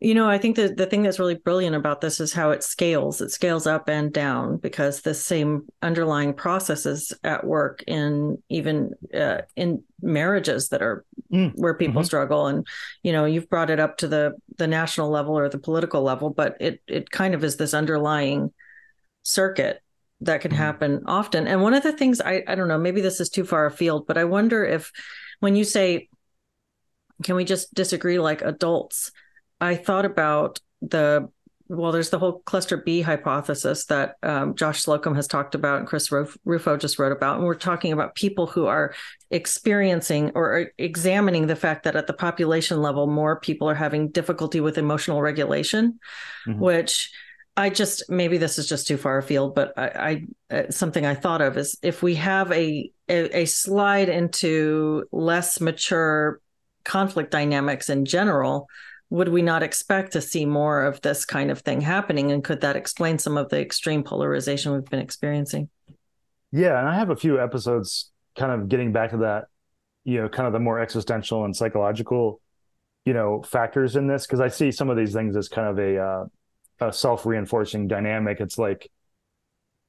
You 0.03 0.15
know, 0.15 0.29
I 0.29 0.37
think 0.37 0.57
that 0.57 0.77
the 0.77 0.87
thing 0.87 1.05
that's 1.05 1.21
really 1.21 1.37
brilliant 1.37 1.77
about 1.77 2.01
this 2.01 2.19
is 2.19 2.33
how 2.33 2.51
it 2.51 2.65
scales. 2.65 3.21
It 3.21 3.31
scales 3.31 3.69
up 3.69 3.89
and 3.89 4.13
down 4.13 4.57
because 4.57 5.01
the 5.01 5.15
same 5.15 5.69
underlying 5.81 6.35
processes 6.35 7.13
at 7.23 7.47
work 7.47 7.85
in 7.87 8.43
even 8.49 8.95
uh, 9.15 9.43
in 9.55 9.85
marriages 10.01 10.71
that 10.71 10.83
are 10.83 11.05
mm. 11.33 11.53
where 11.55 11.75
people 11.75 12.01
mm-hmm. 12.01 12.07
struggle. 12.07 12.49
And 12.49 12.67
you 13.05 13.13
know, 13.13 13.27
you've 13.27 13.49
brought 13.49 13.71
it 13.71 13.79
up 13.79 13.99
to 13.99 14.09
the 14.09 14.33
the 14.59 14.67
national 14.67 15.09
level 15.09 15.39
or 15.39 15.49
the 15.49 15.59
political 15.59 16.03
level, 16.03 16.31
but 16.31 16.57
it 16.59 16.83
it 16.89 17.09
kind 17.09 17.33
of 17.33 17.45
is 17.45 17.57
this 17.57 17.73
underlying 17.73 18.53
circuit 19.23 19.83
that 20.23 20.41
can 20.41 20.51
mm. 20.51 20.57
happen 20.57 21.05
often. 21.07 21.47
And 21.47 21.63
one 21.63 21.75
of 21.75 21.85
the 21.85 21.97
things 21.97 22.21
I 22.21 22.43
I 22.49 22.57
don't 22.57 22.67
know, 22.67 22.77
maybe 22.77 23.03
this 23.03 23.21
is 23.21 23.29
too 23.29 23.45
far 23.45 23.67
afield, 23.67 24.09
but 24.09 24.19
I 24.19 24.25
wonder 24.25 24.65
if 24.65 24.91
when 25.39 25.55
you 25.55 25.63
say, 25.63 26.09
can 27.23 27.37
we 27.37 27.45
just 27.45 27.73
disagree 27.73 28.19
like 28.19 28.43
adults? 28.43 29.13
I 29.63 29.77
thought 29.77 30.05
about 30.05 30.59
the 30.81 31.29
well, 31.69 31.93
there's 31.93 32.11
the 32.11 32.19
whole 32.19 32.41
cluster 32.41 32.77
B 32.77 33.01
hypothesis 33.01 33.87
that 33.87 34.17
um, 34.23 34.57
Josh 34.57 34.83
Slocum 34.83 35.15
has 35.15 35.27
talked 35.27 35.55
about 35.55 35.79
and 35.79 35.87
Chris 35.87 36.13
Rufo 36.13 36.77
just 36.77 36.99
wrote 36.99 37.13
about. 37.13 37.37
And 37.37 37.47
we're 37.47 37.55
talking 37.55 37.93
about 37.93 38.15
people 38.15 38.47
who 38.47 38.67
are 38.67 38.93
experiencing 39.31 40.33
or 40.35 40.73
examining 40.77 41.47
the 41.47 41.57
fact 41.57 41.85
that 41.85 41.97
at 41.97 42.07
the 42.07 42.13
population 42.13 42.83
level, 42.83 43.07
more 43.07 43.41
people 43.41 43.71
are 43.71 43.75
having 43.75 44.09
difficulty 44.09 44.61
with 44.61 44.77
emotional 44.77 45.23
regulation, 45.23 45.99
mm-hmm. 46.47 46.61
which 46.61 47.11
I 47.57 47.71
just 47.71 48.11
maybe 48.11 48.37
this 48.37 48.59
is 48.59 48.69
just 48.69 48.87
too 48.87 48.99
far 48.99 49.17
afield, 49.17 49.55
but 49.55 49.73
I, 49.79 50.27
I 50.51 50.55
uh, 50.55 50.71
something 50.71 51.07
I 51.07 51.15
thought 51.15 51.41
of 51.41 51.57
is 51.57 51.79
if 51.83 52.03
we 52.03 52.17
have 52.17 52.51
a, 52.53 52.91
a, 53.09 53.43
a 53.43 53.45
slide 53.47 54.11
into 54.11 55.05
less 55.11 55.59
mature 55.59 56.41
conflict 56.85 57.31
dynamics 57.31 57.89
in 57.89 58.05
general, 58.05 58.69
would 59.13 59.29
we 59.29 59.43
not 59.43 59.63
expect 59.63 60.13
to 60.13 60.23
see 60.23 60.47
more 60.47 60.85
of 60.85 60.99
this 61.03 61.27
kind 61.27 61.51
of 61.51 61.59
thing 61.59 61.83
happening? 61.83 62.33
And 62.33 62.43
could 62.43 62.63
that 62.63 62.77
explain 62.77 63.19
some 63.19 63.37
of 63.37 63.51
the 63.51 63.61
extreme 63.61 64.03
polarization 64.03 64.73
we've 64.73 64.87
been 64.87 65.01
experiencing? 65.01 65.69
Yeah, 66.51 66.79
and 66.79 66.89
I 66.89 66.95
have 66.95 67.11
a 67.11 67.17
few 67.17 67.39
episodes 67.39 68.11
kind 68.39 68.53
of 68.53 68.71
getting 68.71 68.91
back 68.91 69.11
to 69.11 69.19
that, 69.19 69.49
you 70.05 70.23
know, 70.23 70.31
kind 70.31 70.47
of 70.47 70.55
the 70.55 70.61
more 70.61 70.81
existential 70.81 71.45
and 71.45 71.55
psychological, 71.55 72.41
you 73.05 73.13
know, 73.13 73.43
factors 73.43 73.97
in 73.97 74.07
this 74.07 74.27
because 74.27 74.41
I 74.41 74.49
see 74.49 74.73
some 74.73 74.89
of 74.89 74.97
these 74.97 75.13
things 75.13 75.37
as 75.37 75.47
kind 75.47 75.69
of 75.69 75.79
a, 75.79 75.99
uh, 75.99 76.25
a 76.89 76.91
self-reinforcing 76.91 77.89
dynamic. 77.89 78.41
It's 78.41 78.57
like, 78.57 78.91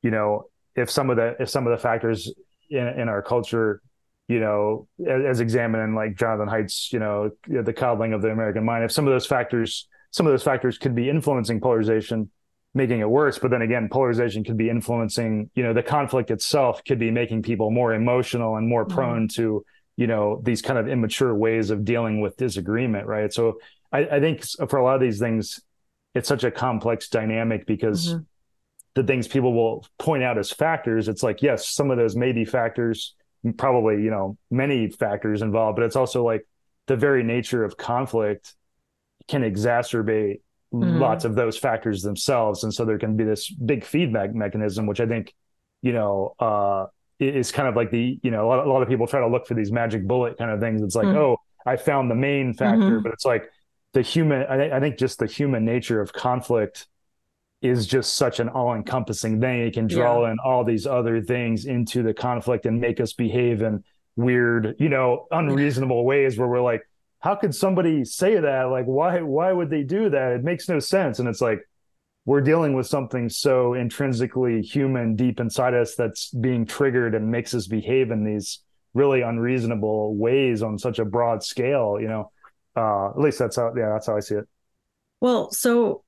you 0.01 0.11
know, 0.11 0.47
if 0.75 0.91
some 0.91 1.09
of 1.09 1.15
the 1.15 1.37
if 1.39 1.49
some 1.49 1.65
of 1.65 1.71
the 1.71 1.81
factors 1.81 2.29
in, 2.69 2.85
in 2.85 3.07
our 3.07 3.21
culture 3.21 3.81
you 4.27 4.39
know, 4.39 4.87
as, 5.05 5.25
as 5.25 5.39
examining 5.39 5.95
like 5.95 6.15
Jonathan 6.15 6.47
Haidt's, 6.47 6.91
you 6.93 6.99
know, 6.99 7.31
the 7.47 7.73
coddling 7.73 8.13
of 8.13 8.21
the 8.21 8.29
American 8.29 8.63
mind, 8.63 8.83
if 8.83 8.91
some 8.91 9.05
of 9.05 9.13
those 9.13 9.25
factors, 9.25 9.87
some 10.11 10.25
of 10.25 10.33
those 10.33 10.43
factors 10.43 10.77
could 10.77 10.95
be 10.95 11.09
influencing 11.09 11.59
polarization, 11.59 12.29
making 12.73 12.99
it 12.99 13.09
worse. 13.09 13.37
But 13.37 13.51
then 13.51 13.61
again, 13.61 13.89
polarization 13.91 14.43
could 14.43 14.57
be 14.57 14.69
influencing, 14.69 15.49
you 15.55 15.63
know, 15.63 15.73
the 15.73 15.83
conflict 15.83 16.31
itself 16.31 16.83
could 16.85 16.99
be 16.99 17.11
making 17.11 17.43
people 17.43 17.69
more 17.69 17.93
emotional 17.93 18.55
and 18.55 18.67
more 18.67 18.85
mm-hmm. 18.85 18.95
prone 18.95 19.27
to, 19.29 19.65
you 19.97 20.07
know, 20.07 20.41
these 20.43 20.61
kind 20.61 20.79
of 20.79 20.87
immature 20.87 21.35
ways 21.35 21.69
of 21.69 21.83
dealing 21.83 22.21
with 22.21 22.37
disagreement. 22.37 23.07
Right. 23.07 23.31
So 23.33 23.59
I, 23.91 24.05
I 24.05 24.19
think 24.19 24.43
for 24.69 24.77
a 24.77 24.83
lot 24.83 24.95
of 24.95 25.01
these 25.01 25.19
things, 25.19 25.61
it's 26.15 26.29
such 26.29 26.43
a 26.43 26.51
complex 26.51 27.09
dynamic 27.09 27.65
because 27.65 28.09
mm-hmm. 28.13 28.23
the 28.93 29.03
things 29.03 29.27
people 29.27 29.53
will 29.53 29.85
point 29.99 30.23
out 30.23 30.37
as 30.37 30.51
factors, 30.51 31.09
it's 31.09 31.23
like, 31.23 31.41
yes, 31.41 31.67
some 31.67 31.91
of 31.91 31.97
those 31.97 32.15
may 32.15 32.31
be 32.31 32.45
factors 32.45 33.15
probably 33.57 34.01
you 34.01 34.09
know 34.09 34.37
many 34.49 34.89
factors 34.89 35.41
involved 35.41 35.75
but 35.75 35.83
it's 35.83 35.95
also 35.95 36.23
like 36.23 36.47
the 36.87 36.95
very 36.95 37.23
nature 37.23 37.63
of 37.63 37.77
conflict 37.77 38.55
can 39.27 39.41
exacerbate 39.41 40.41
mm-hmm. 40.73 40.99
lots 40.99 41.25
of 41.25 41.35
those 41.35 41.57
factors 41.57 42.01
themselves 42.01 42.63
and 42.63 42.73
so 42.73 42.85
there 42.85 42.97
can 42.97 43.17
be 43.17 43.23
this 43.23 43.49
big 43.49 43.83
feedback 43.83 44.33
mechanism 44.33 44.85
which 44.85 44.99
i 44.99 45.05
think 45.05 45.33
you 45.81 45.91
know 45.91 46.33
uh 46.39 46.85
is 47.19 47.51
kind 47.51 47.67
of 47.67 47.75
like 47.75 47.91
the 47.91 48.19
you 48.23 48.31
know 48.31 48.45
a 48.45 48.47
lot, 48.47 48.59
of, 48.59 48.65
a 48.65 48.69
lot 48.69 48.81
of 48.81 48.87
people 48.87 49.07
try 49.07 49.19
to 49.19 49.27
look 49.27 49.45
for 49.45 49.53
these 49.53 49.71
magic 49.71 50.07
bullet 50.07 50.37
kind 50.37 50.51
of 50.51 50.59
things 50.59 50.81
it's 50.81 50.95
like 50.95 51.05
mm-hmm. 51.05 51.17
oh 51.17 51.37
i 51.65 51.75
found 51.75 52.09
the 52.09 52.15
main 52.15 52.53
factor 52.53 52.81
mm-hmm. 52.81 53.03
but 53.03 53.13
it's 53.13 53.25
like 53.25 53.49
the 53.93 54.01
human 54.01 54.43
I, 54.43 54.77
I 54.77 54.79
think 54.79 54.97
just 54.97 55.19
the 55.19 55.27
human 55.27 55.65
nature 55.65 56.01
of 56.01 56.13
conflict 56.13 56.87
is 57.63 57.87
just 57.87 58.15
such 58.15 58.39
an 58.41 58.49
all-encompassing 58.49 59.39
thing. 59.39 59.61
It 59.61 59.73
can 59.73 59.87
draw 59.87 60.25
yeah. 60.25 60.33
in 60.33 60.37
all 60.43 60.65
these 60.65 60.85
other 60.85 61.21
things 61.21 61.65
into 61.65 62.03
the 62.03 62.13
conflict 62.13 62.65
and 62.65 62.79
make 62.79 62.99
us 62.99 63.13
behave 63.13 63.61
in 63.61 63.83
weird, 64.17 64.75
you 64.79 64.89
know, 64.89 65.27
unreasonable 65.31 66.03
ways 66.03 66.37
where 66.37 66.47
we're 66.47 66.61
like, 66.61 66.87
how 67.19 67.35
could 67.35 67.55
somebody 67.55 68.03
say 68.03 68.37
that? 68.37 68.63
Like, 68.63 68.85
why 68.85 69.21
why 69.21 69.53
would 69.53 69.69
they 69.69 69.83
do 69.83 70.09
that? 70.09 70.33
It 70.33 70.43
makes 70.43 70.67
no 70.67 70.79
sense. 70.79 71.19
And 71.19 71.27
it's 71.29 71.39
like 71.39 71.61
we're 72.25 72.41
dealing 72.41 72.73
with 72.73 72.85
something 72.85 73.29
so 73.29 73.73
intrinsically 73.75 74.61
human 74.61 75.15
deep 75.15 75.39
inside 75.39 75.73
us 75.73 75.95
that's 75.95 76.31
being 76.31 76.65
triggered 76.65 77.15
and 77.15 77.31
makes 77.31 77.53
us 77.53 77.65
behave 77.67 78.11
in 78.11 78.25
these 78.25 78.59
really 78.93 79.21
unreasonable 79.21 80.15
ways 80.15 80.61
on 80.61 80.77
such 80.77 80.99
a 80.99 81.05
broad 81.05 81.43
scale, 81.43 81.97
you 81.99 82.09
know. 82.09 82.29
Uh, 82.75 83.09
at 83.09 83.19
least 83.19 83.39
that's 83.39 83.55
how 83.55 83.73
yeah, 83.73 83.89
that's 83.93 84.07
how 84.07 84.17
I 84.17 84.19
see 84.19 84.35
it. 84.35 84.47
Well, 85.21 85.49
so 85.51 86.03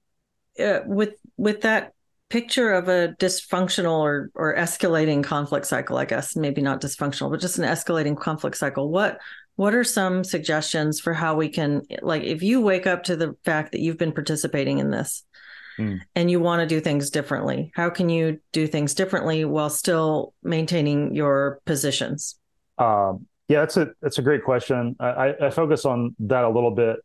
uh, 0.60 0.80
with 0.86 1.16
with 1.38 1.62
that 1.62 1.94
picture 2.30 2.74
of 2.74 2.88
a 2.88 3.16
dysfunctional 3.20 4.00
or 4.00 4.30
or 4.36 4.56
escalating 4.56 5.24
conflict 5.24 5.66
cycle, 5.66 5.98
I 5.98 6.06
guess 6.06 6.36
maybe 6.36 6.62
not 6.62 6.82
dysfunctional, 6.82 7.32
but 7.32 7.40
just 7.40 7.58
an 7.58 7.66
escalating 7.66 8.18
conflict 8.18 8.58
cycle. 8.58 8.90
What 8.90 9.20
what 9.56 9.74
are 9.74 9.84
some 9.84 10.24
suggestions 10.24 11.00
for 11.00 11.14
how 11.14 11.36
we 11.36 11.50
can 11.50 11.84
like 12.02 12.24
if 12.24 12.44
you 12.44 12.62
wake 12.62 12.88
up 12.88 13.04
to 13.04 13.16
the 13.16 13.36
fact 13.46 13.72
that 13.72 13.80
you've 13.80 13.98
been 13.98 14.12
participating 14.12 14.80
in 14.80 14.90
this 14.90 15.24
mm. 15.78 16.00
and 16.16 16.30
you 16.30 16.40
want 16.40 16.62
to 16.62 16.68
do 16.68 16.82
things 16.82 17.10
differently, 17.10 17.72
how 17.76 17.90
can 17.90 18.10
you 18.10 18.40
do 18.52 18.68
things 18.68 18.94
differently 18.94 19.46
while 19.46 19.70
still 19.70 20.34
maintaining 20.44 21.16
your 21.16 21.60
positions? 21.66 22.38
Um, 22.78 23.28
Yeah, 23.48 23.60
that's 23.60 23.78
a 23.78 23.90
that's 24.02 24.18
a 24.18 24.24
great 24.24 24.44
question. 24.44 24.96
I, 25.00 25.36
I 25.40 25.50
focus 25.52 25.86
on 25.86 26.16
that 26.20 26.44
a 26.44 26.50
little 26.50 26.72
bit 26.72 26.98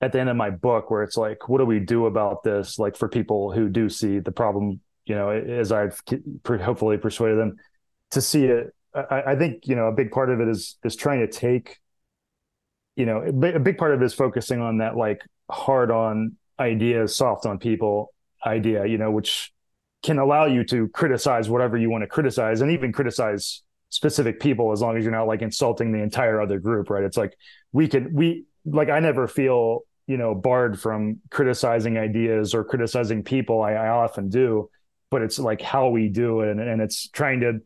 at 0.00 0.12
the 0.12 0.20
end 0.20 0.28
of 0.28 0.36
my 0.36 0.50
book, 0.50 0.90
where 0.90 1.02
it's 1.02 1.16
like, 1.16 1.48
what 1.48 1.58
do 1.58 1.64
we 1.64 1.80
do 1.80 2.06
about 2.06 2.42
this? 2.42 2.78
Like 2.78 2.96
for 2.96 3.08
people 3.08 3.52
who 3.52 3.68
do 3.68 3.88
see 3.88 4.20
the 4.20 4.32
problem, 4.32 4.80
you 5.06 5.14
know, 5.14 5.30
as 5.30 5.72
I've 5.72 6.00
hopefully 6.46 6.98
persuaded 6.98 7.38
them 7.38 7.56
to 8.12 8.20
see 8.20 8.44
it. 8.44 8.74
I, 8.94 9.22
I 9.28 9.36
think 9.36 9.66
you 9.66 9.76
know 9.76 9.86
a 9.86 9.92
big 9.92 10.10
part 10.10 10.30
of 10.30 10.40
it 10.40 10.48
is 10.48 10.78
is 10.84 10.96
trying 10.96 11.20
to 11.20 11.28
take, 11.28 11.78
you 12.96 13.06
know, 13.06 13.22
a 13.22 13.58
big 13.60 13.76
part 13.76 13.92
of 13.92 14.02
it 14.02 14.04
is 14.04 14.14
focusing 14.14 14.60
on 14.60 14.78
that 14.78 14.96
like 14.96 15.20
hard 15.50 15.90
on 15.90 16.36
ideas, 16.58 17.14
soft 17.14 17.46
on 17.46 17.58
people 17.58 18.12
idea, 18.46 18.86
you 18.86 18.98
know, 18.98 19.10
which 19.10 19.52
can 20.02 20.18
allow 20.18 20.46
you 20.46 20.64
to 20.64 20.88
criticize 20.88 21.50
whatever 21.50 21.76
you 21.76 21.90
want 21.90 22.02
to 22.02 22.08
criticize 22.08 22.60
and 22.60 22.70
even 22.70 22.92
criticize 22.92 23.62
specific 23.90 24.38
people 24.38 24.70
as 24.72 24.80
long 24.80 24.96
as 24.96 25.02
you're 25.02 25.12
not 25.12 25.26
like 25.26 25.42
insulting 25.42 25.92
the 25.92 25.98
entire 25.98 26.40
other 26.40 26.58
group 26.58 26.90
right 26.90 27.04
it's 27.04 27.16
like 27.16 27.34
we 27.72 27.88
can 27.88 28.12
we 28.12 28.44
like 28.66 28.90
i 28.90 29.00
never 29.00 29.26
feel 29.26 29.80
you 30.08 30.16
know 30.16 30.34
barred 30.34 30.80
from 30.80 31.18
criticizing 31.30 31.96
ideas 31.96 32.54
or 32.54 32.64
criticizing 32.64 33.22
people 33.22 33.62
i, 33.62 33.72
I 33.74 33.88
often 33.88 34.28
do 34.28 34.68
but 35.10 35.22
it's 35.22 35.38
like 35.38 35.60
how 35.60 35.88
we 35.88 36.08
do 36.08 36.40
it. 36.40 36.50
And, 36.50 36.60
and 36.60 36.80
it's 36.80 37.08
trying 37.08 37.40
to 37.40 37.60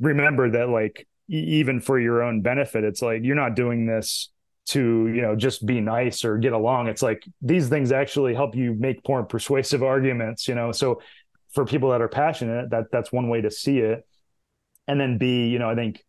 remember 0.00 0.50
that 0.50 0.68
like 0.68 1.06
even 1.28 1.80
for 1.80 1.98
your 1.98 2.22
own 2.22 2.42
benefit 2.42 2.84
it's 2.84 3.00
like 3.00 3.22
you're 3.22 3.36
not 3.36 3.56
doing 3.56 3.86
this 3.86 4.30
to 4.66 5.08
you 5.08 5.20
know 5.20 5.36
just 5.36 5.64
be 5.66 5.80
nice 5.80 6.24
or 6.24 6.38
get 6.38 6.52
along. 6.52 6.88
It's 6.88 7.02
like 7.02 7.24
these 7.42 7.68
things 7.68 7.92
actually 7.92 8.34
help 8.34 8.54
you 8.54 8.74
make 8.74 9.06
more 9.08 9.24
persuasive 9.24 9.82
arguments 9.82 10.48
you 10.48 10.54
know? 10.54 10.72
So 10.72 11.00
for 11.52 11.64
people 11.64 11.90
that 11.90 12.02
are 12.02 12.08
passionate 12.08 12.70
that 12.70 12.90
that's 12.90 13.12
one 13.12 13.28
way 13.28 13.40
to 13.40 13.50
see 13.50 13.78
it. 13.78 14.06
And 14.86 15.00
then 15.00 15.18
b 15.18 15.48
you 15.48 15.58
know 15.58 15.68
i 15.68 15.74
think 15.74 16.04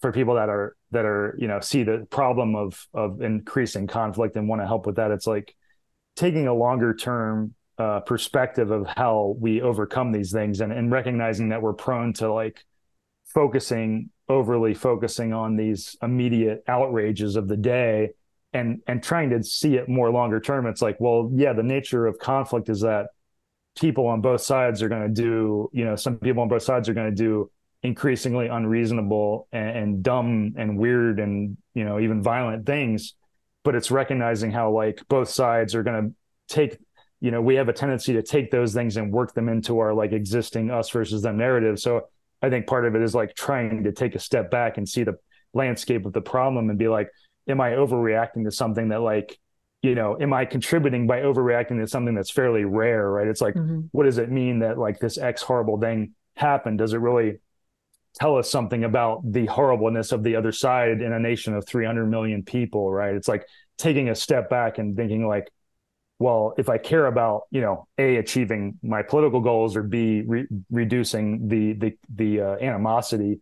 for 0.00 0.12
people 0.12 0.34
that 0.34 0.48
are 0.48 0.76
that 0.90 1.04
are 1.04 1.36
you 1.38 1.46
know 1.46 1.60
see 1.60 1.82
the 1.82 2.06
problem 2.10 2.54
of 2.54 2.86
of 2.94 3.20
increasing 3.22 3.86
conflict 3.86 4.36
and 4.36 4.48
want 4.48 4.60
to 4.62 4.66
help 4.66 4.86
with 4.86 4.96
that 4.96 5.10
it's 5.10 5.26
like 5.26 5.54
taking 6.16 6.46
a 6.46 6.54
longer 6.54 6.94
term 6.94 7.54
uh, 7.78 8.00
perspective 8.00 8.70
of 8.70 8.86
how 8.86 9.34
we 9.38 9.62
overcome 9.62 10.12
these 10.12 10.32
things 10.32 10.60
and, 10.60 10.72
and 10.72 10.92
recognizing 10.92 11.48
that 11.48 11.62
we're 11.62 11.72
prone 11.72 12.12
to 12.12 12.32
like 12.32 12.64
focusing 13.26 14.10
overly 14.28 14.74
focusing 14.74 15.32
on 15.32 15.56
these 15.56 15.96
immediate 16.02 16.62
outrages 16.68 17.36
of 17.36 17.48
the 17.48 17.56
day 17.56 18.10
and 18.52 18.80
and 18.86 19.02
trying 19.02 19.30
to 19.30 19.42
see 19.42 19.76
it 19.76 19.88
more 19.88 20.10
longer 20.10 20.40
term 20.40 20.66
it's 20.66 20.82
like 20.82 20.96
well 21.00 21.30
yeah 21.34 21.52
the 21.52 21.62
nature 21.62 22.06
of 22.06 22.18
conflict 22.18 22.68
is 22.68 22.80
that 22.80 23.06
people 23.78 24.06
on 24.06 24.20
both 24.20 24.40
sides 24.40 24.82
are 24.82 24.88
going 24.88 25.02
to 25.02 25.08
do 25.08 25.70
you 25.72 25.84
know 25.84 25.96
some 25.96 26.16
people 26.16 26.42
on 26.42 26.48
both 26.48 26.62
sides 26.62 26.88
are 26.88 26.94
going 26.94 27.08
to 27.08 27.16
do 27.16 27.50
increasingly 27.82 28.48
unreasonable 28.48 29.48
and, 29.52 29.78
and 29.78 30.02
dumb 30.02 30.54
and 30.56 30.76
weird 30.76 31.18
and 31.18 31.56
you 31.74 31.84
know 31.84 31.98
even 31.98 32.22
violent 32.22 32.66
things 32.66 33.14
but 33.64 33.74
it's 33.74 33.90
recognizing 33.90 34.50
how 34.50 34.70
like 34.70 35.00
both 35.08 35.28
sides 35.28 35.74
are 35.74 35.82
going 35.82 36.02
to 36.48 36.54
take 36.54 36.78
you 37.20 37.30
know 37.30 37.40
we 37.40 37.54
have 37.54 37.68
a 37.68 37.72
tendency 37.72 38.12
to 38.12 38.22
take 38.22 38.50
those 38.50 38.74
things 38.74 38.96
and 38.96 39.12
work 39.12 39.32
them 39.34 39.48
into 39.48 39.78
our 39.78 39.94
like 39.94 40.12
existing 40.12 40.70
us 40.70 40.90
versus 40.90 41.22
them 41.22 41.38
narrative. 41.38 41.78
So 41.78 42.08
i 42.42 42.50
think 42.50 42.66
part 42.66 42.84
of 42.84 42.94
it 42.94 43.02
is 43.02 43.14
like 43.14 43.34
trying 43.34 43.84
to 43.84 43.92
take 43.92 44.14
a 44.14 44.18
step 44.18 44.50
back 44.50 44.76
and 44.76 44.88
see 44.88 45.04
the 45.04 45.18
landscape 45.54 46.04
of 46.04 46.12
the 46.12 46.20
problem 46.20 46.68
and 46.70 46.78
be 46.78 46.88
like 46.88 47.10
am 47.48 47.60
i 47.60 47.70
overreacting 47.70 48.44
to 48.44 48.50
something 48.50 48.88
that 48.90 49.00
like 49.00 49.38
you 49.82 49.94
know 49.94 50.16
am 50.20 50.32
i 50.32 50.44
contributing 50.44 51.06
by 51.06 51.20
overreacting 51.20 51.80
to 51.80 51.86
something 51.86 52.14
that's 52.14 52.30
fairly 52.30 52.64
rare 52.64 53.10
right? 53.10 53.26
It's 53.26 53.40
like 53.40 53.54
mm-hmm. 53.54 53.80
what 53.92 54.04
does 54.04 54.18
it 54.18 54.30
mean 54.30 54.58
that 54.58 54.76
like 54.78 54.98
this 54.98 55.16
x 55.16 55.40
horrible 55.40 55.80
thing 55.80 56.14
happened? 56.36 56.78
Does 56.78 56.92
it 56.92 56.98
really 56.98 57.38
tell 58.20 58.36
us 58.36 58.50
something 58.50 58.84
about 58.84 59.20
the 59.32 59.46
horribleness 59.46 60.12
of 60.12 60.22
the 60.22 60.36
other 60.36 60.52
side 60.52 61.00
in 61.00 61.12
a 61.12 61.18
nation 61.18 61.54
of 61.54 61.66
300 61.66 62.06
million 62.06 62.42
people 62.42 62.90
right? 62.90 63.14
It's 63.14 63.28
like 63.28 63.46
taking 63.78 64.08
a 64.10 64.14
step 64.14 64.50
back 64.50 64.78
and 64.78 64.96
thinking 64.96 65.26
like 65.26 65.50
well 66.18 66.52
if 66.58 66.68
i 66.68 66.76
care 66.76 67.06
about 67.06 67.44
you 67.50 67.62
know 67.62 67.88
a 67.96 68.16
achieving 68.16 68.78
my 68.82 69.02
political 69.02 69.40
goals 69.40 69.74
or 69.74 69.82
b 69.82 70.22
re- 70.26 70.46
reducing 70.70 71.48
the 71.48 71.72
the 71.72 71.96
the 72.14 72.40
uh, 72.42 72.56
animosity 72.60 73.40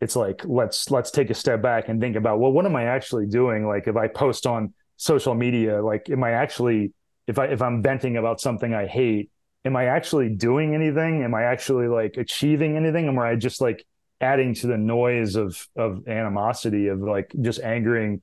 it's 0.00 0.16
like 0.16 0.42
let's 0.46 0.90
let's 0.90 1.10
take 1.10 1.28
a 1.30 1.34
step 1.34 1.60
back 1.60 1.88
and 1.88 2.00
think 2.00 2.16
about 2.16 2.38
well 2.38 2.52
what 2.52 2.64
am 2.64 2.74
i 2.76 2.84
actually 2.84 3.26
doing? 3.26 3.66
Like 3.66 3.86
if 3.86 3.96
i 3.96 4.08
post 4.08 4.46
on 4.46 4.72
social 4.96 5.34
media 5.34 5.82
like 5.82 6.08
am 6.08 6.24
i 6.24 6.32
actually 6.32 6.92
if 7.26 7.38
i 7.38 7.46
if 7.46 7.60
i'm 7.62 7.82
venting 7.82 8.16
about 8.16 8.40
something 8.40 8.74
i 8.74 8.86
hate 8.86 9.30
am 9.64 9.76
i 9.76 9.86
actually 9.86 10.28
doing 10.30 10.74
anything? 10.74 11.22
Am 11.22 11.34
i 11.34 11.42
actually 11.42 11.88
like 11.88 12.16
achieving 12.16 12.76
anything? 12.76 13.08
Am 13.08 13.18
i 13.18 13.34
just 13.34 13.60
like 13.60 13.84
adding 14.20 14.54
to 14.54 14.66
the 14.66 14.76
noise 14.76 15.36
of 15.36 15.66
of 15.76 16.06
animosity 16.08 16.88
of 16.88 17.00
like 17.00 17.32
just 17.40 17.60
angering 17.60 18.20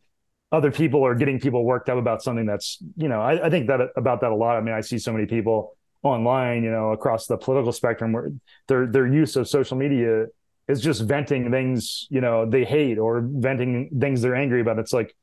other 0.52 0.72
people 0.72 1.02
or 1.02 1.16
getting 1.16 1.40
people 1.40 1.66
worked 1.66 1.90
up 1.90 1.98
about 1.98 2.22
something 2.22 2.46
that's 2.46 2.78
you 2.96 3.10
know 3.10 3.20
I, 3.20 3.48
I, 3.48 3.50
think 3.50 3.68
that 3.68 3.82
about 3.96 4.22
that 4.22 4.32
a 4.32 4.36
lot. 4.36 4.58
I 4.58 4.62
mean, 4.62 4.74
I 4.74 4.82
see 4.82 4.98
so 4.98 5.12
many 5.12 5.26
people 5.26 5.76
online, 6.04 6.64
you 6.64 6.72
know, 6.72 6.92
across 6.92 7.28
the 7.28 7.38
political 7.38 7.72
spectrum 7.72 8.14
where 8.14 8.32
their 8.68 8.88
their 8.88 9.08
use 9.08 9.36
of 9.36 9.48
social 9.48 9.78
media 9.78 10.28
is 10.68 10.82
just 10.82 11.02
venting 11.02 11.50
things 11.50 12.08
you 12.10 12.20
know 12.22 12.50
they 12.50 12.66
hate 12.66 12.98
or 12.98 13.22
venting 13.24 13.90
things 14.00 14.22
they're 14.22 14.36
angry 14.36 14.62
about. 14.62 14.80
It's 14.80 14.94
like, 14.94 15.16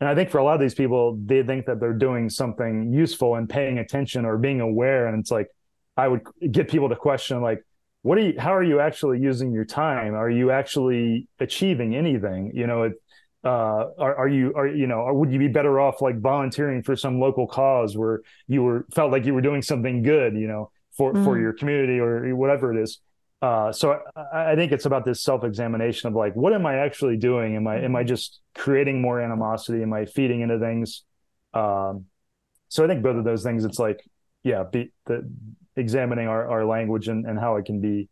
and 0.00 0.08
I 0.08 0.14
think 0.14 0.30
for 0.30 0.38
a 0.38 0.44
lot 0.44 0.54
of 0.54 0.60
these 0.60 0.74
people, 0.74 1.18
they 1.24 1.42
think 1.42 1.66
that 1.66 1.80
they're 1.80 1.92
doing 1.92 2.30
something 2.30 2.92
useful 2.92 3.34
and 3.34 3.48
paying 3.48 3.78
attention 3.78 4.24
or 4.24 4.38
being 4.38 4.60
aware, 4.60 5.08
and 5.08 5.20
it's 5.20 5.30
like 5.30 5.48
I 5.96 6.08
would 6.08 6.22
get 6.50 6.70
people 6.70 6.88
to 6.88 6.96
question 6.96 7.42
like 7.42 7.62
what 8.02 8.18
are 8.18 8.22
you 8.22 8.34
how 8.38 8.54
are 8.54 8.62
you 8.62 8.80
actually 8.80 9.20
using 9.20 9.52
your 9.52 9.64
time? 9.64 10.14
Are 10.14 10.30
you 10.30 10.50
actually 10.50 11.28
achieving 11.38 11.94
anything? 11.94 12.52
You 12.54 12.66
know 12.66 12.82
it, 12.84 12.92
uh, 13.44 13.86
are, 13.98 14.14
are 14.16 14.28
you 14.28 14.52
are 14.54 14.66
you 14.66 14.86
know 14.86 15.00
or 15.00 15.14
would 15.14 15.32
you 15.32 15.38
be 15.38 15.48
better 15.48 15.80
off 15.80 16.00
like 16.00 16.20
volunteering 16.20 16.82
for 16.82 16.96
some 16.96 17.20
local 17.20 17.46
cause 17.46 17.96
where 17.96 18.20
you 18.46 18.62
were 18.62 18.86
felt 18.92 19.12
like 19.12 19.26
you 19.26 19.34
were 19.34 19.40
doing 19.40 19.62
something 19.62 20.02
good 20.02 20.34
you 20.34 20.46
know 20.46 20.70
for 20.96 21.12
mm. 21.12 21.24
for 21.24 21.38
your 21.38 21.52
community 21.52 21.98
or 21.98 22.34
whatever 22.34 22.76
it 22.76 22.82
is? 22.82 23.00
Uh, 23.42 23.72
so 23.72 23.98
I, 24.14 24.52
I, 24.52 24.54
think 24.54 24.70
it's 24.70 24.84
about 24.84 25.06
this 25.06 25.22
self-examination 25.22 26.08
of 26.08 26.14
like 26.14 26.34
what 26.34 26.52
am 26.52 26.66
i 26.66 26.76
actually 26.76 27.16
doing? 27.16 27.56
Am 27.56 27.66
i 27.66 27.80
am 27.80 27.96
i 27.96 28.04
just 28.04 28.40
creating 28.54 29.00
more 29.00 29.20
animosity? 29.20 29.82
Am 29.82 29.92
i 29.94 30.04
feeding 30.04 30.42
into 30.42 30.58
things? 30.58 31.04
Um, 31.54 32.06
so 32.70 32.84
i 32.84 32.86
think 32.86 33.02
both 33.02 33.16
of 33.16 33.24
those 33.24 33.42
things 33.42 33.64
it's 33.64 33.78
like 33.78 34.02
yeah 34.42 34.62
be 34.62 34.90
the 35.04 35.28
examining 35.76 36.28
our, 36.28 36.48
our 36.48 36.64
language 36.64 37.08
and, 37.08 37.26
and 37.26 37.38
how 37.38 37.56
it 37.56 37.64
can 37.64 37.80
be 37.80 38.08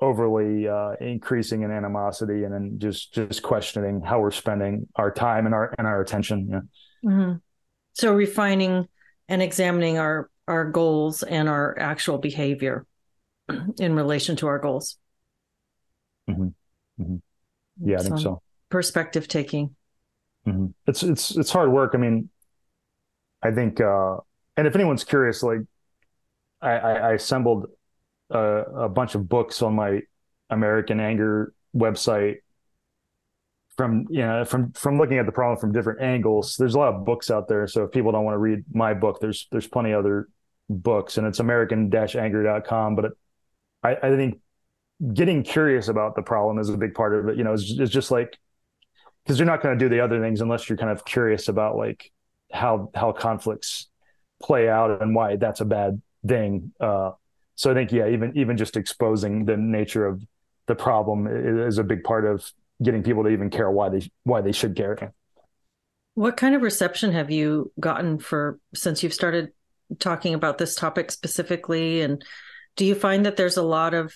overly 0.00 0.68
uh, 0.68 0.92
increasing 1.00 1.62
in 1.62 1.70
animosity 1.70 2.44
and 2.44 2.52
then 2.52 2.74
just 2.78 3.14
just 3.14 3.42
questioning 3.42 4.02
how 4.02 4.20
we're 4.20 4.30
spending 4.30 4.86
our 4.96 5.10
time 5.10 5.46
and 5.46 5.54
our 5.54 5.74
and 5.78 5.86
our 5.86 6.00
attention 6.02 6.48
yeah. 6.50 7.10
mm-hmm. 7.10 7.32
so 7.94 8.14
refining 8.14 8.86
and 9.28 9.40
examining 9.40 9.98
our 9.98 10.30
our 10.46 10.70
goals 10.70 11.22
and 11.22 11.48
our 11.48 11.78
actual 11.78 12.18
behavior 12.18 12.86
in 13.78 13.94
relation 13.94 14.36
to 14.36 14.46
our 14.46 14.58
goals 14.58 14.98
mm-hmm. 16.28 16.48
Mm-hmm. 17.00 17.16
yeah 17.88 17.98
i 17.98 18.02
think 18.02 18.18
so 18.18 18.42
perspective 18.68 19.28
taking 19.28 19.74
mm-hmm. 20.46 20.66
it's 20.86 21.02
it's 21.02 21.36
it's 21.36 21.50
hard 21.50 21.72
work 21.72 21.92
i 21.94 21.96
mean 21.96 22.28
i 23.42 23.50
think 23.50 23.80
uh 23.80 24.16
and 24.58 24.66
if 24.66 24.74
anyone's 24.74 25.04
curious 25.04 25.42
like 25.42 25.60
I, 26.60 26.70
I 26.70 27.12
assembled 27.12 27.66
a, 28.30 28.38
a, 28.38 28.88
bunch 28.88 29.14
of 29.14 29.28
books 29.28 29.62
on 29.62 29.74
my 29.74 30.00
American 30.50 31.00
Anger 31.00 31.54
website 31.74 32.36
from 33.76 34.06
you 34.08 34.20
know 34.22 34.44
from 34.44 34.72
from 34.72 34.98
looking 34.98 35.18
at 35.18 35.26
the 35.26 35.32
problem 35.32 35.58
from 35.58 35.72
different 35.72 36.00
angles. 36.00 36.56
There's 36.56 36.74
a 36.74 36.78
lot 36.78 36.94
of 36.94 37.04
books 37.04 37.30
out 37.30 37.48
there, 37.48 37.66
so 37.66 37.84
if 37.84 37.92
people 37.92 38.12
don't 38.12 38.24
want 38.24 38.34
to 38.34 38.38
read 38.38 38.64
my 38.72 38.94
book, 38.94 39.20
there's 39.20 39.46
there's 39.52 39.66
plenty 39.66 39.92
other 39.92 40.28
books, 40.68 41.18
and 41.18 41.26
it's 41.26 41.40
American-Anger.com. 41.40 42.96
But 42.96 43.04
it, 43.04 43.12
I, 43.82 43.96
I 43.96 44.16
think 44.16 44.40
getting 45.12 45.42
curious 45.42 45.88
about 45.88 46.16
the 46.16 46.22
problem 46.22 46.58
is 46.58 46.68
a 46.70 46.76
big 46.76 46.94
part 46.94 47.14
of 47.14 47.28
it. 47.28 47.36
You 47.36 47.44
know, 47.44 47.52
it's, 47.52 47.70
it's 47.78 47.92
just 47.92 48.10
like 48.10 48.38
because 49.24 49.38
you're 49.38 49.46
not 49.46 49.62
going 49.62 49.78
to 49.78 49.84
do 49.84 49.88
the 49.88 50.00
other 50.00 50.20
things 50.20 50.40
unless 50.40 50.68
you're 50.68 50.78
kind 50.78 50.90
of 50.90 51.04
curious 51.04 51.48
about 51.48 51.76
like 51.76 52.10
how 52.52 52.90
how 52.94 53.12
conflicts 53.12 53.88
play 54.42 54.68
out 54.68 55.02
and 55.02 55.14
why 55.14 55.36
that's 55.36 55.60
a 55.60 55.64
bad 55.64 56.00
thing. 56.26 56.72
Uh, 56.80 57.12
so 57.54 57.70
I 57.70 57.74
think 57.74 57.92
yeah, 57.92 58.08
even 58.08 58.32
even 58.36 58.56
just 58.56 58.76
exposing 58.76 59.44
the 59.44 59.56
nature 59.56 60.06
of 60.06 60.22
the 60.66 60.74
problem 60.74 61.26
is 61.26 61.78
a 61.78 61.84
big 61.84 62.04
part 62.04 62.26
of 62.26 62.50
getting 62.82 63.02
people 63.02 63.22
to 63.24 63.30
even 63.30 63.50
care 63.50 63.70
why 63.70 63.88
they 63.88 64.10
why 64.24 64.40
they 64.40 64.52
should 64.52 64.76
care. 64.76 65.12
What 66.14 66.36
kind 66.36 66.54
of 66.54 66.62
reception 66.62 67.12
have 67.12 67.30
you 67.30 67.72
gotten 67.78 68.18
for 68.18 68.58
since 68.74 69.02
you've 69.02 69.14
started 69.14 69.52
talking 69.98 70.34
about 70.34 70.58
this 70.58 70.74
topic 70.74 71.10
specifically? 71.10 72.00
And 72.00 72.24
do 72.76 72.84
you 72.84 72.94
find 72.94 73.26
that 73.26 73.36
there's 73.36 73.56
a 73.56 73.62
lot 73.62 73.94
of 73.94 74.14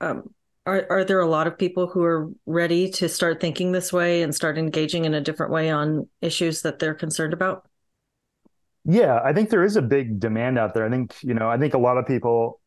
um, 0.00 0.30
are 0.66 0.86
are 0.90 1.04
there 1.04 1.20
a 1.20 1.26
lot 1.26 1.46
of 1.46 1.58
people 1.58 1.88
who 1.88 2.02
are 2.02 2.30
ready 2.46 2.90
to 2.90 3.08
start 3.08 3.40
thinking 3.40 3.72
this 3.72 3.92
way 3.92 4.22
and 4.22 4.34
start 4.34 4.58
engaging 4.58 5.04
in 5.04 5.14
a 5.14 5.20
different 5.20 5.52
way 5.52 5.70
on 5.70 6.08
issues 6.20 6.62
that 6.62 6.78
they're 6.78 6.94
concerned 6.94 7.32
about? 7.32 7.66
Yeah, 8.84 9.20
I 9.24 9.32
think 9.32 9.50
there 9.50 9.64
is 9.64 9.76
a 9.76 9.82
big 9.82 10.18
demand 10.18 10.58
out 10.58 10.74
there. 10.74 10.84
I 10.84 10.90
think, 10.90 11.14
you 11.22 11.34
know, 11.34 11.48
I 11.48 11.56
think 11.56 11.74
a 11.74 11.78
lot 11.78 11.98
of 11.98 12.06
people, 12.06 12.60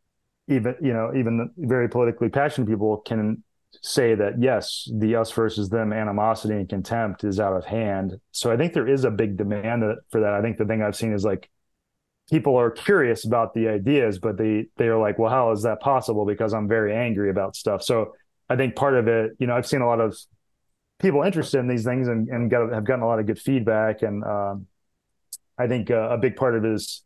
even, 0.48 0.76
you 0.82 0.94
know, 0.94 1.12
even 1.16 1.52
very 1.58 1.90
politically 1.90 2.30
passionate 2.30 2.70
people 2.70 2.98
can 2.98 3.44
say 3.82 4.16
that 4.16 4.42
yes, 4.42 4.90
the 4.94 5.16
us 5.16 5.32
versus 5.32 5.70
them 5.70 5.92
animosity 5.92 6.54
and 6.54 6.70
contempt 6.70 7.26
is 7.26 7.40
out 7.40 7.58
of 7.58 7.66
hand. 7.66 8.14
So 8.32 8.52
I 8.52 8.58
think 8.58 8.74
there 8.74 8.88
is 8.88 9.04
a 9.04 9.12
big 9.12 9.36
demand 9.36 9.84
for 10.10 10.22
that. 10.22 10.34
I 10.34 10.42
think 10.42 10.58
the 10.58 10.66
thing 10.66 10.82
I've 10.82 10.96
seen 10.96 11.14
is 11.14 11.26
like 11.26 11.50
people 12.30 12.56
are 12.56 12.72
curious 12.72 13.26
about 13.26 13.54
the 13.54 13.68
ideas, 13.68 14.18
but 14.18 14.38
they 14.38 14.68
they 14.78 14.88
are 14.88 15.00
like, 15.00 15.20
well, 15.20 15.30
how 15.30 15.52
is 15.52 15.64
that 15.64 15.82
possible? 15.82 16.26
Because 16.26 16.54
I'm 16.54 16.70
very 16.70 16.96
angry 16.96 17.30
about 17.30 17.58
stuff. 17.58 17.84
So 17.84 18.14
I 18.50 18.56
think 18.56 18.76
part 18.76 18.96
of 18.96 19.10
it, 19.10 19.32
you 19.40 19.48
know, 19.48 19.56
I've 19.56 19.68
seen 19.68 19.82
a 19.82 19.88
lot 19.88 20.00
of 20.00 20.18
people 21.00 21.24
interested 21.24 21.60
in 21.60 21.68
these 21.68 21.84
things 21.84 22.08
and, 22.08 22.30
and 22.30 22.50
got, 22.50 22.72
have 22.72 22.86
gotten 22.86 23.04
a 23.04 23.08
lot 23.08 23.20
of 23.20 23.26
good 23.26 23.40
feedback. 23.40 24.02
And 24.02 24.24
um, 24.24 24.68
I 25.58 25.68
think 25.68 25.92
uh, 25.92 26.10
a 26.10 26.18
big 26.18 26.36
part 26.36 26.56
of 26.56 26.66
it 26.66 26.72
is 26.72 27.04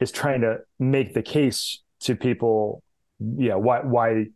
is 0.00 0.10
trying 0.10 0.40
to 0.40 0.58
make 0.78 1.12
the 1.12 1.22
case 1.22 1.82
to 2.00 2.16
people, 2.16 2.82
yeah, 3.18 3.54
why 3.54 3.80
why 3.80 4.26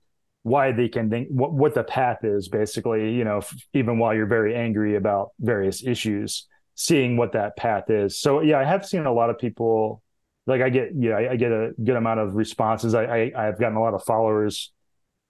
why 0.45 0.73
they 0.73 0.89
can 0.89 1.09
think 1.11 1.29
what, 1.31 1.53
what 1.53 1.75
the 1.75 1.83
path 1.83 2.19
is 2.23 2.49
basically 2.49 3.15
you 3.15 3.25
know 3.25 3.41
even 3.73 3.99
while 3.99 4.15
you're 4.15 4.27
very 4.27 4.55
angry 4.55 4.95
about 4.95 5.31
various 5.41 5.85
issues 5.85 6.47
seeing 6.77 7.17
what 7.17 7.33
that 7.33 7.57
path 7.57 7.91
is. 7.91 8.19
So 8.19 8.41
yeah 8.41 8.59
i 8.59 8.65
have 8.65 8.87
seen 8.87 9.07
a 9.07 9.13
lot 9.13 9.31
of 9.31 9.39
people 9.39 10.03
like 10.47 10.61
i 10.61 10.69
get 10.69 10.91
yeah 10.95 11.15
I, 11.15 11.33
I 11.33 11.37
get 11.37 11.51
a 11.51 11.73
good 11.83 11.97
amount 11.97 12.21
of 12.21 12.37
responses. 12.37 12.95
I, 12.95 13.05
I 13.05 13.49
i've 13.49 13.59
gotten 13.59 13.77
a 13.77 13.83
lot 13.83 13.95
of 13.95 14.05
followers 14.05 14.71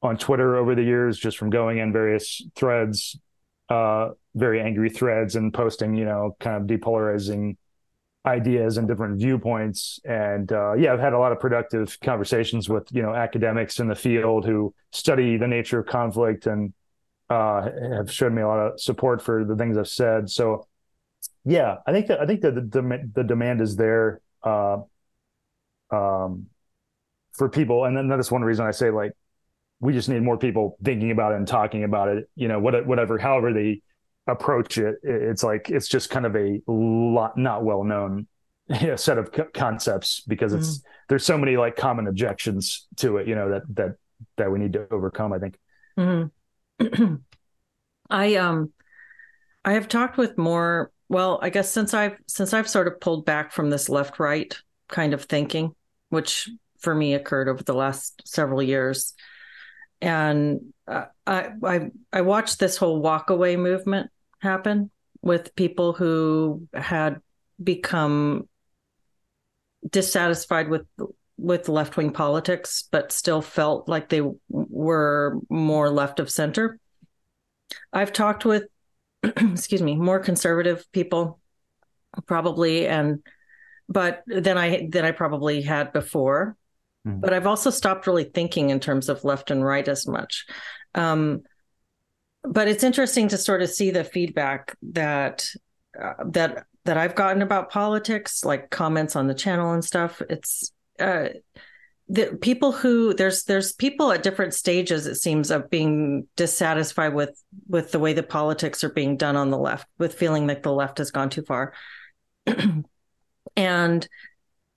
on 0.03 0.19
twitter 0.19 0.57
over 0.57 0.75
the 0.75 0.83
years 0.83 1.17
just 1.19 1.39
from 1.39 1.49
going 1.49 1.79
in 1.79 1.93
various 1.93 2.43
threads 2.57 3.17
uh 3.69 4.11
very 4.35 4.61
angry 4.61 4.91
threads 4.91 5.37
and 5.37 5.55
posting 5.55 5.95
you 5.95 6.05
know 6.05 6.37
kind 6.41 6.57
of 6.57 6.69
depolarizing 6.69 7.57
ideas 8.27 8.79
and 8.79 8.89
different 8.89 9.19
viewpoints. 9.19 10.01
And 10.05 10.51
uh, 10.51 10.75
yeah, 10.75 10.93
I've 10.93 11.01
had 11.01 11.13
a 11.13 11.19
lot 11.19 11.33
of 11.33 11.41
productive 11.41 11.99
conversations 12.01 12.69
with 12.69 12.89
you 12.91 13.03
know 13.03 13.15
academics 13.15 13.81
in 13.81 13.89
the 13.89 13.95
field 13.95 14.47
who 14.47 14.75
study 14.93 15.37
the 15.37 15.49
nature 15.49 15.81
of 15.81 15.87
conflict 15.87 16.47
and 16.47 16.73
uh, 17.31 17.69
have 17.97 18.11
shown 18.11 18.35
me 18.35 18.43
a 18.43 18.49
lot 18.49 18.59
of 18.59 18.81
support 18.81 19.23
for 19.23 19.45
the 19.45 19.57
things 19.57 19.77
I've 19.77 19.89
said. 19.89 20.31
So 20.31 20.67
yeah, 21.45 21.77
I 21.87 21.93
think 21.93 22.07
that 22.09 22.21
I 22.21 22.27
think 22.27 22.41
that 22.43 22.55
the 22.55 23.11
the 23.15 23.25
demand 23.25 23.61
is 23.61 23.77
there 23.77 24.21
uh, 24.43 24.79
um, 25.91 26.47
for 27.33 27.49
people, 27.49 27.85
and 27.85 27.97
then 27.97 28.09
that's 28.09 28.31
one 28.31 28.43
reason 28.43 28.67
I 28.67 28.71
say 28.71 28.91
like 28.91 29.13
we 29.81 29.93
just 29.93 30.09
need 30.09 30.23
more 30.23 30.39
people 30.39 30.79
thinking 30.83 31.11
about 31.11 31.33
it 31.33 31.37
and 31.37 31.47
talking 31.47 31.85
about 31.85 32.09
it. 32.09 32.29
You 32.37 32.49
know, 32.49 32.59
what, 32.59 32.87
whatever, 32.87 33.19
however 33.19 33.53
they 33.53 33.83
approach 34.27 34.79
it, 34.79 34.97
it's 35.03 35.43
like 35.43 35.71
it's 35.71 35.87
just 35.87 36.09
kind 36.09 36.25
of 36.25 36.35
a 36.35 36.61
lot 36.67 37.37
not 37.37 37.63
well 37.63 37.85
known 37.85 38.27
you 38.81 38.89
know, 38.89 38.97
set 38.97 39.19
of 39.19 39.33
co- 39.33 39.49
concepts 39.53 40.21
because 40.27 40.55
it's 40.55 40.79
mm. 40.79 40.83
there's 41.09 41.25
so 41.25 41.37
many 41.37 41.57
like 41.57 41.77
common 41.77 42.07
objections 42.07 42.87
to 42.97 43.19
it, 43.19 43.29
you 43.29 43.35
know, 43.35 43.51
that 43.51 43.63
that 43.75 43.97
that 44.37 44.51
we 44.51 44.59
need 44.59 44.73
to 44.73 44.87
overcome. 44.91 45.33
I 45.33 45.39
think. 45.39 45.59
Mm-hmm. 45.99 47.15
I 48.11 48.35
um, 48.37 48.73
I 49.65 49.75
have 49.75 49.89
talked 49.89 50.17
with 50.17 50.39
more. 50.39 50.91
Well, 51.11 51.39
I 51.43 51.51
guess 51.51 51.71
since 51.71 51.93
I've 51.93 52.17
since 52.27 52.55
I've 52.55 52.69
sort 52.69 52.89
of 52.89 53.01
pulled 53.01 53.27
back 53.27 53.53
from 53.53 53.69
this 53.69 53.91
left 53.91 54.19
right 54.19 54.57
kind 54.89 55.13
of 55.13 55.25
thinking, 55.25 55.75
which 56.09 56.49
for 56.79 56.95
me 56.95 57.13
occurred 57.13 57.49
over 57.49 57.63
the 57.63 57.75
last 57.75 58.23
several 58.27 58.63
years, 58.63 59.13
and 60.01 60.73
uh, 60.87 61.07
I 61.27 61.51
I 61.63 61.91
I 62.13 62.21
watched 62.21 62.59
this 62.59 62.77
whole 62.77 63.01
walk 63.01 63.31
away 63.31 63.57
movement 63.57 64.11
happen 64.41 64.91
with 65.23 65.55
people 65.55 65.95
who 65.95 66.69
had 66.75 67.21
become 67.63 68.49
dissatisfied 69.89 70.69
with 70.69 70.87
with 71.37 71.69
left 71.69 71.97
wing 71.97 72.13
politics, 72.13 72.89
but 72.91 73.13
still 73.13 73.43
felt 73.43 73.89
like 73.89 74.09
they 74.09 74.23
were 74.49 75.39
more 75.49 75.91
left 75.91 76.21
of 76.21 76.31
center. 76.31 76.79
I've 77.93 78.13
talked 78.13 78.45
with, 78.45 78.65
excuse 79.23 79.83
me, 79.83 79.97
more 79.97 80.21
conservative 80.21 80.87
people, 80.93 81.41
probably, 82.27 82.87
and 82.87 83.23
but 83.89 84.23
then 84.27 84.57
I 84.59 84.89
than 84.91 85.05
I 85.05 85.13
probably 85.13 85.63
had 85.63 85.93
before. 85.93 86.57
Mm. 87.07 87.21
But 87.21 87.33
I've 87.33 87.47
also 87.47 87.71
stopped 87.71 88.07
really 88.07 88.25
thinking 88.25 88.71
in 88.71 88.81
terms 88.81 89.09
of 89.09 89.25
left 89.25 89.51
and 89.51 89.65
right 89.65 89.87
as 89.87 90.07
much. 90.07 90.47
Um, 90.95 91.43
but 92.43 92.69
it's 92.69 92.85
interesting 92.85 93.29
to 93.29 93.39
sort 93.39 93.63
of 93.63 93.71
see 93.71 93.91
the 93.91 94.05
feedback 94.05 94.77
that 94.93 95.49
uh, 96.01 96.13
that 96.27 96.67
that 96.85 96.99
I've 96.99 97.15
gotten 97.15 97.43
about 97.43 97.71
politics, 97.71 98.45
like 98.45 98.71
comments 98.71 99.17
on 99.17 99.27
the 99.27 99.35
channel 99.35 99.73
and 99.73 99.85
stuff. 99.85 100.21
It's 100.29 100.71
uh, 101.01 101.29
the 102.09 102.39
people 102.41 102.73
who 102.73 103.15
there's 103.15 103.45
there's 103.45 103.73
people 103.73 104.13
at 104.13 104.23
different 104.23 104.53
stages 104.53 105.07
it 105.07 105.15
seems 105.15 105.51
of 105.51 105.71
being 105.71 106.29
dissatisfied 106.37 107.15
with 107.15 107.43
with 107.67 107.93
the 107.93 107.99
way 107.99 108.13
the 108.13 108.23
politics 108.23 108.85
are 108.85 108.91
being 108.91 109.17
done 109.17 109.37
on 109.37 109.51
the 109.51 109.59
left, 109.59 109.87
with 109.99 110.15
feeling 110.15 110.47
like 110.47 110.63
the 110.63 110.73
left 110.73 110.99
has 110.99 111.11
gone 111.11 111.31
too 111.31 111.43
far, 111.43 111.73
and 113.57 114.09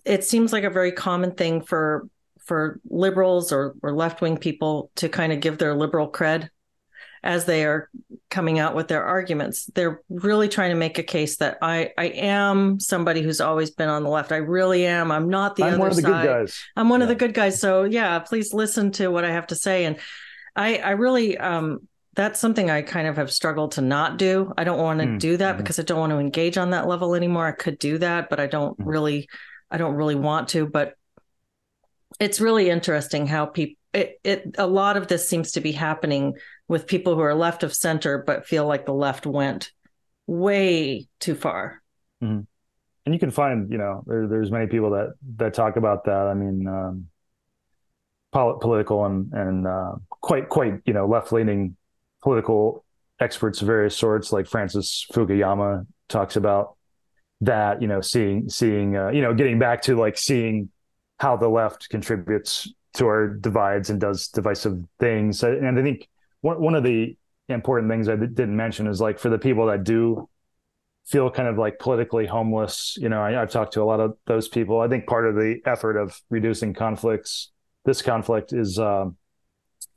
it 0.05 0.23
seems 0.23 0.53
like 0.53 0.63
a 0.63 0.69
very 0.69 0.93
common 0.93 1.31
thing 1.33 1.61
for 1.61 2.07
for 2.47 2.79
liberals 2.89 3.51
or, 3.51 3.75
or 3.83 3.93
left 3.93 4.21
wing 4.21 4.37
people 4.37 4.89
to 4.95 5.09
kind 5.09 5.33
of 5.33 5.41
give 5.41 5.57
their 5.57 5.75
liberal 5.75 6.11
cred 6.11 6.49
as 7.23 7.45
they 7.45 7.65
are 7.65 7.89
coming 8.29 8.57
out 8.57 8.75
with 8.75 8.87
their 8.87 9.03
arguments. 9.03 9.65
They're 9.65 10.01
really 10.09 10.47
trying 10.47 10.69
to 10.69 10.77
make 10.77 10.97
a 10.97 11.03
case 11.03 11.37
that 11.37 11.57
I 11.61 11.91
I 11.97 12.05
am 12.05 12.79
somebody 12.79 13.21
who's 13.21 13.41
always 13.41 13.71
been 13.71 13.89
on 13.89 14.03
the 14.03 14.09
left. 14.09 14.31
I 14.31 14.37
really 14.37 14.85
am. 14.85 15.11
I'm 15.11 15.29
not 15.29 15.55
the 15.55 15.63
I'm 15.63 15.73
other 15.73 15.79
one 15.79 15.89
of 15.89 15.95
the 15.97 16.01
side. 16.03 16.23
good 16.23 16.27
guys. 16.27 16.63
I'm 16.75 16.89
one 16.89 17.01
yeah. 17.01 17.05
of 17.05 17.09
the 17.09 17.15
good 17.15 17.33
guys. 17.33 17.59
So 17.59 17.83
yeah, 17.83 18.19
please 18.19 18.53
listen 18.53 18.91
to 18.93 19.09
what 19.09 19.25
I 19.25 19.31
have 19.31 19.47
to 19.47 19.55
say. 19.55 19.85
And 19.85 19.97
I 20.55 20.77
I 20.77 20.91
really 20.91 21.37
um 21.37 21.87
that's 22.15 22.39
something 22.39 22.71
I 22.71 22.81
kind 22.81 23.07
of 23.07 23.17
have 23.17 23.31
struggled 23.31 23.73
to 23.73 23.81
not 23.81 24.17
do. 24.17 24.53
I 24.57 24.63
don't 24.63 24.79
want 24.79 25.01
to 25.01 25.05
mm. 25.05 25.19
do 25.19 25.37
that 25.37 25.51
mm-hmm. 25.51 25.57
because 25.57 25.79
I 25.79 25.83
don't 25.83 25.99
want 25.99 26.11
to 26.11 26.17
engage 26.17 26.57
on 26.57 26.71
that 26.71 26.87
level 26.87 27.13
anymore. 27.13 27.45
I 27.45 27.51
could 27.51 27.77
do 27.77 27.99
that, 27.99 28.29
but 28.29 28.39
I 28.39 28.47
don't 28.47 28.77
mm. 28.79 28.85
really 28.85 29.27
I 29.69 29.77
don't 29.77 29.95
really 29.95 30.15
want 30.15 30.49
to. 30.49 30.65
But 30.65 30.93
it's 32.19 32.41
really 32.41 32.69
interesting 32.69 33.27
how 33.27 33.45
people 33.45 33.75
it, 33.93 34.19
it 34.23 34.55
a 34.57 34.67
lot 34.67 34.97
of 34.97 35.07
this 35.07 35.27
seems 35.27 35.53
to 35.53 35.61
be 35.61 35.71
happening 35.71 36.35
with 36.67 36.87
people 36.87 37.15
who 37.15 37.21
are 37.21 37.33
left 37.33 37.63
of 37.63 37.73
center 37.73 38.23
but 38.25 38.45
feel 38.45 38.65
like 38.67 38.85
the 38.85 38.93
left 38.93 39.25
went 39.25 39.71
way 40.27 41.07
too 41.19 41.35
far. 41.35 41.81
Mm-hmm. 42.21 42.41
And 43.05 43.13
you 43.15 43.19
can 43.19 43.31
find, 43.31 43.71
you 43.71 43.77
know, 43.77 44.03
there, 44.05 44.27
there's 44.27 44.51
many 44.51 44.67
people 44.67 44.91
that 44.91 45.13
that 45.37 45.53
talk 45.53 45.77
about 45.77 46.03
that. 46.05 46.27
I 46.27 46.33
mean, 46.33 46.67
um, 46.67 47.07
pol- 48.33 48.59
political 48.59 49.05
and 49.05 49.31
and 49.31 49.65
uh, 49.65 49.93
quite 50.09 50.49
quite 50.49 50.81
you 50.85 50.93
know 50.93 51.07
left 51.07 51.31
leaning 51.31 51.77
political 52.21 52.83
experts 53.19 53.61
of 53.61 53.67
various 53.67 53.95
sorts, 53.95 54.33
like 54.33 54.45
Francis 54.45 55.07
Fukuyama 55.13 55.87
talks 56.09 56.35
about 56.35 56.75
that. 57.41 57.81
You 57.81 57.87
know, 57.87 58.01
seeing 58.01 58.49
seeing 58.49 58.97
uh, 58.97 59.09
you 59.09 59.21
know 59.21 59.33
getting 59.33 59.57
back 59.57 59.83
to 59.83 59.95
like 59.95 60.17
seeing 60.17 60.69
how 61.19 61.35
the 61.35 61.49
left 61.49 61.89
contributes 61.89 62.71
to 62.95 63.05
our 63.05 63.27
divides 63.27 63.89
and 63.89 63.99
does 63.99 64.27
divisive 64.29 64.83
things. 64.99 65.43
And 65.43 65.79
I 65.79 65.83
think 65.83 66.07
one 66.41 66.75
of 66.75 66.83
the 66.83 67.17
important 67.49 67.91
things 67.91 68.09
I 68.09 68.15
didn't 68.15 68.55
mention 68.55 68.87
is 68.87 69.01
like 69.01 69.19
for 69.19 69.29
the 69.29 69.37
people 69.37 69.67
that 69.67 69.83
do 69.83 70.29
feel 71.05 71.29
kind 71.31 71.47
of 71.47 71.57
like 71.57 71.79
politically 71.79 72.25
homeless. 72.25 72.97
You 72.99 73.09
know, 73.09 73.21
I, 73.21 73.31
have 73.31 73.51
talked 73.51 73.73
to 73.73 73.81
a 73.81 73.85
lot 73.85 73.99
of 73.99 74.17
those 74.25 74.47
people. 74.47 74.81
I 74.81 74.87
think 74.87 75.07
part 75.07 75.25
of 75.27 75.35
the 75.35 75.59
effort 75.65 75.97
of 75.97 76.19
reducing 76.29 76.73
conflicts, 76.73 77.51
this 77.85 78.01
conflict, 78.01 78.51
is 78.51 78.77
um, 78.77 79.15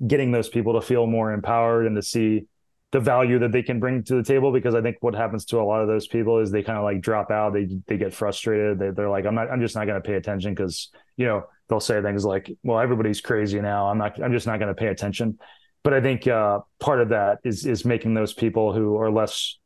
getting 0.07 0.31
those 0.31 0.49
people 0.49 0.75
to 0.75 0.87
feel 0.87 1.07
more 1.07 1.33
empowered 1.33 1.87
and 1.87 1.97
to 1.97 2.03
see 2.03 2.47
the 2.93 3.01
value 3.01 3.39
that 3.39 3.53
they 3.53 3.63
can 3.63 3.79
bring 3.79 4.03
to 4.05 4.17
the 4.17 4.23
table. 4.23 4.53
Because 4.53 4.75
I 4.75 4.83
think 4.83 4.97
what 5.01 5.15
happens 5.15 5.45
to 5.47 5.61
a 5.61 5.63
lot 5.63 5.81
of 5.81 5.89
those 5.89 6.07
people 6.07 6.39
is 6.39 6.51
they 6.51 6.63
kind 6.63 6.79
of 6.79 6.85
like 6.85 7.01
drop 7.01 7.31
out. 7.31 7.53
They 7.53 7.69
they 7.87 7.97
get 7.97 8.15
frustrated. 8.15 8.79
They, 8.79 8.91
they're 8.91 9.11
like, 9.11 9.27
I'm 9.27 9.35
not. 9.35 9.51
I'm 9.51 9.61
just 9.61 9.75
not 9.75 9.87
going 9.87 10.01
to 10.01 10.07
pay 10.07 10.15
attention 10.15 10.55
because 10.55 10.91
you 11.17 11.27
know 11.27 11.45
they'll 11.69 11.81
say 11.81 12.01
things 12.03 12.25
like, 12.25 12.51
"Well, 12.63 12.81
everybody's 12.81 13.21
crazy 13.21 13.61
now. 13.61 13.89
I'm 13.89 13.99
not. 13.99 14.23
I'm 14.23 14.33
just 14.33 14.47
not 14.47 14.59
going 14.59 14.75
to 14.75 14.79
pay 14.79 14.89
attention." 14.89 15.39
but 15.83 15.95
I 15.95 16.01
think 16.01 16.27
uh, 16.27 16.61
part 16.79 17.01
of 17.01 17.11
that 17.11 17.39
is 17.45 17.65
is 17.65 17.85
making 17.85 18.15
those 18.15 18.33
people 18.33 18.73
who 18.73 18.97
are 18.97 19.11
less 19.11 19.57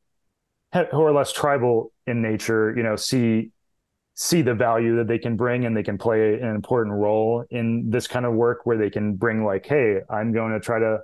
who 0.72 1.02
are 1.02 1.12
less 1.12 1.32
tribal 1.32 1.92
in 2.06 2.20
nature, 2.20 2.74
you 2.76 2.82
know, 2.82 2.96
see 2.96 3.50
see 4.16 4.42
the 4.42 4.54
value 4.54 4.96
that 4.96 5.08
they 5.08 5.18
can 5.18 5.36
bring 5.36 5.64
and 5.66 5.76
they 5.76 5.82
can 5.82 5.98
play 5.98 6.34
an 6.34 6.54
important 6.54 6.94
role 6.94 7.44
in 7.50 7.90
this 7.90 8.06
kind 8.06 8.24
of 8.24 8.32
work 8.32 8.60
where 8.64 8.78
they 8.78 8.90
can 8.90 9.16
bring 9.16 9.44
like, 9.44 9.66
hey, 9.66 9.98
I'm 10.08 10.32
going 10.32 10.52
to 10.52 10.60
try 10.60 10.78
to 10.78 11.00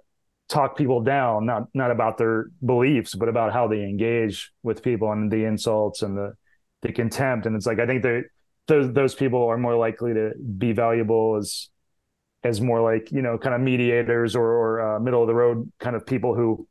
talk 0.50 0.76
people 0.76 1.00
down, 1.00 1.46
not 1.46 1.68
not 1.72 1.90
about 1.90 2.18
their 2.18 2.46
beliefs, 2.64 3.14
but 3.14 3.28
about 3.28 3.52
how 3.52 3.68
they 3.68 3.82
engage 3.82 4.52
with 4.62 4.82
people 4.82 5.10
and 5.12 5.30
the 5.30 5.44
insults 5.44 6.02
and 6.02 6.16
the 6.16 6.34
the 6.82 6.92
contempt. 6.92 7.46
And 7.46 7.56
it's 7.56 7.66
like 7.66 7.78
I 7.78 7.86
think 7.86 8.02
that 8.02 8.24
those 8.66 8.92
those 8.92 9.14
people 9.14 9.46
are 9.46 9.56
more 9.56 9.76
likely 9.76 10.12
to 10.12 10.32
be 10.58 10.72
valuable 10.72 11.36
as 11.36 11.68
as 12.42 12.60
more 12.60 12.80
like 12.80 13.10
you 13.12 13.22
know 13.22 13.38
kind 13.38 13.54
of 13.54 13.60
mediators 13.60 14.34
or, 14.34 14.44
or 14.44 14.96
uh, 14.96 15.00
middle 15.00 15.22
of 15.22 15.28
the 15.28 15.34
road 15.34 15.70
kind 15.78 15.96
of 15.96 16.06
people 16.06 16.34
who 16.34 16.66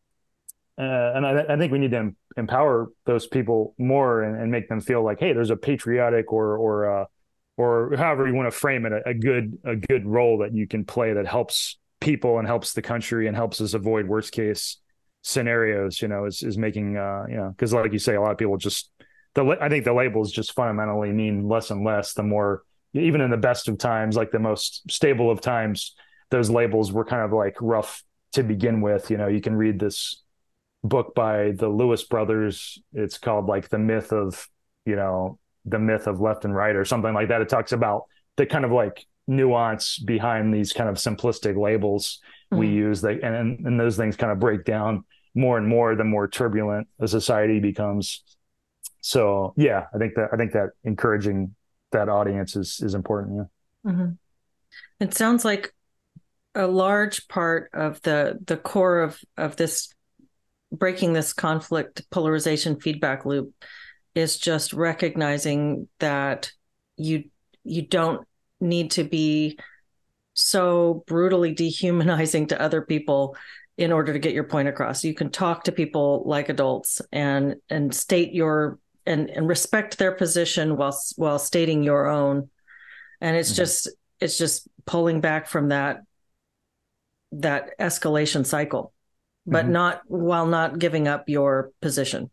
uh, 0.77 1.11
and 1.13 1.25
I, 1.25 1.43
I, 1.49 1.57
think 1.57 1.73
we 1.73 1.79
need 1.79 1.91
to 1.91 2.15
empower 2.37 2.87
those 3.05 3.27
people 3.27 3.75
more 3.77 4.23
and, 4.23 4.41
and, 4.41 4.49
make 4.49 4.69
them 4.69 4.79
feel 4.79 5.03
like 5.03 5.19
hey 5.19 5.33
there's 5.33 5.49
a 5.49 5.57
patriotic 5.57 6.31
or 6.31 6.57
or 6.57 7.01
uh, 7.01 7.05
or 7.57 7.93
however 7.97 8.27
you 8.27 8.33
want 8.33 8.51
to 8.51 8.57
frame 8.57 8.85
it 8.85 8.93
a, 8.93 9.09
a, 9.09 9.13
good 9.13 9.57
a 9.65 9.75
good 9.75 10.05
role 10.05 10.39
that 10.39 10.53
you 10.53 10.67
can 10.67 10.85
play 10.85 11.13
that 11.13 11.27
helps 11.27 11.77
people 11.99 12.39
and 12.39 12.47
helps 12.47 12.73
the 12.73 12.81
country 12.81 13.27
and 13.27 13.35
helps 13.35 13.61
us 13.61 13.73
avoid 13.73 14.07
worst 14.07 14.31
case 14.31 14.77
scenarios, 15.21 16.01
you 16.01 16.07
know, 16.07 16.25
is 16.25 16.43
is 16.43 16.57
making 16.57 16.97
uh, 16.97 17.25
you 17.29 17.35
know, 17.35 17.49
because 17.49 17.73
like 17.73 17.93
you 17.93 17.99
say, 17.99 18.15
a 18.15 18.21
lot 18.21 18.31
of 18.31 18.37
people 18.37 18.57
just 18.57 18.89
the 19.35 19.57
I 19.61 19.69
think 19.69 19.85
the 19.85 19.93
labels 19.93 20.31
just 20.31 20.53
fundamentally 20.53 21.11
mean 21.11 21.47
less 21.47 21.71
and 21.71 21.83
less 21.83 22.13
the 22.13 22.23
more 22.23 22.63
even 22.93 23.21
in 23.21 23.29
the 23.29 23.37
best 23.37 23.67
of 23.67 23.77
times, 23.77 24.15
like 24.15 24.31
the 24.31 24.39
most 24.39 24.89
stable 24.89 25.29
of 25.29 25.41
times, 25.41 25.95
those 26.31 26.49
labels 26.49 26.91
were 26.91 27.05
kind 27.05 27.23
of 27.23 27.31
like 27.31 27.55
rough 27.61 28.03
to 28.33 28.43
begin 28.43 28.81
with. 28.81 29.11
You 29.11 29.17
know, 29.17 29.27
you 29.27 29.41
can 29.41 29.55
read 29.55 29.79
this 29.79 30.23
book 30.83 31.13
by 31.13 31.51
the 31.51 31.67
Lewis 31.67 32.03
brothers. 32.03 32.79
It's 32.93 33.17
called 33.17 33.45
like 33.45 33.69
the 33.69 33.77
myth 33.77 34.11
of, 34.11 34.47
you 34.85 34.95
know, 34.95 35.37
the 35.65 35.79
myth 35.79 36.07
of 36.07 36.19
left 36.19 36.45
and 36.45 36.55
right 36.55 36.75
or 36.75 36.85
something 36.85 37.13
like 37.13 37.27
that. 37.29 37.41
It 37.41 37.49
talks 37.49 37.71
about 37.71 38.05
the 38.37 38.45
kind 38.45 38.65
of 38.65 38.71
like 38.71 39.05
nuance 39.29 39.99
behind 39.99 40.53
these 40.53 40.73
kind 40.73 40.89
of 40.89 40.95
simplistic 40.95 41.55
labels 41.55 42.19
mm-hmm. 42.51 42.59
we 42.59 42.67
use 42.67 43.01
that 43.01 43.23
and, 43.23 43.65
and 43.65 43.79
those 43.79 43.95
things 43.95 44.15
kind 44.15 44.31
of 44.31 44.39
break 44.39 44.65
down 44.65 45.03
more 45.35 45.57
and 45.57 45.67
more 45.67 45.95
the 45.95 46.03
more 46.03 46.27
turbulent 46.27 46.87
a 46.99 47.07
society 47.07 47.59
becomes 47.59 48.23
so 49.01 49.53
yeah 49.55 49.85
i 49.93 49.99
think 49.99 50.15
that 50.15 50.29
i 50.33 50.35
think 50.35 50.51
that 50.53 50.69
encouraging 50.83 51.53
that 51.91 52.09
audience 52.09 52.55
is 52.55 52.81
is 52.81 52.95
important 52.95 53.47
yeah 53.85 53.91
mm-hmm. 53.91 54.09
it 54.99 55.13
sounds 55.13 55.45
like 55.45 55.73
a 56.55 56.65
large 56.65 57.27
part 57.27 57.69
of 57.73 58.01
the 58.01 58.39
the 58.45 58.57
core 58.57 59.01
of 59.01 59.19
of 59.37 59.55
this 59.55 59.93
breaking 60.71 61.13
this 61.13 61.33
conflict 61.33 62.01
polarization 62.09 62.79
feedback 62.79 63.25
loop 63.25 63.53
is 64.15 64.37
just 64.37 64.73
recognizing 64.73 65.87
that 65.99 66.51
you 66.97 67.25
you 67.63 67.83
don't 67.83 68.27
need 68.59 68.91
to 68.91 69.03
be 69.03 69.57
so 70.33 71.03
brutally 71.07 71.53
dehumanizing 71.53 72.47
to 72.47 72.61
other 72.61 72.81
people 72.81 73.35
in 73.77 73.91
order 73.91 74.11
to 74.11 74.19
get 74.19 74.33
your 74.33 74.43
point 74.43 74.67
across. 74.67 75.03
You 75.03 75.13
can 75.13 75.31
talk 75.31 75.63
to 75.63 75.71
people 75.71 76.23
like 76.25 76.49
adults 76.49 77.01
and 77.11 77.55
and 77.69 77.93
state 77.93 78.33
your 78.33 78.77
and 79.05 79.29
and 79.29 79.47
respect 79.47 79.97
their 79.97 80.11
position 80.11 80.77
while 80.77 80.97
while 81.15 81.39
stating 81.39 81.83
your 81.83 82.07
own. 82.07 82.49
And 83.21 83.35
it's 83.35 83.49
mm-hmm. 83.49 83.57
just 83.57 83.89
it's 84.19 84.37
just 84.37 84.67
pulling 84.85 85.21
back 85.21 85.47
from 85.47 85.69
that 85.69 86.01
that 87.31 87.77
escalation 87.79 88.45
cycle, 88.45 88.93
but 89.45 89.63
mm-hmm. 89.63 89.73
not 89.73 90.01
while 90.07 90.45
not 90.45 90.79
giving 90.79 91.07
up 91.07 91.29
your 91.29 91.71
position. 91.81 92.29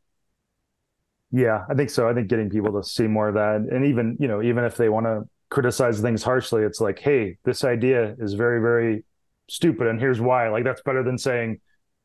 Yeah, 1.30 1.64
I 1.68 1.74
think 1.74 1.90
so. 1.90 2.08
I 2.08 2.14
think 2.14 2.28
getting 2.28 2.50
people 2.50 2.80
to 2.80 2.88
see 2.88 3.06
more 3.06 3.28
of 3.28 3.34
that, 3.34 3.56
and 3.56 3.86
even 3.86 4.16
you 4.18 4.28
know, 4.28 4.42
even 4.42 4.64
if 4.64 4.76
they 4.76 4.88
want 4.88 5.06
to 5.06 5.28
criticize 5.50 6.00
things 6.00 6.22
harshly, 6.22 6.62
it's 6.62 6.80
like, 6.80 6.98
hey, 6.98 7.38
this 7.44 7.64
idea 7.64 8.14
is 8.18 8.34
very, 8.34 8.60
very 8.60 9.04
stupid, 9.48 9.86
and 9.86 10.00
here's 10.00 10.20
why. 10.20 10.48
Like 10.48 10.64
that's 10.64 10.82
better 10.82 11.02
than 11.02 11.18
saying 11.18 11.60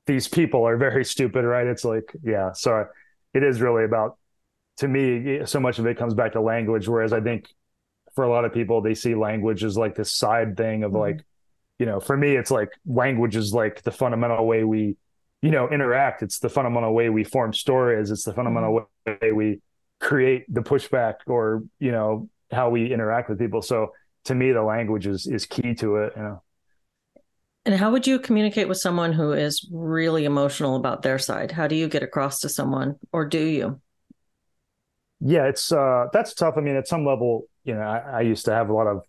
these 0.06 0.28
people 0.28 0.68
are 0.68 0.78
very 0.78 1.06
stupid, 1.06 1.44
right? 1.46 1.68
It's 1.68 1.84
like, 1.86 2.12
yeah. 2.24 2.52
So 2.54 2.86
it 3.34 3.44
is 3.44 3.62
really 3.62 3.84
about, 3.84 4.18
to 4.78 4.88
me, 4.88 5.46
so 5.46 5.60
much 5.60 5.80
of 5.80 5.86
it 5.86 5.98
comes 5.98 6.14
back 6.14 6.34
to 6.34 6.42
language. 6.42 6.88
Whereas 6.88 7.14
I 7.14 7.22
think 7.22 7.48
for 8.16 8.24
a 8.24 8.30
lot 8.30 8.46
of 8.46 8.54
people, 8.54 8.82
they 8.82 8.96
see 8.96 9.16
language 9.16 9.64
as 9.64 9.78
like 9.78 9.96
this 9.96 10.14
side 10.14 10.58
thing 10.58 10.84
of 10.84 10.92
mm-hmm. 10.92 11.02
like, 11.02 11.26
you 11.80 11.86
know, 11.86 12.00
for 12.00 12.18
me, 12.18 12.36
it's 12.36 12.52
like 12.52 12.70
language 12.86 13.36
is 13.36 13.54
like 13.54 13.82
the 13.84 13.92
fundamental 13.92 14.46
way 14.46 14.64
we, 14.64 14.98
you 15.42 15.52
know, 15.52 15.70
interact. 15.70 16.22
It's 16.22 16.40
the 16.40 16.50
fundamental 16.50 16.94
way 16.94 17.10
we 17.10 17.24
form 17.24 17.54
stories. 17.54 18.12
It's 18.12 18.24
the 18.24 18.34
fundamental 18.34 18.88
mm-hmm. 19.08 19.26
way 19.26 19.32
we 19.32 19.62
create 20.00 20.46
the 20.52 20.62
pushback 20.62 21.16
or, 21.28 21.64
you 21.80 21.92
know, 21.92 22.30
how 22.52 22.70
we 22.70 22.92
interact 22.92 23.30
with 23.30 23.40
people. 23.40 23.62
So 23.62 23.92
to 24.26 24.36
me, 24.36 24.52
the 24.52 24.64
language 24.64 25.08
is 25.08 25.28
is 25.28 25.46
key 25.46 25.74
to 25.76 25.98
it. 25.98 26.14
You 26.16 26.22
know. 26.24 26.44
And 27.66 27.76
how 27.76 27.92
would 27.92 28.08
you 28.08 28.20
communicate 28.20 28.68
with 28.68 28.78
someone 28.78 29.14
who 29.14 29.34
is 29.34 29.70
really 29.72 30.26
emotional 30.26 30.76
about 30.76 31.04
their 31.04 31.20
side? 31.20 31.52
How 31.52 31.68
do 31.68 31.76
you 31.76 31.88
get 31.88 32.02
across 32.02 32.40
to 32.40 32.50
someone, 32.50 32.96
or 33.12 33.26
do 33.26 33.44
you? 33.44 33.80
Yeah, 35.20 35.48
it's 35.48 35.72
uh, 35.72 36.08
that's 36.12 36.34
tough. 36.34 36.56
I 36.58 36.62
mean, 36.62 36.76
at 36.76 36.88
some 36.88 37.06
level, 37.06 37.48
you 37.64 37.76
know, 37.76 37.82
I, 37.82 38.00
I 38.00 38.22
used 38.22 38.46
to 38.46 38.52
have 38.54 38.70
a 38.70 38.74
lot 38.74 38.88
of 38.88 39.04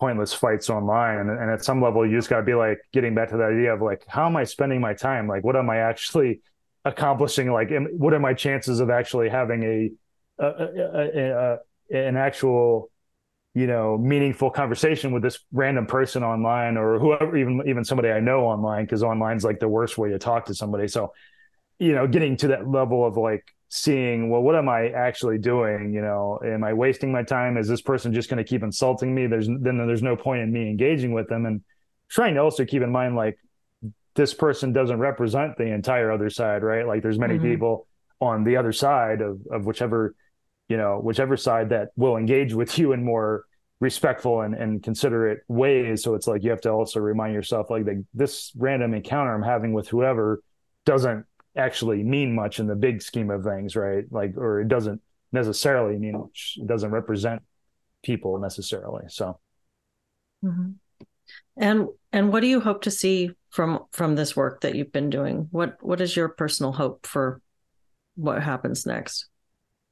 pointless 0.00 0.34
fights 0.34 0.68
online, 0.68 1.18
and, 1.18 1.30
and 1.30 1.50
at 1.50 1.64
some 1.64 1.80
level, 1.80 2.04
you 2.04 2.16
just 2.16 2.28
got 2.28 2.38
to 2.38 2.42
be 2.42 2.54
like 2.54 2.78
getting 2.92 3.14
back 3.14 3.30
to 3.30 3.36
the 3.36 3.44
idea 3.44 3.72
of 3.72 3.80
like, 3.80 4.04
how 4.08 4.26
am 4.26 4.36
I 4.36 4.44
spending 4.44 4.80
my 4.80 4.94
time? 4.94 5.28
Like, 5.28 5.44
what 5.44 5.54
am 5.54 5.70
I 5.70 5.78
actually 5.78 6.40
accomplishing? 6.84 7.52
Like, 7.52 7.70
am, 7.70 7.86
what 7.92 8.12
are 8.12 8.18
my 8.18 8.34
chances 8.34 8.80
of 8.80 8.90
actually 8.90 9.28
having 9.28 9.62
a 9.62 9.90
a, 10.38 10.46
a, 10.46 11.30
a, 11.30 11.58
an 11.90 12.16
actual 12.16 12.90
you 13.56 13.66
know 13.66 13.96
meaningful 13.96 14.50
conversation 14.50 15.12
with 15.12 15.22
this 15.22 15.38
random 15.50 15.86
person 15.86 16.22
online 16.22 16.76
or 16.76 16.98
whoever 16.98 17.34
even 17.38 17.62
even 17.66 17.84
somebody 17.84 18.10
i 18.10 18.20
know 18.20 18.40
online 18.44 18.84
because 18.84 19.02
online's 19.02 19.44
like 19.44 19.58
the 19.58 19.68
worst 19.68 19.96
way 19.96 20.10
to 20.10 20.18
talk 20.18 20.44
to 20.44 20.54
somebody. 20.54 20.86
So 20.86 21.14
you 21.78 21.94
know 21.94 22.06
getting 22.06 22.36
to 22.38 22.48
that 22.48 22.68
level 22.68 23.04
of 23.06 23.16
like 23.16 23.44
seeing 23.68 24.30
well 24.30 24.42
what 24.42 24.54
am 24.54 24.68
i 24.68 24.90
actually 24.90 25.38
doing? 25.38 25.94
You 25.94 26.02
know 26.02 26.38
am 26.44 26.64
i 26.64 26.74
wasting 26.74 27.10
my 27.10 27.22
time? 27.22 27.56
Is 27.56 27.66
this 27.66 27.80
person 27.80 28.12
just 28.12 28.28
going 28.28 28.44
to 28.44 28.48
keep 28.48 28.62
insulting 28.62 29.14
me? 29.14 29.26
There's 29.26 29.48
then 29.48 29.78
there's 29.78 30.02
no 30.02 30.16
point 30.16 30.42
in 30.42 30.52
me 30.52 30.68
engaging 30.68 31.12
with 31.12 31.28
them. 31.28 31.46
And 31.46 31.62
trying 32.10 32.34
to 32.34 32.40
also 32.42 32.66
keep 32.66 32.82
in 32.82 32.92
mind 32.92 33.16
like 33.16 33.38
this 34.14 34.34
person 34.34 34.74
doesn't 34.74 34.98
represent 34.98 35.56
the 35.56 35.72
entire 35.72 36.12
other 36.12 36.28
side 36.28 36.62
right? 36.62 36.86
Like 36.86 37.02
there's 37.02 37.18
many 37.18 37.34
mm-hmm. 37.34 37.52
people 37.52 37.88
on 38.20 38.44
the 38.44 38.58
other 38.58 38.72
side 38.72 39.22
of 39.22 39.40
of 39.50 39.64
whichever 39.64 40.14
you 40.68 40.76
know, 40.76 40.98
whichever 40.98 41.36
side 41.36 41.70
that 41.70 41.88
will 41.96 42.16
engage 42.16 42.54
with 42.54 42.78
you 42.78 42.92
in 42.92 43.04
more 43.04 43.44
respectful 43.80 44.40
and, 44.40 44.54
and 44.54 44.82
considerate 44.82 45.40
ways. 45.48 46.02
So 46.02 46.14
it's 46.14 46.26
like 46.26 46.42
you 46.42 46.50
have 46.50 46.60
to 46.62 46.70
also 46.70 47.00
remind 47.00 47.34
yourself 47.34 47.70
like 47.70 47.84
the, 47.84 48.04
this 48.14 48.52
random 48.56 48.94
encounter 48.94 49.34
I'm 49.34 49.42
having 49.42 49.72
with 49.72 49.88
whoever 49.88 50.42
doesn't 50.84 51.26
actually 51.56 52.02
mean 52.02 52.34
much 52.34 52.58
in 52.58 52.66
the 52.66 52.74
big 52.74 53.02
scheme 53.02 53.30
of 53.30 53.44
things, 53.44 53.76
right? 53.76 54.04
Like, 54.10 54.36
or 54.36 54.60
it 54.60 54.68
doesn't 54.68 55.02
necessarily 55.32 55.98
mean 55.98 56.18
much. 56.18 56.54
It 56.56 56.66
doesn't 56.66 56.90
represent 56.90 57.42
people 58.02 58.38
necessarily. 58.38 59.04
So. 59.08 59.38
Mm-hmm. 60.44 60.72
And 61.56 61.88
and 62.12 62.32
what 62.32 62.40
do 62.40 62.46
you 62.46 62.60
hope 62.60 62.82
to 62.82 62.90
see 62.90 63.30
from 63.50 63.80
from 63.92 64.14
this 64.14 64.36
work 64.36 64.60
that 64.60 64.74
you've 64.74 64.92
been 64.92 65.10
doing? 65.10 65.48
What 65.50 65.76
what 65.80 66.00
is 66.00 66.14
your 66.14 66.28
personal 66.28 66.72
hope 66.72 67.06
for 67.06 67.40
what 68.14 68.42
happens 68.42 68.86
next? 68.86 69.28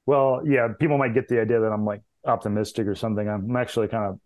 Well, 0.07 0.43
yeah, 0.47 0.69
people 0.79 0.99
might 0.99 1.15
get 1.15 1.29
the 1.29 1.41
idea 1.41 1.61
that 1.61 1.73
I'm 1.73 1.85
like 1.85 2.03
optimistic 2.27 2.87
or 2.87 2.95
something. 2.95 3.29
I'm 3.29 3.55
actually 3.57 3.89
kind 3.89 4.05
of 4.05 4.21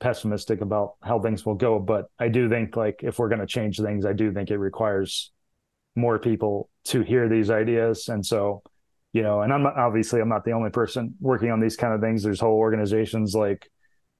pessimistic 0.00 0.60
about 0.60 0.94
how 1.02 1.20
things 1.20 1.44
will 1.44 1.54
go, 1.54 1.78
but 1.78 2.06
I 2.18 2.28
do 2.28 2.48
think 2.48 2.76
like 2.76 3.00
if 3.02 3.18
we're 3.18 3.28
going 3.28 3.40
to 3.40 3.46
change 3.46 3.78
things, 3.78 4.06
I 4.06 4.12
do 4.12 4.32
think 4.32 4.50
it 4.50 4.58
requires 4.58 5.32
more 5.96 6.18
people 6.18 6.70
to 6.84 7.02
hear 7.02 7.28
these 7.28 7.50
ideas. 7.50 8.08
And 8.08 8.24
so, 8.24 8.62
you 9.12 9.22
know, 9.22 9.42
and 9.42 9.52
I'm 9.52 9.62
not, 9.62 9.76
obviously 9.76 10.20
I'm 10.20 10.28
not 10.28 10.44
the 10.44 10.52
only 10.52 10.70
person 10.70 11.14
working 11.20 11.50
on 11.50 11.60
these 11.60 11.76
kind 11.76 11.92
of 11.92 12.00
things. 12.00 12.22
There's 12.22 12.40
whole 12.40 12.56
organizations 12.56 13.34
like 13.34 13.68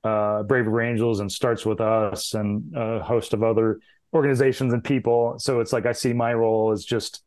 uh, 0.04 0.42
Braver 0.42 0.82
Angels 0.82 1.20
and 1.20 1.30
Starts 1.30 1.64
with 1.64 1.80
Us 1.80 2.34
and 2.34 2.74
a 2.76 3.00
host 3.00 3.32
of 3.32 3.42
other 3.42 3.80
organizations 4.12 4.72
and 4.72 4.82
people. 4.82 5.36
So 5.38 5.61
it's 5.61 5.72
like 5.72 5.86
I 5.86 5.92
see 5.92 6.12
my 6.12 6.34
role 6.34 6.72
as 6.72 6.84
just 6.84 7.22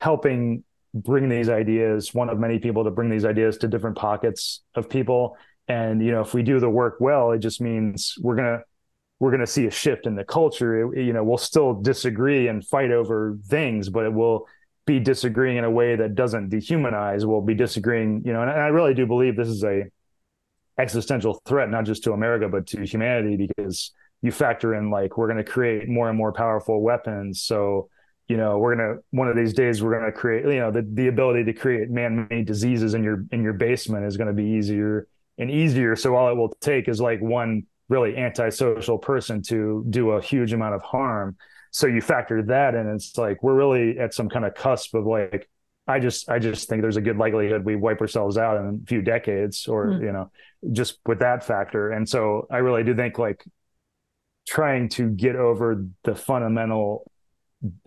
helping 0.00 0.64
bring 1.02 1.28
these 1.28 1.48
ideas, 1.48 2.14
one 2.14 2.28
of 2.28 2.38
many 2.38 2.58
people 2.58 2.84
to 2.84 2.90
bring 2.90 3.10
these 3.10 3.24
ideas 3.24 3.58
to 3.58 3.68
different 3.68 3.96
pockets 3.96 4.62
of 4.74 4.88
people. 4.88 5.36
And 5.68 6.04
you 6.04 6.12
know, 6.12 6.20
if 6.20 6.34
we 6.34 6.42
do 6.42 6.60
the 6.60 6.70
work 6.70 6.96
well, 7.00 7.32
it 7.32 7.38
just 7.38 7.60
means 7.60 8.14
we're 8.20 8.36
gonna 8.36 8.60
we're 9.18 9.30
gonna 9.30 9.46
see 9.46 9.66
a 9.66 9.70
shift 9.70 10.06
in 10.06 10.14
the 10.14 10.24
culture. 10.24 10.92
It, 10.92 11.04
you 11.04 11.12
know, 11.12 11.24
we'll 11.24 11.38
still 11.38 11.74
disagree 11.74 12.48
and 12.48 12.66
fight 12.66 12.90
over 12.90 13.36
things, 13.48 13.88
but 13.88 14.04
it 14.04 14.12
will 14.12 14.46
be 14.86 15.00
disagreeing 15.00 15.56
in 15.56 15.64
a 15.64 15.70
way 15.70 15.96
that 15.96 16.14
doesn't 16.14 16.50
dehumanize. 16.50 17.24
We'll 17.24 17.40
be 17.40 17.54
disagreeing, 17.54 18.22
you 18.24 18.32
know, 18.32 18.42
and 18.42 18.50
I 18.50 18.68
really 18.68 18.94
do 18.94 19.04
believe 19.06 19.36
this 19.36 19.48
is 19.48 19.64
a 19.64 19.84
existential 20.78 21.40
threat, 21.46 21.70
not 21.70 21.84
just 21.84 22.04
to 22.04 22.12
America, 22.12 22.48
but 22.48 22.66
to 22.68 22.84
humanity, 22.84 23.48
because 23.48 23.92
you 24.22 24.30
factor 24.30 24.74
in 24.74 24.90
like 24.90 25.18
we're 25.18 25.26
going 25.26 25.44
to 25.44 25.50
create 25.50 25.88
more 25.88 26.08
and 26.08 26.16
more 26.16 26.32
powerful 26.32 26.80
weapons. 26.80 27.42
So 27.42 27.88
you 28.28 28.36
know 28.36 28.58
we're 28.58 28.74
gonna 28.74 28.96
one 29.10 29.28
of 29.28 29.36
these 29.36 29.52
days 29.54 29.82
we're 29.82 29.98
gonna 29.98 30.12
create 30.12 30.44
you 30.44 30.60
know 30.60 30.70
the, 30.70 30.82
the 30.94 31.08
ability 31.08 31.44
to 31.44 31.52
create 31.52 31.90
man-made 31.90 32.46
diseases 32.46 32.94
in 32.94 33.02
your 33.02 33.24
in 33.30 33.42
your 33.42 33.52
basement 33.52 34.04
is 34.04 34.16
going 34.16 34.28
to 34.28 34.32
be 34.32 34.44
easier 34.44 35.06
and 35.38 35.50
easier. 35.50 35.96
So 35.96 36.14
all 36.16 36.30
it 36.30 36.34
will 36.34 36.54
take 36.60 36.88
is 36.88 37.00
like 37.00 37.20
one 37.20 37.64
really 37.88 38.16
antisocial 38.16 38.98
person 38.98 39.42
to 39.42 39.84
do 39.90 40.12
a 40.12 40.22
huge 40.22 40.52
amount 40.52 40.74
of 40.74 40.82
harm. 40.82 41.36
So 41.70 41.86
you 41.86 42.00
factor 42.00 42.42
that 42.44 42.74
in 42.74 42.88
it's 42.88 43.16
like 43.18 43.42
we're 43.42 43.54
really 43.54 43.98
at 43.98 44.14
some 44.14 44.28
kind 44.28 44.44
of 44.44 44.54
cusp 44.54 44.94
of 44.94 45.04
like 45.06 45.48
i 45.86 46.00
just 46.00 46.28
i 46.28 46.38
just 46.38 46.68
think 46.68 46.82
there's 46.82 46.96
a 46.96 47.00
good 47.00 47.16
likelihood 47.16 47.64
we 47.64 47.76
wipe 47.76 48.00
ourselves 48.00 48.36
out 48.36 48.56
in 48.56 48.80
a 48.82 48.86
few 48.88 49.02
decades 49.02 49.68
or 49.68 49.86
mm. 49.86 50.00
you 50.00 50.12
know 50.12 50.30
just 50.72 50.98
with 51.06 51.20
that 51.20 51.44
factor. 51.44 51.90
And 51.90 52.08
so 52.08 52.46
i 52.50 52.58
really 52.58 52.82
do 52.82 52.94
think 52.94 53.18
like 53.18 53.44
trying 54.48 54.88
to 54.88 55.10
get 55.10 55.36
over 55.36 55.84
the 56.04 56.14
fundamental 56.14 57.10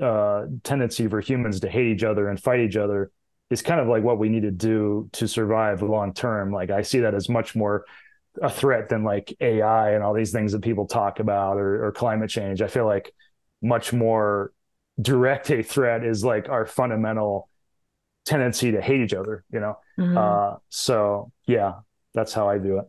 uh, 0.01 0.45
tendency 0.63 1.07
for 1.07 1.21
humans 1.21 1.59
to 1.61 1.69
hate 1.69 1.87
each 1.87 2.03
other 2.03 2.29
and 2.29 2.41
fight 2.41 2.59
each 2.59 2.75
other 2.75 3.11
is 3.49 3.61
kind 3.61 3.79
of 3.79 3.87
like 3.87 4.03
what 4.03 4.19
we 4.19 4.29
need 4.29 4.43
to 4.43 4.51
do 4.51 5.09
to 5.13 5.27
survive 5.27 5.81
long 5.81 6.13
term. 6.13 6.51
Like 6.51 6.69
I 6.69 6.81
see 6.81 6.99
that 6.99 7.15
as 7.15 7.29
much 7.29 7.55
more 7.55 7.85
a 8.41 8.49
threat 8.49 8.89
than 8.89 9.03
like 9.03 9.35
AI 9.41 9.91
and 9.91 10.03
all 10.03 10.13
these 10.13 10.31
things 10.31 10.51
that 10.51 10.61
people 10.61 10.87
talk 10.87 11.19
about 11.19 11.57
or, 11.57 11.85
or 11.85 11.91
climate 11.91 12.29
change. 12.29 12.61
I 12.61 12.67
feel 12.67 12.85
like 12.85 13.13
much 13.61 13.91
more 13.91 14.53
direct 15.01 15.49
a 15.51 15.63
threat 15.63 16.03
is 16.03 16.23
like 16.23 16.49
our 16.49 16.65
fundamental 16.65 17.49
tendency 18.25 18.71
to 18.71 18.81
hate 18.81 19.01
each 19.01 19.13
other, 19.13 19.43
you 19.51 19.59
know? 19.59 19.77
Mm-hmm. 19.97 20.17
Uh, 20.17 20.57
so 20.69 21.31
yeah, 21.47 21.73
that's 22.13 22.33
how 22.33 22.49
I 22.49 22.59
view 22.59 22.79
it. 22.79 22.85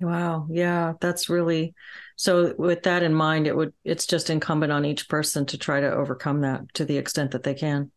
Wow. 0.00 0.46
Yeah, 0.50 0.94
that's 1.00 1.28
really 1.28 1.74
so 2.16 2.54
with 2.56 2.84
that 2.84 3.02
in 3.02 3.14
mind, 3.14 3.46
it 3.46 3.56
would 3.56 3.72
it's 3.84 4.06
just 4.06 4.30
incumbent 4.30 4.72
on 4.72 4.84
each 4.84 5.08
person 5.08 5.44
to 5.46 5.58
try 5.58 5.80
to 5.80 5.90
overcome 5.90 6.42
that 6.42 6.72
to 6.74 6.84
the 6.84 6.96
extent 6.98 7.32
that 7.32 7.42
they 7.42 7.54
can. 7.54 7.90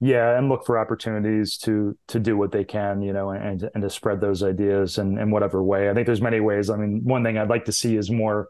Yeah, 0.00 0.36
and 0.36 0.48
look 0.48 0.66
for 0.66 0.78
opportunities 0.78 1.56
to 1.58 1.96
to 2.08 2.18
do 2.18 2.36
what 2.36 2.50
they 2.50 2.64
can, 2.64 3.02
you 3.02 3.12
know, 3.12 3.30
and 3.30 3.70
and 3.74 3.82
to 3.82 3.90
spread 3.90 4.20
those 4.20 4.42
ideas 4.42 4.98
in, 4.98 5.16
in 5.18 5.30
whatever 5.30 5.62
way. 5.62 5.88
I 5.88 5.94
think 5.94 6.06
there's 6.06 6.20
many 6.20 6.40
ways. 6.40 6.70
I 6.70 6.76
mean, 6.76 7.04
one 7.04 7.22
thing 7.22 7.38
I'd 7.38 7.48
like 7.48 7.66
to 7.66 7.72
see 7.72 7.96
is 7.96 8.10
more 8.10 8.48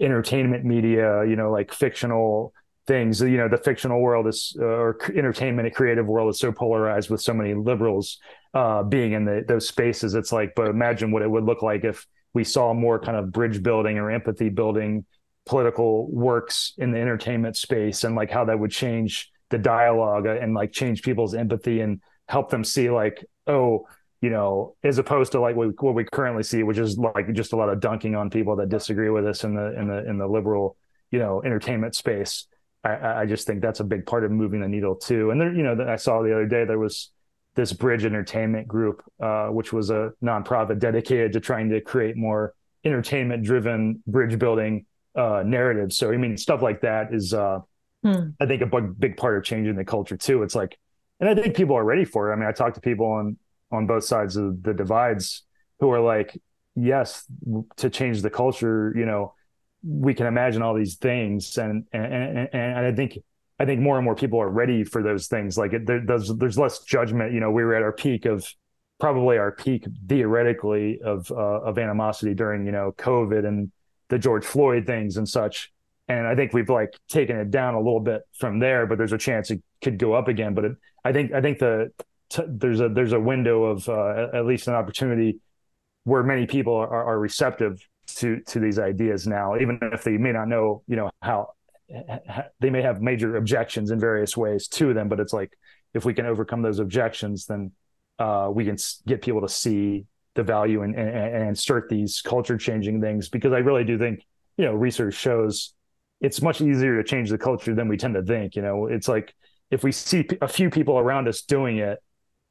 entertainment 0.00 0.64
media, 0.64 1.24
you 1.26 1.36
know, 1.36 1.50
like 1.50 1.72
fictional 1.72 2.54
things. 2.86 3.20
You 3.20 3.36
know, 3.36 3.48
the 3.48 3.58
fictional 3.58 4.00
world 4.00 4.26
is 4.26 4.56
uh, 4.58 4.64
or 4.64 4.98
entertainment, 5.14 5.66
and 5.66 5.74
creative 5.74 6.06
world 6.06 6.30
is 6.30 6.38
so 6.38 6.52
polarized 6.52 7.10
with 7.10 7.20
so 7.20 7.34
many 7.34 7.54
liberals 7.54 8.18
uh, 8.54 8.82
being 8.82 9.12
in 9.12 9.24
the, 9.24 9.44
those 9.46 9.68
spaces. 9.68 10.14
It's 10.14 10.32
like, 10.32 10.54
but 10.54 10.68
imagine 10.68 11.10
what 11.10 11.22
it 11.22 11.30
would 11.30 11.44
look 11.44 11.62
like 11.62 11.84
if 11.84 12.06
we 12.32 12.44
saw 12.44 12.74
more 12.74 12.98
kind 12.98 13.16
of 13.16 13.32
bridge 13.32 13.62
building 13.62 13.98
or 13.98 14.10
empathy 14.10 14.48
building 14.48 15.04
political 15.46 16.10
works 16.10 16.74
in 16.76 16.90
the 16.90 16.98
entertainment 16.98 17.56
space 17.56 18.04
and 18.04 18.16
like 18.16 18.30
how 18.30 18.44
that 18.44 18.58
would 18.58 18.70
change 18.70 19.30
the 19.48 19.58
dialogue 19.58 20.26
and 20.26 20.54
like 20.54 20.72
change 20.72 21.02
people's 21.02 21.34
empathy 21.34 21.80
and 21.80 22.00
help 22.28 22.50
them 22.50 22.64
see 22.64 22.90
like 22.90 23.24
oh 23.46 23.86
you 24.20 24.28
know 24.28 24.74
as 24.82 24.98
opposed 24.98 25.32
to 25.32 25.40
like 25.40 25.54
what 25.54 25.68
what 25.80 25.94
we 25.94 26.04
currently 26.04 26.42
see 26.42 26.64
which 26.64 26.78
is 26.78 26.98
like 26.98 27.32
just 27.32 27.52
a 27.52 27.56
lot 27.56 27.68
of 27.68 27.80
dunking 27.80 28.16
on 28.16 28.28
people 28.28 28.56
that 28.56 28.68
disagree 28.68 29.08
with 29.08 29.24
us 29.24 29.44
in 29.44 29.54
the 29.54 29.78
in 29.78 29.86
the 29.86 30.10
in 30.10 30.18
the 30.18 30.26
liberal 30.26 30.76
you 31.12 31.20
know 31.20 31.40
entertainment 31.44 31.94
space 31.94 32.46
I, 32.86 33.22
I 33.22 33.26
just 33.26 33.46
think 33.46 33.62
that's 33.62 33.80
a 33.80 33.84
big 33.84 34.06
part 34.06 34.24
of 34.24 34.30
moving 34.30 34.60
the 34.60 34.68
needle 34.68 34.94
too. 34.94 35.30
And 35.30 35.40
there, 35.40 35.52
you 35.52 35.62
know, 35.62 35.86
I 35.88 35.96
saw 35.96 36.22
the 36.22 36.32
other 36.32 36.46
day 36.46 36.64
there 36.64 36.78
was 36.78 37.10
this 37.54 37.72
Bridge 37.72 38.04
Entertainment 38.04 38.68
Group, 38.68 39.02
uh, 39.20 39.48
which 39.48 39.72
was 39.72 39.90
a 39.90 40.12
nonprofit 40.22 40.78
dedicated 40.78 41.32
to 41.32 41.40
trying 41.40 41.70
to 41.70 41.80
create 41.80 42.16
more 42.16 42.54
entertainment-driven 42.84 44.02
bridge 44.06 44.38
building 44.38 44.86
uh, 45.16 45.42
narratives. 45.44 45.96
So 45.96 46.12
I 46.12 46.16
mean, 46.16 46.36
stuff 46.36 46.62
like 46.62 46.82
that 46.82 47.14
is, 47.14 47.32
uh, 47.32 47.60
hmm. 48.04 48.30
I 48.40 48.46
think, 48.46 48.62
a 48.62 48.66
big, 48.66 49.00
big 49.00 49.16
part 49.16 49.36
of 49.38 49.44
changing 49.44 49.74
the 49.76 49.84
culture 49.84 50.16
too. 50.16 50.42
It's 50.42 50.54
like, 50.54 50.78
and 51.18 51.28
I 51.28 51.34
think 51.34 51.56
people 51.56 51.76
are 51.76 51.84
ready 51.84 52.04
for 52.04 52.30
it. 52.30 52.34
I 52.34 52.36
mean, 52.36 52.46
I 52.46 52.52
talk 52.52 52.74
to 52.74 52.80
people 52.80 53.06
on 53.06 53.38
on 53.72 53.86
both 53.86 54.04
sides 54.04 54.36
of 54.36 54.62
the 54.62 54.74
divides 54.74 55.42
who 55.80 55.90
are 55.90 56.00
like, 56.00 56.38
yes, 56.76 57.24
to 57.76 57.90
change 57.90 58.22
the 58.22 58.30
culture, 58.30 58.92
you 58.94 59.06
know, 59.06 59.34
we 59.84 60.14
can 60.14 60.26
imagine 60.26 60.62
all 60.62 60.74
these 60.74 60.96
things 60.96 61.58
and 61.58 61.84
and 61.92 62.04
and, 62.04 62.48
and 62.52 62.86
I 62.86 62.92
think 62.92 63.18
I 63.58 63.64
think 63.64 63.80
more 63.80 63.96
and 63.96 64.04
more 64.04 64.14
people 64.14 64.40
are 64.40 64.50
ready 64.50 64.84
for 64.84 65.02
those 65.02 65.28
things. 65.28 65.56
Like 65.56 65.72
it, 65.72 65.86
there, 65.86 66.00
there's 66.04 66.28
there's 66.34 66.58
less 66.58 66.80
judgment. 66.80 67.32
You 67.32 67.40
know, 67.40 67.50
we 67.50 67.64
were 67.64 67.74
at 67.74 67.82
our 67.82 67.92
peak 67.92 68.26
of 68.26 68.46
probably 68.98 69.38
our 69.38 69.52
peak 69.52 69.86
theoretically 70.08 71.00
of 71.02 71.30
uh, 71.30 71.60
of 71.62 71.78
animosity 71.78 72.34
during 72.34 72.66
you 72.66 72.72
know 72.72 72.92
COVID 72.98 73.46
and 73.46 73.70
the 74.08 74.18
George 74.18 74.44
Floyd 74.44 74.86
things 74.86 75.16
and 75.16 75.28
such. 75.28 75.72
And 76.08 76.26
I 76.26 76.36
think 76.36 76.52
we've 76.52 76.68
like 76.68 76.96
taken 77.08 77.36
it 77.36 77.50
down 77.50 77.74
a 77.74 77.80
little 77.80 78.00
bit 78.00 78.22
from 78.38 78.60
there, 78.60 78.86
but 78.86 78.96
there's 78.98 79.12
a 79.12 79.18
chance 79.18 79.50
it 79.50 79.62
could 79.82 79.98
go 79.98 80.12
up 80.12 80.28
again. 80.28 80.54
But 80.54 80.64
it, 80.64 80.72
I 81.04 81.12
think 81.12 81.32
I 81.32 81.40
think 81.40 81.58
the 81.58 81.92
t- 82.28 82.44
there's 82.46 82.80
a 82.80 82.88
there's 82.88 83.12
a 83.12 83.20
window 83.20 83.64
of 83.64 83.88
uh, 83.88 84.28
at 84.34 84.44
least 84.44 84.68
an 84.68 84.74
opportunity 84.74 85.40
where 86.04 86.22
many 86.22 86.46
people 86.46 86.74
are, 86.74 87.04
are 87.04 87.18
receptive 87.18 87.80
to 88.06 88.40
to 88.40 88.60
these 88.60 88.78
ideas 88.78 89.26
now, 89.26 89.56
even 89.56 89.78
if 89.92 90.04
they 90.04 90.16
may 90.16 90.32
not 90.32 90.48
know, 90.48 90.82
you 90.86 90.96
know, 90.96 91.10
how 91.22 91.48
they 92.60 92.70
may 92.70 92.82
have 92.82 93.00
major 93.00 93.36
objections 93.36 93.90
in 93.90 94.00
various 94.00 94.36
ways 94.36 94.68
to 94.68 94.94
them. 94.94 95.08
But 95.08 95.20
it's 95.20 95.32
like 95.32 95.56
if 95.94 96.04
we 96.04 96.14
can 96.14 96.26
overcome 96.26 96.62
those 96.62 96.78
objections, 96.78 97.46
then 97.46 97.72
uh, 98.18 98.50
we 98.52 98.64
can 98.64 98.76
get 99.06 99.22
people 99.22 99.40
to 99.42 99.48
see 99.48 100.06
the 100.34 100.42
value 100.42 100.82
and, 100.82 100.94
and, 100.94 101.08
and 101.08 101.48
insert 101.48 101.88
these 101.88 102.20
culture 102.22 102.56
changing 102.56 103.00
things. 103.00 103.28
Because 103.28 103.52
I 103.52 103.58
really 103.58 103.84
do 103.84 103.98
think, 103.98 104.24
you 104.56 104.64
know, 104.64 104.74
research 104.74 105.14
shows 105.14 105.74
it's 106.20 106.40
much 106.40 106.60
easier 106.60 106.96
to 106.96 107.04
change 107.04 107.28
the 107.30 107.38
culture 107.38 107.74
than 107.74 107.88
we 107.88 107.96
tend 107.96 108.14
to 108.14 108.22
think. 108.22 108.56
You 108.56 108.62
know, 108.62 108.86
it's 108.86 109.08
like 109.08 109.34
if 109.70 109.84
we 109.84 109.92
see 109.92 110.26
a 110.40 110.48
few 110.48 110.70
people 110.70 110.98
around 110.98 111.28
us 111.28 111.42
doing 111.42 111.78
it, 111.78 111.98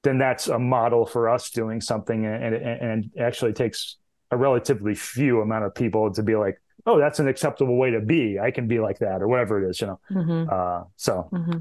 then 0.04 0.20
that's 0.20 0.48
a 0.48 0.60
model 0.60 1.06
for 1.06 1.30
us 1.30 1.50
doing 1.50 1.82
something, 1.82 2.26
and, 2.26 2.54
and, 2.54 2.82
and 2.82 3.12
actually 3.20 3.54
takes 3.54 3.98
a 4.32 4.38
relatively 4.38 4.96
few 4.96 5.42
amount 5.42 5.66
of 5.66 5.76
people 5.76 6.12
to 6.14 6.24
be 6.24 6.36
like, 6.36 6.62
oh, 6.86 7.00
that's 7.00 7.20
an 7.20 7.28
acceptable 7.28 7.78
way 7.78 7.92
to 7.92 8.02
be. 8.02 8.40
I 8.40 8.52
can 8.52 8.68
be 8.68 8.80
like 8.80 9.00
that 9.00 9.22
or 9.22 9.28
whatever 9.28 9.64
it 9.64 9.70
is, 9.70 9.82
you 9.82 9.88
know. 9.88 10.00
Mm-hmm. 10.12 10.50
Uh, 10.52 10.84
so, 10.96 11.30
mm-hmm. 11.32 11.60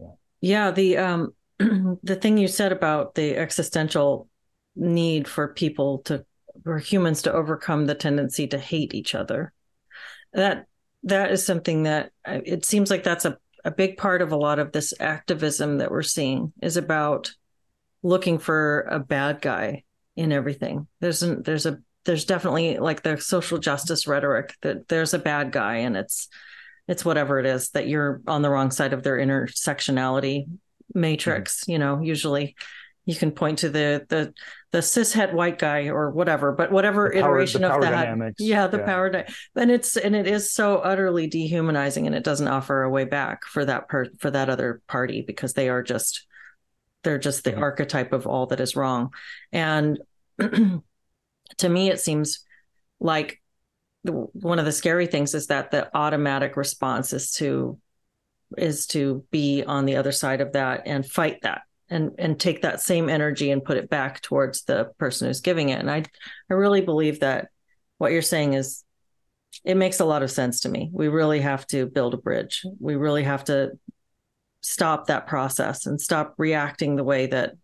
yeah. 0.00 0.06
yeah. 0.40 0.70
The 0.70 0.96
um, 0.96 1.34
the 1.58 2.16
thing 2.16 2.38
you 2.38 2.48
said 2.48 2.72
about 2.72 3.14
the 3.14 3.36
existential 3.36 4.28
need 4.76 5.26
for 5.26 5.48
people 5.48 5.98
to 5.98 6.24
for 6.64 6.78
humans 6.78 7.22
to 7.22 7.32
overcome 7.32 7.86
the 7.86 7.94
tendency 7.94 8.46
to 8.46 8.58
hate 8.58 8.94
each 8.94 9.14
other 9.14 9.52
that 10.32 10.66
that 11.04 11.30
is 11.30 11.44
something 11.44 11.84
that 11.84 12.10
uh, 12.26 12.40
it 12.44 12.64
seems 12.64 12.90
like 12.90 13.02
that's 13.02 13.24
a, 13.24 13.38
a 13.64 13.70
big 13.70 13.96
part 13.96 14.22
of 14.22 14.32
a 14.32 14.36
lot 14.36 14.58
of 14.58 14.72
this 14.72 14.92
activism 15.00 15.78
that 15.78 15.90
we're 15.90 16.02
seeing 16.02 16.52
is 16.62 16.76
about 16.76 17.30
looking 18.02 18.38
for 18.38 18.82
a 18.82 18.98
bad 18.98 19.40
guy 19.40 19.82
in 20.16 20.32
everything 20.32 20.86
there's 21.00 21.22
an 21.22 21.42
there's 21.42 21.66
a 21.66 21.78
there's 22.04 22.24
definitely 22.24 22.78
like 22.78 23.02
the 23.02 23.18
social 23.18 23.58
justice 23.58 24.06
rhetoric 24.06 24.54
that 24.62 24.88
there's 24.88 25.14
a 25.14 25.18
bad 25.18 25.52
guy 25.52 25.76
and 25.76 25.96
it's 25.96 26.28
it's 26.86 27.04
whatever 27.04 27.38
it 27.38 27.46
is 27.46 27.70
that 27.70 27.86
you're 27.86 28.22
on 28.26 28.42
the 28.42 28.50
wrong 28.50 28.70
side 28.70 28.92
of 28.92 29.02
their 29.02 29.18
intersectionality 29.18 30.46
matrix 30.94 31.60
mm-hmm. 31.62 31.72
you 31.72 31.78
know 31.78 32.00
usually 32.00 32.56
you 33.04 33.14
can 33.14 33.30
point 33.30 33.60
to 33.60 33.70
the 33.70 34.06
the 34.08 34.34
the 34.70 34.78
cishet 34.78 35.32
white 35.32 35.58
guy 35.58 35.86
or 35.86 36.10
whatever 36.10 36.52
but 36.52 36.70
whatever 36.70 37.10
iteration 37.10 37.64
of 37.64 37.80
that 37.80 37.90
dynamics. 37.90 38.36
yeah 38.38 38.66
the 38.66 38.78
yeah. 38.78 38.84
power 38.84 39.10
di- 39.10 39.26
and 39.56 39.70
it's 39.70 39.96
and 39.96 40.14
it 40.14 40.26
is 40.26 40.52
so 40.52 40.76
utterly 40.78 41.26
dehumanizing 41.26 42.06
and 42.06 42.14
it 42.14 42.22
doesn't 42.22 42.48
offer 42.48 42.82
a 42.82 42.90
way 42.90 43.04
back 43.04 43.44
for 43.44 43.64
that 43.64 43.88
per 43.88 44.06
for 44.18 44.30
that 44.30 44.50
other 44.50 44.82
party 44.88 45.22
because 45.22 45.54
they 45.54 45.68
are 45.70 45.82
just 45.82 46.26
they're 47.02 47.18
just 47.18 47.44
the 47.44 47.52
mm-hmm. 47.52 47.62
archetype 47.62 48.12
of 48.12 48.26
all 48.26 48.46
that 48.46 48.60
is 48.60 48.76
wrong 48.76 49.10
and 49.52 49.98
to 51.58 51.68
me, 51.68 51.90
it 51.90 52.00
seems 52.00 52.44
like 53.00 53.40
one 54.02 54.58
of 54.58 54.64
the 54.64 54.72
scary 54.72 55.06
things 55.06 55.34
is 55.34 55.48
that 55.48 55.70
the 55.70 55.94
automatic 55.96 56.56
response 56.56 57.12
is 57.12 57.32
to 57.32 57.78
is 58.56 58.86
to 58.86 59.24
be 59.30 59.62
on 59.64 59.84
the 59.84 59.96
other 59.96 60.12
side 60.12 60.40
of 60.40 60.52
that 60.52 60.82
and 60.86 61.04
fight 61.04 61.38
that 61.42 61.62
and 61.90 62.12
and 62.18 62.40
take 62.40 62.62
that 62.62 62.80
same 62.80 63.08
energy 63.08 63.50
and 63.50 63.64
put 63.64 63.76
it 63.76 63.90
back 63.90 64.22
towards 64.22 64.64
the 64.64 64.90
person 64.98 65.28
who's 65.28 65.40
giving 65.40 65.68
it. 65.68 65.80
And 65.80 65.90
i 65.90 66.04
i 66.50 66.54
really 66.54 66.80
believe 66.80 67.20
that 67.20 67.48
what 67.98 68.12
you're 68.12 68.22
saying 68.22 68.54
is 68.54 68.84
it 69.64 69.76
makes 69.76 70.00
a 70.00 70.04
lot 70.04 70.22
of 70.22 70.30
sense 70.30 70.60
to 70.60 70.68
me. 70.68 70.88
We 70.92 71.08
really 71.08 71.40
have 71.40 71.66
to 71.68 71.86
build 71.86 72.14
a 72.14 72.18
bridge. 72.18 72.64
We 72.80 72.96
really 72.96 73.24
have 73.24 73.44
to 73.44 73.72
stop 74.60 75.06
that 75.06 75.26
process 75.26 75.86
and 75.86 76.00
stop 76.00 76.34
reacting 76.38 76.96
the 76.96 77.04
way 77.04 77.26
that 77.26 77.54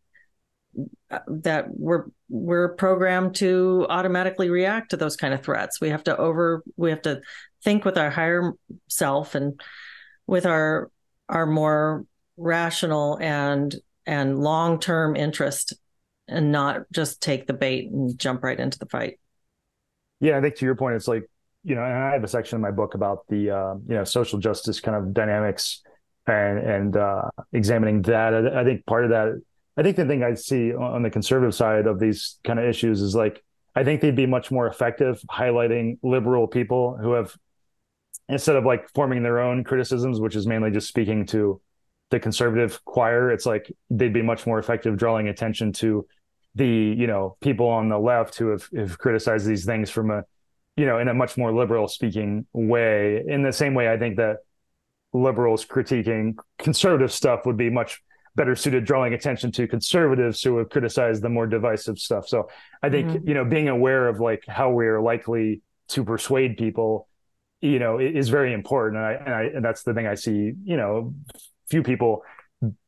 that 1.29 1.67
we're 1.69 2.05
we're 2.29 2.75
programmed 2.75 3.35
to 3.37 3.87
automatically 3.89 4.51
react 4.51 4.91
to 4.91 4.97
those 4.97 5.17
kind 5.17 5.35
of 5.35 5.43
threats. 5.43 5.81
We 5.81 5.91
have 5.91 6.05
to 6.05 6.17
over 6.17 6.63
we 6.77 6.91
have 6.91 7.03
to 7.03 7.21
think 7.63 7.85
with 7.85 7.99
our 7.99 8.11
higher 8.11 8.53
self 8.89 9.35
and 9.35 9.61
with 10.27 10.47
our 10.47 10.91
our 11.29 11.47
more 11.47 12.07
rational 12.37 13.19
and 13.21 13.75
and 14.07 14.39
long-term 14.39 15.17
interest 15.17 15.75
and 16.29 16.53
not 16.53 16.83
just 16.93 17.23
take 17.23 17.47
the 17.47 17.53
bait 17.53 17.91
and 17.91 18.19
jump 18.19 18.43
right 18.43 18.59
into 18.59 18.79
the 18.79 18.87
fight. 18.87 19.19
Yeah, 20.21 20.39
I 20.39 20.41
think 20.41 20.57
to 20.57 20.65
your 20.65 20.75
point, 20.75 20.97
it's 20.97 21.09
like, 21.09 21.29
you 21.65 21.75
know, 21.75 21.85
and 21.85 21.93
I 21.93 22.13
have 22.13 22.25
a 22.25 22.29
section 22.29 22.57
in 22.57 22.63
my 22.63 22.71
book 22.71 22.95
about 22.95 23.27
the 23.29 23.51
uh, 23.51 23.75
you 23.87 23.95
know, 23.95 24.05
social 24.05 24.39
justice 24.39 24.81
kind 24.81 24.97
of 24.97 25.15
dynamics 25.15 25.83
and 26.27 26.59
and 26.59 26.97
uh, 26.97 27.31
examining 27.53 28.03
that. 28.03 28.35
I, 28.35 28.61
I 28.61 28.65
think 28.65 28.87
part 28.87 29.05
of 29.05 29.11
that 29.11 29.41
I 29.77 29.83
think 29.83 29.97
the 29.97 30.07
thing 30.07 30.23
I 30.23 30.35
see 30.35 30.75
on 30.75 31.03
the 31.03 31.11
conservative 31.11 31.55
side 31.55 31.87
of 31.87 31.99
these 31.99 32.39
kind 32.45 32.59
of 32.59 32.65
issues 32.65 33.01
is 33.01 33.15
like 33.15 33.43
I 33.75 33.83
think 33.83 34.01
they'd 34.01 34.15
be 34.15 34.27
much 34.27 34.51
more 34.51 34.67
effective 34.67 35.21
highlighting 35.31 35.99
liberal 36.03 36.47
people 36.47 36.97
who 36.97 37.13
have 37.13 37.37
instead 38.29 38.57
of 38.57 38.65
like 38.65 38.89
forming 38.95 39.23
their 39.23 39.41
own 39.41 39.65
criticisms, 39.65 40.21
which 40.21 40.37
is 40.37 40.47
mainly 40.47 40.71
just 40.71 40.89
speaking 40.89 41.27
to 41.27 41.61
the 42.11 42.21
conservative 42.21 42.85
choir, 42.85 43.31
it's 43.31 43.47
like 43.47 43.73
they'd 43.91 44.13
be 44.13 44.23
much 44.23 44.47
more 44.47 44.59
effective 44.59 44.97
drawing 44.97 45.29
attention 45.29 45.73
to 45.73 46.07
the, 46.55 46.67
you 46.67 47.07
know, 47.07 47.37
people 47.41 47.67
on 47.67 47.89
the 47.89 47.99
left 47.99 48.37
who 48.37 48.49
have, 48.49 48.69
have 48.77 48.99
criticized 48.99 49.47
these 49.47 49.65
things 49.65 49.91
from 49.91 50.11
a, 50.11 50.25
you 50.77 50.87
know, 50.87 50.99
in 50.99 51.09
a 51.09 51.15
much 51.15 51.37
more 51.37 51.53
liberal 51.53 51.89
speaking 51.89 52.47
way. 52.53 53.25
In 53.27 53.43
the 53.43 53.53
same 53.53 53.75
way, 53.75 53.91
I 53.91 53.99
think 53.99 54.17
that 54.17 54.39
liberals 55.13 55.65
critiquing 55.65 56.37
conservative 56.59 57.13
stuff 57.13 57.47
would 57.47 57.57
be 57.57 57.71
much 57.71 58.03
better 58.37 58.57
suited 58.57 58.85
drawing 58.85 59.15
attention 59.15 59.53
to 59.53 59.69
conservatives 59.69 60.43
who 60.43 60.59
have 60.59 60.69
criticized 60.69 61.23
the 61.23 61.29
more 61.29 61.47
divisive 61.47 61.99
stuff. 61.99 62.27
So 62.27 62.49
I 62.83 62.91
think, 62.91 63.09
mm-hmm. 63.09 63.29
you 63.29 63.35
know, 63.35 63.45
being 63.45 63.69
aware 63.69 64.09
of 64.09 64.21
like 64.21 64.45
how 64.49 64.71
we're 64.71 65.01
likely 65.01 65.63
to 65.89 66.05
persuade 66.05 66.57
people 66.57 67.09
you 67.65 67.79
know, 67.79 67.99
is 67.99 68.29
very 68.29 68.53
important. 68.53 69.03
And 69.03 69.07
I, 69.07 69.13
and 69.13 69.35
I, 69.35 69.43
and 69.57 69.65
that's 69.65 69.85
the 69.85 69.95
thing 69.95 70.07
I 70.07 70.17
see, 70.17 70.53
you 70.65 70.77
know, 70.77 71.15
few 71.71 71.83
people 71.83 72.23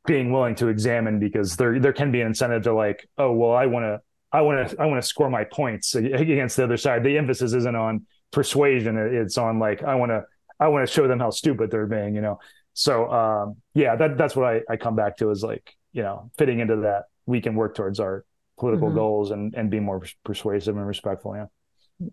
being 0.07 0.31
willing 0.31 0.55
to 0.57 0.69
examine 0.69 1.19
because 1.19 1.57
there, 1.57 1.81
there 1.81 1.95
can 1.95 2.13
be 2.13 2.21
an 2.21 2.27
incentive 2.27 2.65
to 2.65 2.75
like, 2.75 3.09
oh, 3.17 3.33
well, 3.33 3.53
I 3.53 3.67
want 3.67 3.85
to, 3.85 4.01
I 4.31 4.43
want 4.43 4.69
to, 4.69 4.81
I 4.81 4.85
want 4.85 5.03
to 5.03 5.09
score 5.09 5.31
my 5.31 5.45
points 5.45 5.95
against 5.95 6.59
the 6.59 6.65
other 6.65 6.77
side. 6.77 7.05
The 7.05 7.17
emphasis 7.17 7.55
isn't 7.55 7.75
on 7.75 8.07
persuasion. 8.33 8.99
It's 8.99 9.39
on 9.39 9.59
like, 9.59 9.83
I 9.83 9.95
want 9.95 10.11
to, 10.11 10.25
I 10.61 10.69
want 10.69 10.87
to 10.87 10.93
show 10.93 11.09
them 11.09 11.21
how 11.21 11.31
stupid 11.31 11.71
they're 11.71 11.87
being, 11.87 12.15
you 12.15 12.21
know? 12.21 12.39
So, 12.79 13.11
um, 13.11 13.57
yeah, 13.73 13.97
that, 13.97 14.19
that's 14.19 14.37
what 14.37 14.45
I, 14.45 14.61
I 14.69 14.77
come 14.77 14.97
back 14.97 15.17
to 15.17 15.31
is 15.31 15.43
like, 15.43 15.75
you 15.93 16.03
know, 16.03 16.31
fitting 16.37 16.61
into 16.61 16.77
that, 16.77 17.05
we 17.25 17.41
can 17.41 17.55
work 17.55 17.75
towards 17.75 18.01
our 18.01 18.27
political 18.59 18.89
mm-hmm. 18.89 18.99
goals 18.99 19.31
and, 19.31 19.55
and 19.55 19.71
be 19.71 19.81
more 19.81 20.03
persuasive 20.25 20.77
and 20.77 20.87
respectful. 20.87 21.35
Yeah. 21.35 22.09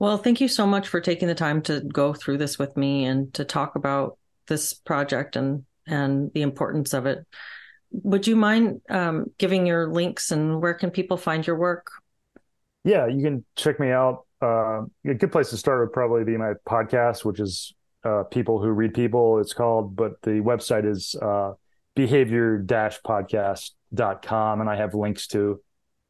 Well, 0.00 0.18
thank 0.18 0.40
you 0.40 0.48
so 0.48 0.66
much 0.66 0.88
for 0.88 1.00
taking 1.00 1.28
the 1.28 1.36
time 1.36 1.62
to 1.62 1.80
go 1.80 2.12
through 2.12 2.38
this 2.38 2.58
with 2.58 2.76
me 2.76 3.04
and 3.04 3.32
to 3.34 3.44
talk 3.44 3.76
about 3.76 4.18
this 4.48 4.74
project 4.74 5.36
and 5.36 5.64
and 5.86 6.32
the 6.34 6.42
importance 6.42 6.92
of 6.92 7.06
it. 7.06 7.24
Would 7.92 8.26
you 8.26 8.34
mind 8.34 8.80
um, 8.90 9.26
giving 9.38 9.64
your 9.64 9.86
links 9.92 10.32
and 10.32 10.60
where 10.60 10.74
can 10.74 10.90
people 10.90 11.18
find 11.18 11.46
your 11.46 11.56
work? 11.56 11.86
Yeah, 12.82 13.06
you 13.06 13.22
can 13.22 13.44
check 13.54 13.78
me 13.78 13.90
out. 13.90 14.26
Uh, 14.42 14.82
a 15.06 15.14
good 15.14 15.30
place 15.30 15.50
to 15.50 15.56
start 15.56 15.80
would 15.80 15.92
probably 15.92 16.24
be 16.24 16.36
my 16.36 16.54
podcast, 16.66 17.24
which 17.24 17.38
is 17.38 17.74
uh, 18.04 18.22
People 18.24 18.60
Who 18.60 18.70
Read 18.70 18.94
People. 18.94 19.40
It's 19.40 19.52
called, 19.52 19.94
but 19.96 20.22
the 20.22 20.40
website 20.40 20.90
is 20.90 21.14
uh, 21.20 21.52
behavior-podcast.com, 21.94 24.60
and 24.60 24.70
I 24.70 24.76
have 24.76 24.94
links 24.94 25.26
to 25.28 25.60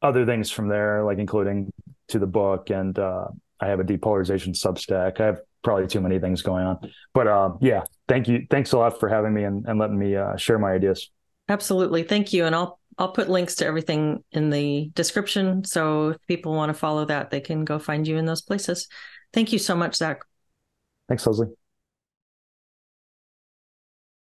other 0.03 0.25
things 0.25 0.51
from 0.51 0.69
there, 0.69 1.05
like 1.05 1.19
including 1.19 1.71
to 2.09 2.19
the 2.19 2.27
book 2.27 2.71
and 2.71 2.99
uh, 2.99 3.27
I 3.61 3.69
have 3.69 3.81
a 3.81 3.85
depolarization 3.85 4.49
Substack. 4.49 5.21
I 5.21 5.27
have 5.27 5.41
probably 5.63 5.87
too 5.87 6.01
many 6.01 6.19
things 6.19 6.43
going 6.43 6.65
on, 6.65 6.91
but 7.13 7.27
uh, 7.27 7.53
yeah, 7.61 7.85
thank 8.09 8.29
you. 8.29 8.47
Thanks 8.51 8.73
a 8.73 8.79
lot 8.79 8.99
for 8.99 9.09
having 9.09 9.35
me 9.35 9.45
and, 9.45 9.67
and 9.67 9.79
letting 9.79 9.99
me 9.99 10.17
uh, 10.17 10.37
share 10.37 10.59
my 10.59 10.73
ideas. 10.73 11.11
Absolutely, 11.49 12.03
thank 12.03 12.33
you. 12.33 12.47
And 12.47 12.55
I'll 12.55 12.81
I'll 12.99 13.13
put 13.13 13.29
links 13.29 13.57
to 13.57 13.67
everything 13.67 14.25
in 14.33 14.51
the 14.51 14.91
description, 14.95 15.65
so 15.65 16.11
if 16.11 16.17
people 16.27 16.55
want 16.55 16.71
to 16.71 16.75
follow 16.75 17.05
that, 17.07 17.31
they 17.31 17.41
can 17.41 17.65
go 17.65 17.79
find 17.79 18.07
you 18.07 18.17
in 18.17 18.25
those 18.25 18.43
places. 18.43 18.89
Thank 19.33 19.53
you 19.53 19.59
so 19.59 19.77
much, 19.77 19.97
Zach. 19.97 20.23
Thanks, 21.09 21.27
Leslie. 21.27 21.60